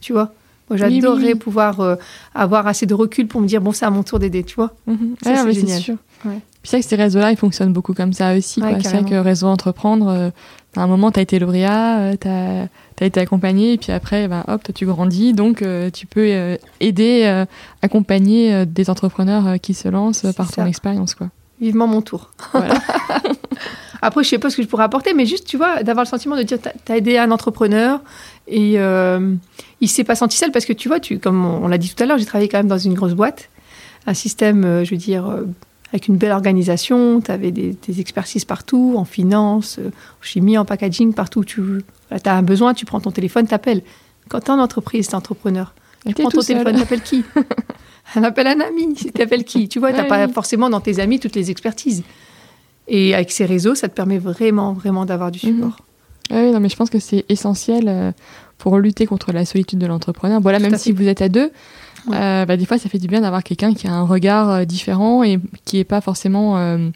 Tu 0.00 0.12
vois? 0.12 0.32
Moi, 0.70 0.76
j'adorerais 0.76 1.34
pouvoir 1.34 1.80
euh, 1.80 1.96
avoir 2.34 2.66
assez 2.66 2.86
de 2.86 2.94
recul 2.94 3.26
pour 3.26 3.40
me 3.40 3.46
dire, 3.46 3.60
bon, 3.60 3.72
c'est 3.72 3.86
à 3.86 3.90
mon 3.90 4.02
tour 4.02 4.18
d'aider, 4.18 4.44
tu 4.44 4.56
vois? 4.56 4.74
Mhm. 4.86 5.14
c'est 5.22 5.52
génial. 5.52 5.80
Sûr. 5.80 5.96
Ouais. 6.24 6.40
Puis 6.62 6.70
c'est 6.70 6.80
que 6.80 6.86
ces 6.86 6.96
réseaux-là, 6.96 7.30
ils 7.30 7.36
fonctionnent 7.36 7.72
beaucoup 7.72 7.94
comme 7.94 8.12
ça 8.12 8.36
aussi. 8.36 8.60
c'est 8.60 9.00
vrai 9.00 9.04
que 9.08 9.14
Réseau 9.14 9.46
Entreprendre, 9.46 10.08
euh, 10.08 10.30
à 10.76 10.82
un 10.82 10.86
moment, 10.86 11.10
tu 11.10 11.20
as 11.20 11.22
été 11.22 11.38
lauréat, 11.38 11.98
euh, 12.00 12.16
tu 12.20 12.28
as, 12.28 13.06
été 13.06 13.20
accompagné, 13.20 13.74
et 13.74 13.78
puis 13.78 13.92
après, 13.92 14.28
ben, 14.28 14.44
hop, 14.48 14.62
tu 14.74 14.84
grandis, 14.84 15.32
donc 15.32 15.64
tu 15.92 16.06
peux 16.06 16.58
aider, 16.80 17.44
accompagner 17.80 18.66
des 18.66 18.90
entrepreneurs 18.90 19.58
qui 19.60 19.72
se 19.72 19.88
lancent 19.88 20.26
par 20.36 20.50
ton 20.50 20.66
expérience. 20.66 21.14
quoi. 21.14 21.28
vivement 21.60 21.86
mon 21.86 22.02
tour. 22.02 22.30
Voilà. 22.52 22.74
Après, 24.02 24.22
je 24.22 24.28
sais 24.28 24.38
pas 24.38 24.50
ce 24.50 24.56
que 24.56 24.62
je 24.62 24.68
pourrais 24.68 24.84
apporter, 24.84 25.14
mais 25.14 25.26
juste, 25.26 25.46
tu 25.46 25.56
vois, 25.56 25.82
d'avoir 25.82 26.04
le 26.04 26.08
sentiment 26.08 26.36
de 26.36 26.42
dire, 26.42 26.58
tu 26.60 26.92
as 26.92 26.96
aidé 26.96 27.18
un 27.18 27.30
entrepreneur 27.30 28.00
et 28.46 28.74
euh, 28.78 29.34
il 29.80 29.88
s'est 29.88 30.04
pas 30.04 30.14
senti 30.14 30.36
seul 30.36 30.52
parce 30.52 30.64
que, 30.64 30.72
tu 30.72 30.88
vois, 30.88 31.00
tu, 31.00 31.18
comme 31.18 31.44
on, 31.44 31.68
l'a 31.68 31.78
dit 31.78 31.92
tout 31.94 32.02
à 32.02 32.06
l'heure, 32.06 32.18
j'ai 32.18 32.26
travaillé 32.26 32.48
quand 32.48 32.58
même 32.58 32.68
dans 32.68 32.78
une 32.78 32.94
grosse 32.94 33.14
boîte, 33.14 33.50
un 34.06 34.14
système, 34.14 34.64
euh, 34.64 34.84
je 34.84 34.92
veux 34.92 34.96
dire, 34.96 35.28
euh, 35.28 35.44
avec 35.92 36.08
une 36.08 36.16
belle 36.16 36.32
organisation, 36.32 37.20
tu 37.20 37.30
avais 37.30 37.50
des, 37.50 37.76
expertises 37.98 38.44
partout, 38.44 38.94
en 38.96 39.04
finance, 39.04 39.78
euh, 39.78 39.88
en 39.88 40.22
chimie, 40.22 40.58
en 40.58 40.64
packaging, 40.64 41.14
partout. 41.14 41.44
Tu 41.44 41.82
as 42.10 42.36
un 42.36 42.42
besoin, 42.42 42.74
tu 42.74 42.84
prends 42.84 43.00
ton 43.00 43.10
téléphone, 43.10 43.46
t'appelles. 43.46 43.82
Quand 44.28 44.40
tu 44.40 44.46
es 44.46 44.50
en 44.50 44.58
entreprise, 44.58 45.06
tu 45.06 45.12
es 45.12 45.16
entrepreneur, 45.16 45.74
tu 46.04 46.12
prends 46.12 46.30
ton 46.30 46.42
téléphone, 46.42 46.76
t'appelles 46.78 47.02
qui? 47.02 47.24
Un 48.14 48.24
appel 48.24 48.46
un 48.46 48.58
ami, 48.60 48.94
t'appelles 48.94 49.44
qui? 49.44 49.68
Tu 49.68 49.78
vois, 49.78 49.92
tu 49.92 49.98
n'as 49.98 50.04
pas 50.04 50.26
forcément 50.28 50.70
dans 50.70 50.80
tes 50.80 50.98
amis 50.98 51.20
toutes 51.20 51.34
les 51.34 51.50
expertises. 51.50 52.04
Et 52.88 53.14
avec 53.14 53.30
ces 53.30 53.44
réseaux, 53.44 53.74
ça 53.74 53.88
te 53.88 53.94
permet 53.94 54.18
vraiment, 54.18 54.72
vraiment 54.72 55.04
d'avoir 55.04 55.30
du 55.30 55.38
support. 55.38 55.68
Mhm. 55.68 55.72
Oui, 56.30 56.52
non, 56.52 56.60
mais 56.60 56.68
je 56.68 56.76
pense 56.76 56.90
que 56.90 56.98
c'est 56.98 57.24
essentiel 57.28 57.84
euh, 57.88 58.12
pour 58.58 58.78
lutter 58.78 59.06
contre 59.06 59.32
la 59.32 59.44
solitude 59.44 59.78
de 59.78 59.86
l'entrepreneur. 59.86 60.40
Voilà, 60.40 60.58
même 60.58 60.76
si 60.76 60.92
vous 60.92 61.06
êtes 61.06 61.22
à 61.22 61.28
deux, 61.28 61.50
euh, 62.12 62.44
bah, 62.44 62.56
des 62.56 62.66
fois, 62.66 62.78
ça 62.78 62.88
fait 62.88 62.98
du 62.98 63.06
bien 63.06 63.20
d'avoir 63.20 63.42
quelqu'un 63.42 63.72
qui 63.72 63.86
a 63.86 63.92
un 63.92 64.04
regard 64.04 64.50
euh, 64.50 64.64
différent 64.64 65.22
et 65.22 65.38
qui 65.64 65.76
n'est 65.76 65.84
pas 65.84 66.00
forcément, 66.00 66.54
on 66.54 66.92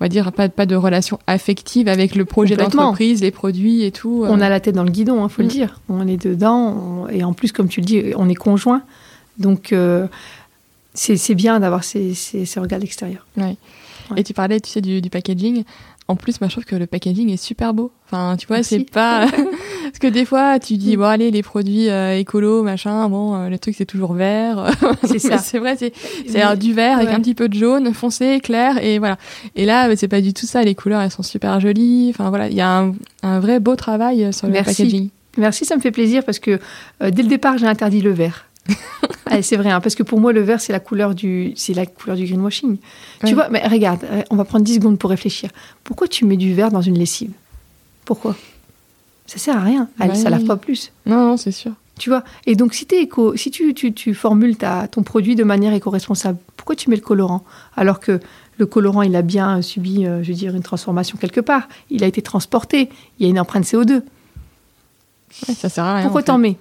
va 0.00 0.08
dire, 0.08 0.30
pas, 0.32 0.48
pas 0.48 0.66
de 0.66 0.76
relation 0.76 1.18
affective 1.26 1.88
avec 1.88 2.14
le 2.14 2.24
projet 2.24 2.56
d'entreprise, 2.56 3.20
les 3.20 3.32
produits 3.32 3.82
et 3.84 3.90
tout. 3.90 4.24
On 4.28 4.40
a 4.40 4.48
la 4.48 4.60
tête 4.60 4.74
dans 4.76 4.84
le 4.84 4.90
guidon, 4.90 5.16
il 5.16 5.24
hein, 5.24 5.28
faut 5.28 5.42
le 5.42 5.48
mm. 5.48 5.50
dire. 5.50 5.80
On 5.88 6.06
est 6.06 6.22
dedans 6.22 7.06
et 7.10 7.24
en 7.24 7.32
plus, 7.32 7.50
comme 7.50 7.68
tu 7.68 7.80
le 7.80 7.86
dis, 7.86 8.12
on 8.16 8.28
est 8.28 8.36
conjoint. 8.36 8.82
Donc, 9.38 9.74
c'est 10.94 11.34
bien 11.34 11.58
d'avoir 11.58 11.82
ces, 11.82 12.14
ces, 12.14 12.44
ces, 12.44 12.60
regards 12.60 12.82
extérieurs. 12.82 13.26
Ouais. 13.36 13.56
Et 14.16 14.24
tu 14.24 14.32
parlais, 14.32 14.60
tu 14.60 14.70
sais, 14.70 14.80
du, 14.80 15.00
du, 15.00 15.10
packaging. 15.10 15.64
En 16.06 16.16
plus, 16.16 16.40
moi, 16.40 16.48
je 16.48 16.54
trouve 16.54 16.64
que 16.64 16.76
le 16.76 16.86
packaging 16.86 17.30
est 17.30 17.36
super 17.36 17.74
beau. 17.74 17.92
Enfin, 18.06 18.36
tu 18.38 18.46
vois, 18.46 18.62
c'est 18.62 18.90
pas... 18.90 19.26
Parce 19.84 19.98
que 20.00 20.06
des 20.06 20.24
fois, 20.24 20.58
tu 20.58 20.76
dis, 20.76 20.96
bon, 20.96 21.04
allez, 21.04 21.30
les 21.30 21.42
produits 21.42 21.90
euh, 21.90 22.18
écolo, 22.18 22.62
machin, 22.62 23.08
bon, 23.08 23.34
euh, 23.34 23.48
le 23.48 23.58
truc, 23.58 23.74
c'est 23.76 23.86
toujours 23.86 24.14
vert. 24.14 24.70
C'est 25.04 25.18
ça. 25.18 25.38
c'est 25.38 25.58
vrai, 25.58 25.76
c'est 25.76 25.92
du 26.56 26.72
vert 26.72 26.98
avec 26.98 27.10
un 27.10 27.20
petit 27.20 27.34
peu 27.34 27.48
de 27.48 27.54
jaune, 27.54 27.92
foncé, 27.92 28.40
clair, 28.40 28.82
et 28.82 28.98
voilà. 28.98 29.18
Et 29.54 29.64
là, 29.64 29.94
c'est 29.96 30.08
pas 30.08 30.20
du 30.20 30.32
tout 30.32 30.46
ça. 30.46 30.62
Les 30.62 30.74
couleurs, 30.74 31.02
elles 31.02 31.10
sont 31.10 31.22
super 31.22 31.60
jolies. 31.60 32.08
Enfin, 32.10 32.30
voilà, 32.30 32.48
il 32.48 32.54
y 32.54 32.60
a 32.60 32.78
un, 32.78 32.94
un, 33.22 33.40
vrai 33.40 33.60
beau 33.60 33.76
travail 33.76 34.32
sur 34.32 34.46
le 34.46 34.54
packaging. 34.54 35.10
Merci, 35.38 35.64
ça 35.64 35.76
me 35.76 35.80
fait 35.80 35.92
plaisir 35.92 36.24
parce 36.24 36.40
que 36.40 36.58
euh, 37.00 37.10
dès 37.10 37.22
le 37.22 37.28
départ, 37.28 37.58
j'ai 37.58 37.66
interdit 37.66 38.00
le 38.00 38.10
vert. 38.10 38.46
Ah, 39.30 39.42
c'est 39.42 39.56
vrai, 39.56 39.70
hein, 39.70 39.80
parce 39.80 39.94
que 39.94 40.02
pour 40.02 40.20
moi, 40.20 40.32
le 40.32 40.40
vert, 40.40 40.60
c'est 40.60 40.72
la 40.72 40.80
couleur 40.80 41.14
du, 41.14 41.52
c'est 41.54 41.74
la 41.74 41.84
couleur 41.84 42.16
du 42.16 42.24
greenwashing. 42.24 42.78
Tu 43.26 43.34
vois, 43.34 43.48
mais 43.50 43.66
regarde, 43.66 44.04
euh, 44.04 44.22
on 44.30 44.36
va 44.36 44.44
prendre 44.44 44.64
10 44.64 44.76
secondes 44.76 44.98
pour 44.98 45.10
réfléchir. 45.10 45.50
Pourquoi 45.84 46.08
tu 46.08 46.24
mets 46.24 46.36
du 46.36 46.54
vert 46.54 46.70
dans 46.70 46.80
une 46.80 46.98
lessive? 46.98 47.32
Pourquoi? 48.04 48.36
Ça 49.26 49.36
sert 49.38 49.56
à 49.56 49.60
rien. 49.60 49.88
Elle, 50.00 50.16
Ça 50.16 50.30
lave 50.30 50.44
pas 50.44 50.56
plus. 50.56 50.92
Non, 51.04 51.28
non, 51.28 51.36
c'est 51.36 51.52
sûr. 51.52 51.72
Tu 51.98 52.08
vois 52.08 52.24
Et 52.46 52.54
donc, 52.54 52.72
si, 52.72 52.86
es 52.92 53.02
éco, 53.02 53.36
si 53.36 53.50
tu, 53.50 53.74
tu, 53.74 53.92
tu 53.92 54.14
formules 54.14 54.56
ta, 54.56 54.88
ton 54.88 55.02
produit 55.02 55.34
de 55.34 55.44
manière 55.44 55.74
éco-responsable, 55.74 56.38
pourquoi 56.56 56.76
tu 56.76 56.88
mets 56.88 56.96
le 56.96 57.02
colorant? 57.02 57.44
Alors 57.76 58.00
que 58.00 58.20
le 58.56 58.66
colorant, 58.66 59.02
il 59.02 59.14
a 59.14 59.22
bien 59.22 59.60
subi, 59.60 60.06
euh, 60.06 60.22
je 60.22 60.28
veux 60.28 60.34
dire, 60.34 60.54
une 60.54 60.62
transformation 60.62 61.18
quelque 61.18 61.40
part. 61.40 61.68
Il 61.90 62.02
a 62.02 62.06
été 62.06 62.22
transporté. 62.22 62.88
Il 63.18 63.24
y 63.24 63.26
a 63.26 63.28
une 63.30 63.38
empreinte 63.38 63.64
CO2. 63.64 64.02
ça 65.30 65.68
sert 65.68 65.84
à 65.84 65.96
rien. 65.96 66.04
Pourquoi 66.04 66.22
t'en 66.22 66.38
mets? 66.38 66.56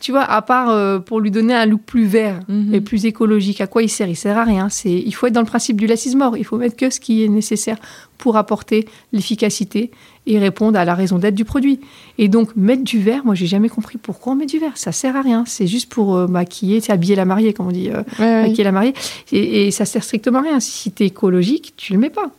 Tu 0.00 0.12
vois, 0.12 0.22
à 0.22 0.40
part 0.40 0.70
euh, 0.70 0.98
pour 0.98 1.20
lui 1.20 1.30
donner 1.30 1.54
un 1.54 1.66
look 1.66 1.82
plus 1.82 2.06
vert 2.06 2.40
mhm. 2.48 2.74
et 2.74 2.80
plus 2.80 3.04
écologique, 3.04 3.60
à 3.60 3.66
quoi 3.66 3.82
il 3.82 3.88
sert? 3.90 4.08
Il 4.08 4.16
sert 4.16 4.38
à 4.38 4.44
rien. 4.44 4.68
C'est, 4.70 4.92
il 4.92 5.12
faut 5.12 5.26
être 5.26 5.34
dans 5.34 5.42
le 5.42 5.46
principe 5.46 5.78
du 5.78 5.86
less 5.86 6.14
mort. 6.14 6.38
Il 6.38 6.44
faut 6.44 6.56
mettre 6.56 6.76
que 6.76 6.88
ce 6.88 7.00
qui 7.00 7.22
est 7.22 7.28
nécessaire 7.28 7.76
pour 8.16 8.36
apporter 8.38 8.86
l'efficacité 9.12 9.90
et 10.26 10.38
répondre 10.38 10.78
à 10.78 10.84
la 10.84 10.94
raison 10.94 11.18
d'être 11.18 11.34
du 11.34 11.44
produit. 11.44 11.80
Et 12.16 12.28
donc 12.28 12.56
mettre 12.56 12.82
du 12.82 12.98
vert, 12.98 13.26
moi 13.26 13.34
j'ai 13.34 13.46
jamais 13.46 13.68
compris 13.68 13.98
pourquoi 13.98 14.32
on 14.32 14.36
met 14.36 14.46
du 14.46 14.58
vert. 14.58 14.72
Ça 14.76 14.90
sert 14.90 15.16
à 15.16 15.22
rien. 15.22 15.44
C'est 15.46 15.66
juste 15.66 15.92
pour 15.92 16.16
euh, 16.16 16.26
maquiller, 16.26 16.80
c'est 16.80 16.92
habiller 16.92 17.16
la 17.16 17.26
mariée, 17.26 17.52
comme 17.52 17.66
on 17.66 17.72
dit, 17.72 17.90
euh, 17.90 18.02
maquiller 18.18 18.64
la 18.64 18.72
mariée. 18.72 18.94
Et, 19.32 19.66
et, 19.66 19.70
ça 19.70 19.84
sert 19.84 20.02
strictement 20.02 20.38
à 20.38 20.42
rien. 20.42 20.60
Si 20.60 20.92
tu 20.92 21.02
es 21.02 21.06
écologique, 21.08 21.74
tu 21.76 21.92
le 21.92 21.98
mets 21.98 22.10
pas, 22.10 22.30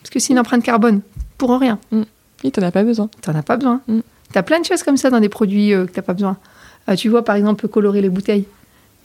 parce 0.00 0.10
que 0.10 0.18
c'est 0.18 0.32
une 0.32 0.38
empreinte 0.38 0.62
carbone 0.62 1.02
pour 1.36 1.50
rien. 1.58 1.78
Mm. 1.90 2.02
Et 2.44 2.50
t'en 2.50 2.62
as 2.62 2.70
pas 2.70 2.82
besoin. 2.82 3.10
T'en 3.20 3.34
as 3.34 3.42
pas 3.42 3.56
besoin. 3.56 3.82
Mm. 3.88 4.00
Tu 4.32 4.38
as 4.38 4.42
plein 4.42 4.60
de 4.60 4.64
choses 4.64 4.82
comme 4.82 4.96
ça 4.96 5.10
dans 5.10 5.20
des 5.20 5.28
produits 5.28 5.70
que 5.70 5.86
tu 5.86 5.98
n'as 5.98 6.02
pas 6.02 6.14
besoin. 6.14 6.38
Euh, 6.88 6.96
tu 6.96 7.08
vois, 7.08 7.24
par 7.24 7.36
exemple, 7.36 7.68
colorer 7.68 8.00
les 8.00 8.08
bouteilles. 8.08 8.44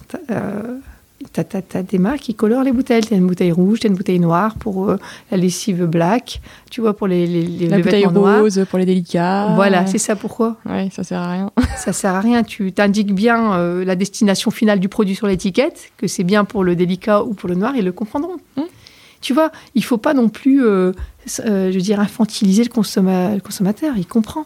Tu 0.08 0.16
as, 0.16 0.32
euh, 0.32 1.82
des 1.90 1.98
marques 1.98 2.20
qui 2.20 2.36
colorent 2.36 2.64
les 2.64 2.72
bouteilles. 2.72 3.02
Tu 3.02 3.14
as 3.14 3.18
une 3.18 3.28
bouteille 3.28 3.52
rouge, 3.52 3.80
tu 3.80 3.88
as 3.88 3.90
une 3.90 3.96
bouteille 3.96 4.20
noire 4.20 4.56
pour 4.56 4.90
euh, 4.90 4.98
la 5.32 5.38
lessive 5.38 5.86
black, 5.86 6.42
tu 6.70 6.82
vois, 6.82 6.96
pour 6.96 7.08
les, 7.08 7.28
les, 7.28 7.42
les 7.44 7.68
La 7.68 7.80
bouteille 7.80 8.06
rose 8.06 8.66
pour 8.70 8.80
les 8.80 8.86
délicats. 8.86 9.54
Voilà, 9.56 9.86
c'est 9.88 9.98
ça 9.98 10.16
pourquoi? 10.16 10.58
Oui, 10.66 10.90
ça 10.92 11.04
sert 11.04 11.20
à 11.20 11.32
rien. 11.32 11.52
ça 11.78 11.94
sert 11.94 12.14
à 12.14 12.22
rien. 12.22 12.44
Tu 12.44 12.72
t'indiques 12.72 13.14
bien 13.14 13.58
la 13.84 13.96
destination 13.96 14.52
finale 14.52 14.80
du 14.80 14.90
produit 14.90 15.16
sur 15.16 15.28
l'étiquette, 15.28 15.92
que 15.98 16.08
c'est 16.08 16.24
bien 16.24 16.46
pour 16.46 16.64
le 16.64 16.76
délicat 16.76 17.24
ou 17.24 17.34
pour 17.34 17.50
le 17.50 17.56
noir, 17.56 17.76
ils 17.76 17.86
le 17.86 17.92
comprendront. 17.92 18.38
Hum. 18.56 18.66
Tu 19.20 19.34
vois, 19.34 19.52
il 19.74 19.84
faut 19.84 19.98
pas 19.98 20.14
non 20.14 20.30
plus, 20.30 20.62
je 20.62 20.94
veux 21.74 21.82
dire, 21.82 22.00
infantiliser 22.00 22.64
le, 22.64 22.70
le 22.70 23.40
consommateur. 23.40 23.98
Il 23.98 24.06
comprend. 24.06 24.46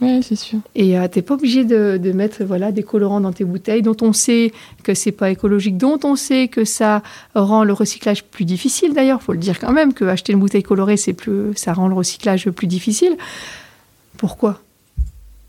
Oui, 0.00 0.22
c'est 0.22 0.36
sûr. 0.36 0.58
Et 0.74 0.98
euh, 0.98 1.08
tu 1.08 1.18
n'es 1.18 1.22
pas 1.22 1.34
obligé 1.34 1.64
de, 1.64 2.12
mettre 2.12 2.44
voilà, 2.44 2.72
des 2.72 2.82
colorants 2.82 3.20
dans 3.20 3.32
tes 3.32 3.44
bouteilles 3.44 3.82
dont 3.82 3.96
on 4.00 4.12
sait 4.12 4.52
que 4.82 4.94
c'est 4.94 5.12
pas 5.12 5.30
écologique, 5.30 5.76
dont 5.76 5.98
on 6.04 6.16
sait 6.16 6.48
que 6.48 6.64
ça 6.64 7.02
rend 7.34 7.64
le 7.64 7.72
recyclage 7.72 8.24
plus 8.24 8.44
difficile 8.44 8.94
d'ailleurs. 8.94 9.22
faut 9.22 9.32
le 9.32 9.38
dire 9.38 9.58
quand 9.58 9.72
même, 9.72 9.92
que 9.92 10.04
acheter 10.04 10.32
une 10.32 10.40
bouteille 10.40 10.62
colorée, 10.62 10.96
c'est 10.96 11.12
plus, 11.12 11.54
ça 11.56 11.72
rend 11.72 11.88
le 11.88 11.94
recyclage 11.94 12.48
plus 12.50 12.66
difficile. 12.66 13.16
Pourquoi? 14.16 14.60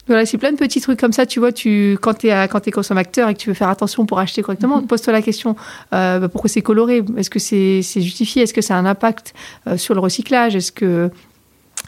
Voilà, 0.10 0.26
c'est 0.26 0.40
plein 0.40 0.52
de 0.52 0.58
petits 0.58 0.82
trucs 0.82 1.00
comme 1.00 1.14
ça, 1.14 1.28
tu 1.28 1.40
vois, 1.40 1.52
tu, 1.52 1.96
quand 2.02 2.16
tu 2.16 2.30
es, 2.30 2.48
quand 2.48 2.68
es 2.68 2.72
consommateur 2.72 3.30
et 3.30 3.36
que 3.36 3.40
tu 3.40 3.50
veux 3.50 3.54
faire 3.54 3.70
attention 3.70 4.08
pour 4.08 4.18
acheter 4.18 4.42
correctement, 4.42 4.82
mm-hmm. 4.82 4.88
pose-toi 4.88 5.14
la 5.14 5.22
question, 5.22 5.56
euh, 5.94 6.18
bah, 6.18 6.30
pourquoi 6.30 6.50
c'est 6.50 6.64
coloré? 6.64 7.04
Est-ce 7.16 7.30
que 7.30 7.38
c'est 7.38 7.84
justifié? 8.02 8.42
Est-ce 8.42 8.54
que 8.56 8.62
ça 8.62 8.76
a 8.76 8.80
un 8.80 8.88
impact 8.88 9.36
euh, 9.68 9.78
sur 9.78 9.94
le 9.94 10.00
recyclage? 10.00 10.56
Est-ce 10.56 10.72
que 10.72 11.12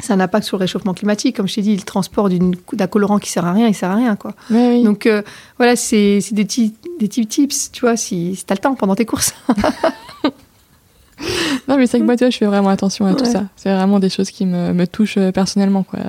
a 0.09 0.13
un 0.13 0.19
impact 0.19 0.45
sur 0.45 0.57
le 0.57 0.61
réchauffement 0.61 0.93
climatique. 0.93 1.35
Comme 1.35 1.47
je 1.47 1.55
t'ai 1.55 1.61
dit, 1.61 1.75
le 1.75 1.81
transport 1.83 2.29
d'un 2.29 2.87
colorant 2.87 3.19
qui 3.19 3.29
sert 3.29 3.45
à 3.45 3.53
rien, 3.53 3.67
il 3.67 3.75
sert 3.75 3.91
à 3.91 3.95
rien. 3.95 4.15
Quoi. 4.15 4.33
Donc 4.49 5.05
euh, 5.05 5.21
voilà, 5.57 5.75
c'est 5.75 6.19
des 6.31 6.45
petits, 6.45 6.73
des 6.99 7.07
petits 7.07 7.27
tips, 7.27 7.71
tu 7.71 7.81
vois, 7.81 7.97
si, 7.97 8.35
si 8.35 8.45
tu 8.45 8.53
as 8.53 8.55
le 8.55 8.61
temps 8.61 8.75
pendant 8.75 8.95
tes 8.95 9.05
courses. 9.05 9.33
non, 11.67 11.77
mais 11.77 11.87
c'est 11.87 11.99
que 11.99 12.03
moi, 12.03 12.15
tu 12.15 12.23
vois, 12.23 12.31
je 12.31 12.37
fais 12.37 12.45
vraiment 12.45 12.69
attention 12.69 13.05
à 13.05 13.13
tout 13.13 13.25
ça. 13.25 13.45
C'est 13.55 13.73
vraiment 13.73 13.99
des 13.99 14.09
choses 14.09 14.31
qui 14.31 14.45
me, 14.45 14.73
me 14.73 14.87
touchent 14.87 15.17
euh, 15.17 15.31
personnellement. 15.31 15.83
Quoi. 15.83 15.99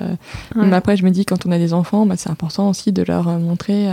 Mais 0.55 0.75
après, 0.75 0.97
je 0.97 1.03
me 1.03 1.11
dis, 1.11 1.25
quand 1.25 1.45
on 1.45 1.51
a 1.51 1.57
des 1.57 1.73
enfants, 1.73 2.05
bah, 2.05 2.15
c'est 2.17 2.29
important 2.29 2.69
aussi 2.69 2.91
de 2.91 3.03
leur 3.03 3.27
euh, 3.27 3.37
montrer 3.37 3.89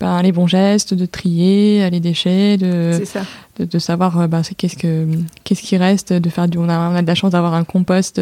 ben, 0.00 0.20
les 0.22 0.32
bons 0.32 0.46
gestes, 0.46 0.92
de 0.94 1.06
trier 1.06 1.88
les 1.90 2.00
déchets, 2.00 2.56
de, 2.56 3.02
de, 3.58 3.64
de, 3.64 3.78
savoir 3.78 4.28
ben, 4.28 4.42
qu'est-ce, 4.56 4.76
que, 4.76 5.08
qu'est-ce 5.44 5.62
qui 5.62 5.76
reste, 5.76 6.12
de 6.12 6.28
faire 6.28 6.46
du. 6.46 6.58
On 6.58 6.68
a, 6.68 6.90
on 6.90 6.94
a 6.94 7.02
de 7.02 7.06
la 7.06 7.14
chance 7.14 7.32
d'avoir 7.32 7.54
un 7.54 7.64
compost 7.64 8.20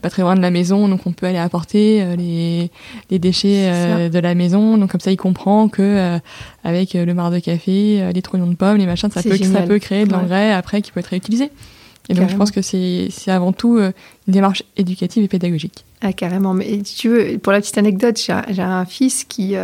pas 0.00 0.10
très 0.10 0.22
loin 0.22 0.34
de 0.34 0.40
la 0.40 0.50
maison, 0.50 0.88
donc 0.88 1.06
on 1.06 1.12
peut 1.12 1.26
aller 1.26 1.38
apporter 1.38 2.02
euh, 2.02 2.16
les, 2.16 2.70
les, 3.10 3.18
déchets 3.18 3.70
euh, 3.70 4.08
de 4.08 4.18
la 4.18 4.34
maison. 4.34 4.76
Donc 4.78 4.90
comme 4.90 5.00
ça, 5.00 5.10
il 5.10 5.16
comprend 5.16 5.68
que 5.68 5.82
euh, 5.82 6.18
avec 6.64 6.94
le 6.94 7.14
marc 7.14 7.32
de 7.32 7.38
café, 7.38 8.10
les 8.12 8.22
trognons 8.22 8.46
de 8.46 8.54
pommes, 8.54 8.76
les 8.76 8.86
machins, 8.86 9.10
ça 9.10 9.22
peut, 9.22 9.36
ça 9.36 9.62
peut 9.62 9.78
créer 9.78 10.04
de 10.04 10.12
l'engrais 10.12 10.52
après 10.52 10.82
qui 10.82 10.92
peut 10.92 11.00
être 11.00 11.06
réutilisé. 11.06 11.50
Et 12.08 12.14
donc 12.14 12.30
je 12.30 12.36
pense 12.36 12.52
que 12.52 12.62
c'est 12.62 13.10
avant 13.26 13.52
tout 13.52 13.78
une 13.78 13.92
démarche 14.28 14.62
éducative 14.76 15.24
et 15.24 15.28
pédagogique. 15.28 15.84
Ah, 16.02 16.12
carrément. 16.12 16.54
Mais 16.54 16.82
tu 16.82 17.08
veux, 17.08 17.38
pour 17.38 17.52
la 17.52 17.60
petite 17.60 17.78
anecdote, 17.78 18.16
j'ai 18.18 18.62
un 18.62 18.84
fils 18.84 19.24
qui, 19.24 19.54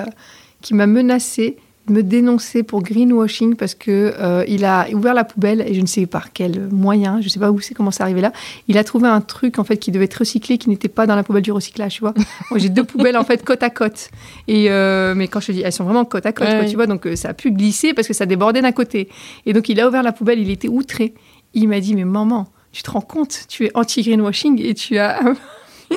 qui 0.61 0.75
m'a 0.75 0.87
menacé 0.87 1.57
me 1.89 2.03
dénoncer 2.03 2.63
pour 2.63 2.83
greenwashing 2.83 3.57
parce 3.57 3.75
que 3.75 4.15
euh, 4.19 4.45
il 4.47 4.65
a 4.65 4.87
ouvert 4.93 5.15
la 5.15 5.25
poubelle 5.25 5.65
et 5.67 5.75
je 5.75 5.81
ne 5.81 5.87
sais 5.87 6.07
par 6.07 6.33
quel 6.33 6.69
moyen, 6.71 7.21
je 7.21 7.27
ne 7.27 7.31
sais 7.31 7.41
pas 7.41 7.51
où 7.51 7.61
c'est 7.61 7.75
comment 7.75 7.91
c'est 7.91 8.03
arrivé 8.03 8.21
là. 8.21 8.33
Il 8.69 8.79
a 8.79 8.85
trouvé 8.85 9.09
un 9.09 9.21
truc 9.21 9.59
en 9.59 9.65
fait 9.65 9.79
qui 9.79 9.91
devait 9.91 10.05
être 10.05 10.15
recyclé 10.15 10.59
qui 10.59 10.69
n'était 10.69 10.89
pas 10.89 11.07
dans 11.07 11.17
la 11.17 11.25
poubelle 11.25 11.43
du 11.43 11.51
recyclage, 11.51 11.95
tu 11.95 12.01
vois. 12.01 12.15
Moi 12.51 12.59
j'ai 12.59 12.69
deux 12.69 12.85
poubelles 12.85 13.17
en 13.17 13.25
fait 13.25 13.45
côte 13.45 13.63
à 13.63 13.71
côte 13.71 14.11
et 14.47 14.71
euh, 14.71 15.15
mais 15.17 15.27
quand 15.27 15.41
je 15.41 15.53
dis 15.53 15.63
elles 15.63 15.73
sont 15.73 15.85
vraiment 15.85 16.05
côte 16.05 16.27
à 16.27 16.33
côte, 16.33 16.49
tu 16.69 16.77
vois, 16.77 16.87
donc 16.87 17.07
euh, 17.07 17.17
ça 17.17 17.31
a 17.31 17.35
pu 17.35 17.51
glisser 17.51 17.95
parce 17.95 18.07
que 18.07 18.15
ça 18.15 18.27
débordait 18.27 18.63
d'un 18.63 18.73
côté. 18.73 19.09
Et 19.47 19.53
donc 19.53 19.69
il 19.69 19.81
a 19.81 19.89
ouvert 19.89 20.03
la 20.03 20.13
poubelle, 20.13 20.39
il 20.39 20.51
était 20.51 20.69
outré. 20.69 21.15
Il 21.55 21.69
m'a 21.69 21.81
dit 21.81 21.95
mais 21.95 22.05
maman, 22.05 22.49
tu 22.71 22.83
te 22.83 22.91
rends 22.91 23.01
compte, 23.01 23.47
tu 23.49 23.67
es 23.67 23.71
anti 23.75 24.03
greenwashing 24.03 24.61
et 24.65 24.75
tu 24.75 24.99
as 24.99 25.21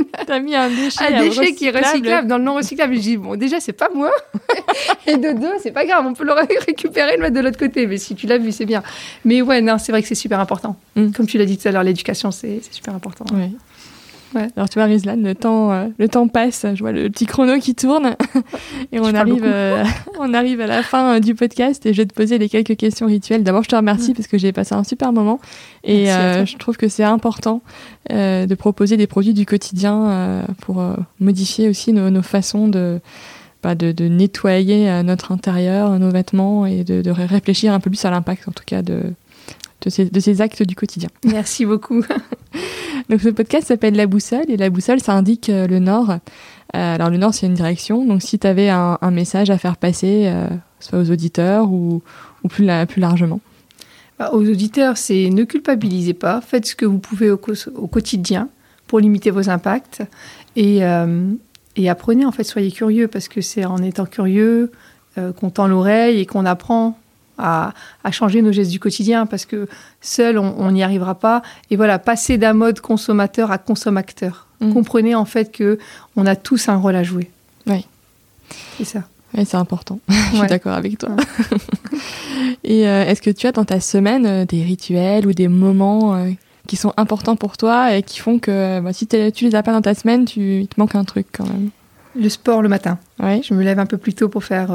T'as 0.28 0.39
mis 0.39 0.56
un 0.56 0.70
déchet, 0.70 1.06
un 1.06 1.22
déchet 1.22 1.54
qui 1.54 1.68
est 1.68 1.72
recyclable 1.72 2.28
dans 2.28 2.38
le 2.38 2.43
non 2.43 2.56
recyclable. 2.56 2.96
je 2.96 3.00
dis, 3.00 3.18
bon, 3.18 3.36
déjà, 3.36 3.60
c'est 3.60 3.74
pas 3.74 3.89
moi. 3.93 4.12
et 5.08 5.18
de 5.18 5.32
deux, 5.34 5.54
c'est 5.62 5.72
pas 5.72 5.86
grave, 5.86 6.06
on 6.08 6.14
peut 6.14 6.26
le 6.26 6.34
récupérer 6.34 7.14
et 7.14 7.18
le 7.18 7.24
mettre 7.24 7.36
de 7.36 7.41
l'autre 7.41 7.60
côté. 7.60 7.88
Mais 7.88 7.98
si 7.98 8.16
tu 8.16 8.28
l'as 8.28 8.38
vu, 8.38 8.52
c'est 8.52 8.66
bien. 8.66 8.84
Mais 9.24 9.41
ouais, 9.41 9.62
non, 9.62 9.78
c'est 9.78 9.91
vrai 9.91 10.02
que 10.02 10.08
c'est 10.08 10.16
super 10.16 10.39
important. 10.39 10.78
Mm. 10.96 11.12
Comme 11.12 11.28
tu 11.28 11.38
l'as 11.38 11.46
dit 11.46 11.58
tout 11.58 11.68
à 11.68 11.72
l'heure, 11.72 11.84
l'éducation, 11.84 12.32
c'est 12.32 12.62
super 12.72 12.93
important. 12.93 13.26
Alors 14.36 14.69
tu 14.69 14.79
vois, 14.79 14.86
Rizlan, 14.86 15.17
le 15.17 15.36
temps, 15.36 15.71
euh, 15.71 15.88
le 15.97 16.07
temps 16.07 16.27
passe. 16.27 16.65
Je 16.73 16.79
vois 16.79 16.91
le 16.91 17.09
petit 17.09 17.25
chrono 17.25 17.59
qui 17.59 17.75
tourne 17.75 18.15
et 18.91 18.99
on 18.99 19.13
arrive, 19.13 19.43
euh, 19.43 19.83
on 20.19 20.33
arrive 20.33 20.61
à 20.61 20.67
la 20.67 20.83
fin 20.83 21.15
euh, 21.15 21.19
du 21.19 21.36
podcast 21.36 21.86
et 21.86 21.93
je 21.93 22.01
vais 22.01 22.05
te 22.05 22.13
poser 22.13 22.38
les 22.38 22.49
quelques 22.49 22.75
questions 22.75 23.07
rituelles. 23.07 23.43
D'abord, 23.43 23.63
je 23.63 23.69
te 23.69 23.75
remercie 23.75 24.13
parce 24.13 24.27
que 24.27 24.38
j'ai 24.38 24.51
passé 24.51 24.75
un 24.75 24.83
super 24.83 25.11
moment 25.13 25.39
et 25.83 26.05
je 26.05 26.57
trouve 26.57 26.77
que 26.77 26.88
c'est 26.88 27.03
important 27.03 27.61
de 28.09 28.55
proposer 28.55 28.97
des 28.97 29.07
produits 29.07 29.33
du 29.33 29.45
quotidien 29.45 30.45
pour 30.61 30.83
modifier 31.19 31.69
aussi 31.69 31.93
nos, 31.93 32.21
façons 32.21 32.67
de, 32.67 32.99
bah, 33.63 33.75
de, 33.75 33.91
de, 33.91 34.07
nettoyer 34.07 35.03
notre 35.03 35.31
intérieur, 35.31 35.97
nos 35.99 36.09
vêtements 36.09 36.65
et 36.65 36.83
de, 36.83 37.01
de 37.01 37.11
réfléchir 37.11 37.73
un 37.73 37.79
peu 37.79 37.89
plus 37.89 38.03
à 38.05 38.11
l'impact, 38.11 38.47
en 38.47 38.51
tout 38.51 38.63
cas, 38.65 38.81
de, 38.81 39.01
de 39.81 39.89
ces, 39.89 40.05
de 40.05 40.19
ces, 40.19 40.41
actes 40.41 40.63
du 40.63 40.75
quotidien. 40.75 41.09
Merci 41.25 41.65
beaucoup. 41.65 42.03
donc 43.10 43.22
ce 43.22 43.30
podcast 43.30 43.68
s'appelle 43.68 43.95
La 43.95 44.08
Boussole 44.08 44.49
et 44.49 44.58
la 44.58 44.70
boussole 44.70 44.99
ça 44.99 45.14
indique 45.14 45.49
euh, 45.49 45.68
le 45.68 45.80
nord. 45.80 46.10
Euh, 46.10 46.18
alors 46.74 47.10
le 47.10 47.18
nord 47.18 47.34
c'est 47.34 47.45
une 47.45 47.53
direction, 47.53 48.03
donc 48.06 48.22
si 48.22 48.39
tu 48.39 48.47
avais 48.47 48.70
un, 48.70 48.97
message 49.12 49.49
à 49.49 49.58
faire 49.58 49.78
passer, 49.78 50.24
euh, 50.26 50.47
soit 50.80 50.99
aux 50.99 51.12
auditeurs 51.12 51.72
ou, 51.72 52.01
plus, 52.49 52.68
plus 52.88 52.99
largement. 52.99 53.39
Bah, 54.18 54.32
aux 54.34 54.47
auditeurs, 54.49 54.97
c'est 54.97 55.30
ne 55.30 55.43
culpabilisez 55.43 56.14
pas, 56.14 56.41
faites 56.41 56.66
ce 56.66 56.76
que 56.76 56.86
vous 56.86 56.99
pouvez 56.99 57.30
au, 57.30 57.39
au 57.76 57.88
quotidien 57.88 58.49
pour 58.88 58.99
limiter 58.99 59.30
vos 59.30 59.49
impacts 59.49 60.03
et, 60.56 60.82
et, 61.76 61.89
apprenez 61.89 62.26
en 62.26 62.32
fait, 62.32 62.43
soyez 62.43 62.72
curieux 62.72 63.08
parce 63.08 63.28
que 63.28 63.41
c'est 63.41 63.66
en 63.66 63.78
étant 63.78 64.06
curieux 64.06 64.72
qu'on 65.16 65.49
tend 65.49 65.68
l'oreille 65.68 66.20
et 66.20 66.26
qu'on 66.26 66.45
apprend 66.45 66.97
à, 67.38 67.73
changer 68.11 68.41
nos 68.41 68.51
gestes 68.51 68.71
du 68.71 68.79
quotidien 68.79 69.25
parce 69.25 69.45
que 69.45 69.67
seul 70.01 70.38
on 70.38 70.71
n'y 70.71 70.83
arrivera 70.83 71.15
pas. 71.15 71.41
Et 71.69 71.75
voilà, 71.75 71.99
passer 71.99 72.38
d'un 72.38 72.53
mode 72.53 72.79
consommateur 72.79 73.51
à 73.51 73.57
consommateur. 73.57 74.47
Mm. 74.61 74.73
Comprenez 74.73 75.15
en 75.15 75.25
fait 75.25 75.51
que 75.51 75.79
on 76.15 76.25
a 76.25 76.36
tous 76.36 76.69
un 76.69 76.77
rôle 76.77 76.95
à 76.95 77.03
jouer. 77.03 77.29
Oui. 77.67 77.86
C'est 78.77 78.86
ça. 78.86 79.03
Oui, 79.38 79.45
c'est 79.45 79.57
important. 79.57 79.99
Je 80.09 80.38
suis 80.38 80.47
d'accord 80.47 80.73
avec 80.73 80.97
toi. 80.97 81.09
et 82.63 82.88
euh, 82.88 83.05
est-ce 83.05 83.21
que 83.21 83.29
tu 83.29 83.47
as 83.47 83.51
dans 83.51 83.65
ta 83.65 83.79
semaine 83.79 84.25
euh, 84.25 84.45
des 84.45 84.63
rituels 84.63 85.27
ou 85.27 85.33
des 85.33 85.47
moments 85.47 86.15
euh, 86.15 86.31
qui 86.67 86.77
sont 86.77 86.93
importants 86.97 87.36
pour 87.36 87.57
toi 87.57 87.95
et 87.95 88.03
qui 88.03 88.19
font 88.19 88.39
que 88.39 88.79
bah, 88.79 88.93
si 88.93 89.07
tu 89.07 89.45
les 89.45 89.55
as 89.55 89.63
pas 89.63 89.73
dans 89.73 89.81
ta 89.81 89.93
semaine, 89.93 90.25
tu, 90.25 90.61
il 90.61 90.67
te 90.67 90.79
manque 90.79 90.95
un 90.95 91.03
truc 91.03 91.27
quand 91.33 91.45
même? 91.45 91.69
Le 92.17 92.29
sport 92.29 92.61
le 92.61 92.69
matin. 92.69 92.97
Oui. 93.19 93.43
Je 93.43 93.53
me 93.53 93.63
lève 93.63 93.79
un 93.79 93.86
peu 93.86 93.97
plus 93.97 94.13
tôt 94.13 94.29
pour 94.29 94.43
faire 94.43 94.69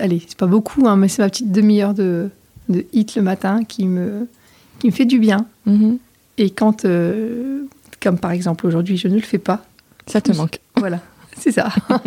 allez, 0.00 0.22
c'est 0.26 0.38
pas 0.38 0.46
beaucoup, 0.46 0.86
hein, 0.86 0.96
mais 0.96 1.08
c'est 1.08 1.22
ma 1.22 1.28
petite 1.28 1.52
demi-heure 1.52 1.94
de, 1.94 2.30
de 2.68 2.84
hit 2.92 3.16
le 3.16 3.22
matin 3.22 3.64
qui 3.64 3.86
me, 3.86 4.28
qui 4.78 4.88
me 4.88 4.92
fait 4.92 5.04
du 5.04 5.18
bien. 5.18 5.46
Mm-hmm. 5.66 5.98
Et 6.38 6.50
quand, 6.50 6.84
euh, 6.84 7.62
comme 8.02 8.18
par 8.18 8.30
exemple 8.30 8.66
aujourd'hui, 8.66 8.96
je 8.96 9.08
ne 9.08 9.14
le 9.14 9.20
fais 9.20 9.38
pas. 9.38 9.64
Ça 10.06 10.20
te 10.20 10.32
manque. 10.32 10.60
Voilà, 10.78 11.00
c'est 11.38 11.52
ça. 11.52 11.70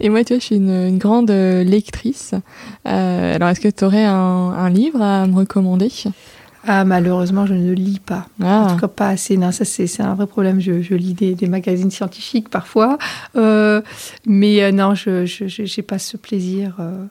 Et 0.00 0.08
moi, 0.08 0.24
tu 0.24 0.32
vois, 0.32 0.40
je 0.40 0.44
suis 0.44 0.56
une, 0.56 0.98
grande 0.98 1.30
euh, 1.30 1.62
lectrice. 1.62 2.34
Euh, 2.86 3.34
alors, 3.34 3.48
est-ce 3.48 3.60
que 3.60 3.68
tu 3.68 3.84
aurais 3.84 4.04
un, 4.04 4.14
un, 4.14 4.70
livre 4.70 5.00
à 5.00 5.26
me 5.26 5.34
recommander? 5.34 5.90
Ah, 6.66 6.84
malheureusement, 6.84 7.46
je 7.46 7.54
ne 7.54 7.72
lis 7.72 8.00
pas. 8.00 8.26
En 8.42 8.66
tout 8.66 8.74
ah. 8.74 8.76
cas, 8.80 8.88
pas 8.88 9.08
assez. 9.08 9.36
Non, 9.36 9.52
ça, 9.52 9.64
c'est 9.64 10.00
un 10.00 10.14
vrai 10.14 10.26
problème. 10.26 10.60
Je, 10.60 10.80
je 10.80 10.94
lis 10.94 11.14
des, 11.14 11.34
des, 11.34 11.46
magazines 11.46 11.90
scientifiques 11.90 12.48
parfois. 12.48 12.98
Euh, 13.36 13.82
mais 14.26 14.62
euh, 14.62 14.72
non, 14.72 14.94
je 14.94 15.22
n'ai 15.62 15.82
pas 15.82 15.98
ce 15.98 16.16
plaisir. 16.16 16.76
Euh. 16.80 17.04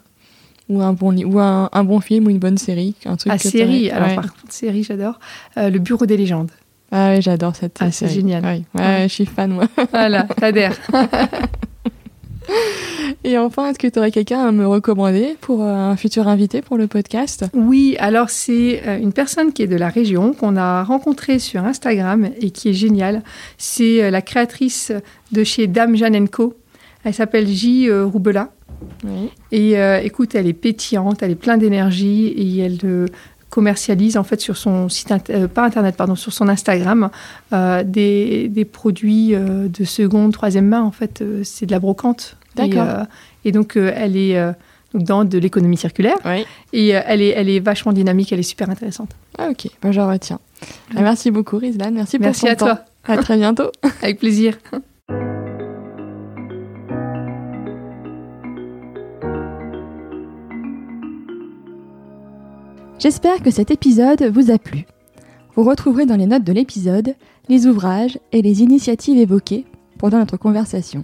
Ou, 0.70 0.82
un 0.82 0.94
bon, 0.94 1.16
ou 1.24 1.40
un, 1.40 1.70
un, 1.72 1.84
bon 1.84 2.00
film 2.00 2.28
ou 2.28 2.30
une 2.30 2.40
bonne 2.40 2.58
série. 2.58 2.96
Un 3.06 3.16
truc 3.16 3.34
ah, 3.34 3.38
série. 3.38 3.92
Alors, 3.92 4.16
par 4.16 4.34
contre, 4.34 4.54
série, 4.54 4.84
j'adore. 4.84 5.20
Le 5.56 5.78
Bureau 5.78 6.06
des 6.06 6.18
légendes. 6.18 6.52
Ah 6.92 7.14
oui, 7.14 7.22
j'adore 7.22 7.56
cette 7.56 7.78
ah, 7.80 7.92
C'est 7.92 8.08
génial. 8.08 8.44
Ouais, 8.74 9.04
je 9.04 9.08
suis 9.08 9.26
fan, 9.26 9.52
moi. 9.52 9.68
Voilà, 9.92 10.24
t'adhères. 10.24 10.78
Et 13.24 13.38
enfin, 13.38 13.70
est-ce 13.70 13.80
que 13.80 13.88
tu 13.88 14.00
aurais 14.00 14.12
quelqu'un 14.12 14.40
à 14.40 14.52
me 14.52 14.68
recommander 14.68 15.36
pour 15.40 15.64
euh, 15.64 15.72
un 15.72 15.96
futur 15.96 16.28
invité 16.28 16.62
pour 16.62 16.78
le 16.78 16.88
podcast? 16.88 17.46
Oui, 17.54 17.96
alors 18.00 18.30
c'est 18.30 18.82
euh, 18.86 19.00
une 19.00 19.14
personne 19.14 19.54
qui 19.54 19.64
est 19.64 19.68
de 19.68 19.76
la 19.76 19.90
région, 19.90 20.34
qu'on 20.34 20.58
a 20.58 20.84
rencontrée 20.84 21.40
sur 21.40 21.64
Instagram 21.64 22.30
et 22.40 22.52
qui 22.52 22.70
est 22.70 22.74
géniale. 22.74 23.24
C'est 23.58 24.04
euh, 24.04 24.10
la 24.10 24.22
créatrice 24.22 24.92
de 25.32 25.44
chez 25.44 25.68
Dame 25.68 25.96
Jeanne 25.96 26.28
Co. 26.28 26.56
Elle 27.04 27.14
s'appelle 27.14 27.48
J. 27.48 27.92
Roubela. 27.92 28.52
Et 29.52 29.76
écoute, 30.04 30.36
elle 30.36 30.48
est 30.48 30.54
pétillante, 30.54 31.22
elle 31.22 31.32
est 31.32 31.36
pleine 31.36 31.60
d'énergie 31.60 32.28
et 32.28 32.60
elle 32.60 33.10
commercialise 33.50 34.16
en 34.16 34.24
fait 34.24 34.40
sur 34.40 34.56
son 34.56 34.88
site 34.88 35.14
pas 35.54 35.66
internet 35.66 35.98
pardon 35.98 36.16
sur 36.16 36.32
son 36.32 36.48
Instagram 36.48 37.10
des, 37.52 38.48
des, 38.48 38.66
produits 38.66 39.34
de 39.36 39.84
seconde 39.84 40.32
troisième 40.32 40.68
main 40.68 40.82
en 40.82 40.92
fait 40.92 41.24
c'est 41.44 41.66
de 41.66 41.72
la 41.72 41.80
brocante 41.80 42.38
D'accord. 42.56 42.88
Euh, 42.88 43.04
et, 43.46 43.52
donc, 43.52 43.78
euh, 43.78 43.92
elle 43.96 44.16
est 44.16 44.38
euh, 44.38 44.52
dans 44.94 45.26
de 45.26 45.38
l'économie 45.38 45.78
circulaire. 45.78 46.18
Et 46.72 46.90
elle, 46.90 47.22
est, 47.22 47.30
elle 47.30 47.50
est 47.50 47.60
vachement 47.60 47.94
dynamique, 47.94 48.32
elle 48.32 48.40
est 48.40 48.44
super 48.44 48.70
intéressante. 48.70 49.12
Ah, 49.38 49.50
ok, 49.50 49.68
ben, 49.82 49.92
je 49.92 50.02
retiens. 50.02 50.40
Ah, 50.96 51.02
merci 51.02 51.32
beaucoup, 51.32 51.58
Rizlan. 51.58 51.92
Merci 51.92 52.18
pour 52.18 52.26
Merci 52.26 52.48
à 52.48 52.56
toi. 52.56 52.80
À 53.06 53.18
très 53.18 53.38
bientôt. 53.38 53.72
Avec 54.02 54.20
plaisir. 54.20 54.58
J'espère 63.00 63.44
que 63.44 63.52
cet 63.52 63.70
épisode 63.70 64.24
vous 64.24 64.50
a 64.50 64.58
plu. 64.58 64.86
Vous 65.56 65.64
retrouverez 65.64 66.06
dans 66.06 66.16
les 66.16 66.26
notes 66.26 66.46
de 66.46 66.54
l'épisode 66.54 67.16
les 67.50 67.68
ouvrages 67.68 68.18
et 68.32 68.42
les 68.42 68.62
initiatives 68.62 69.18
évoquées 69.18 69.66
pendant 69.98 70.20
notre 70.20 70.38
conversation. 70.38 71.04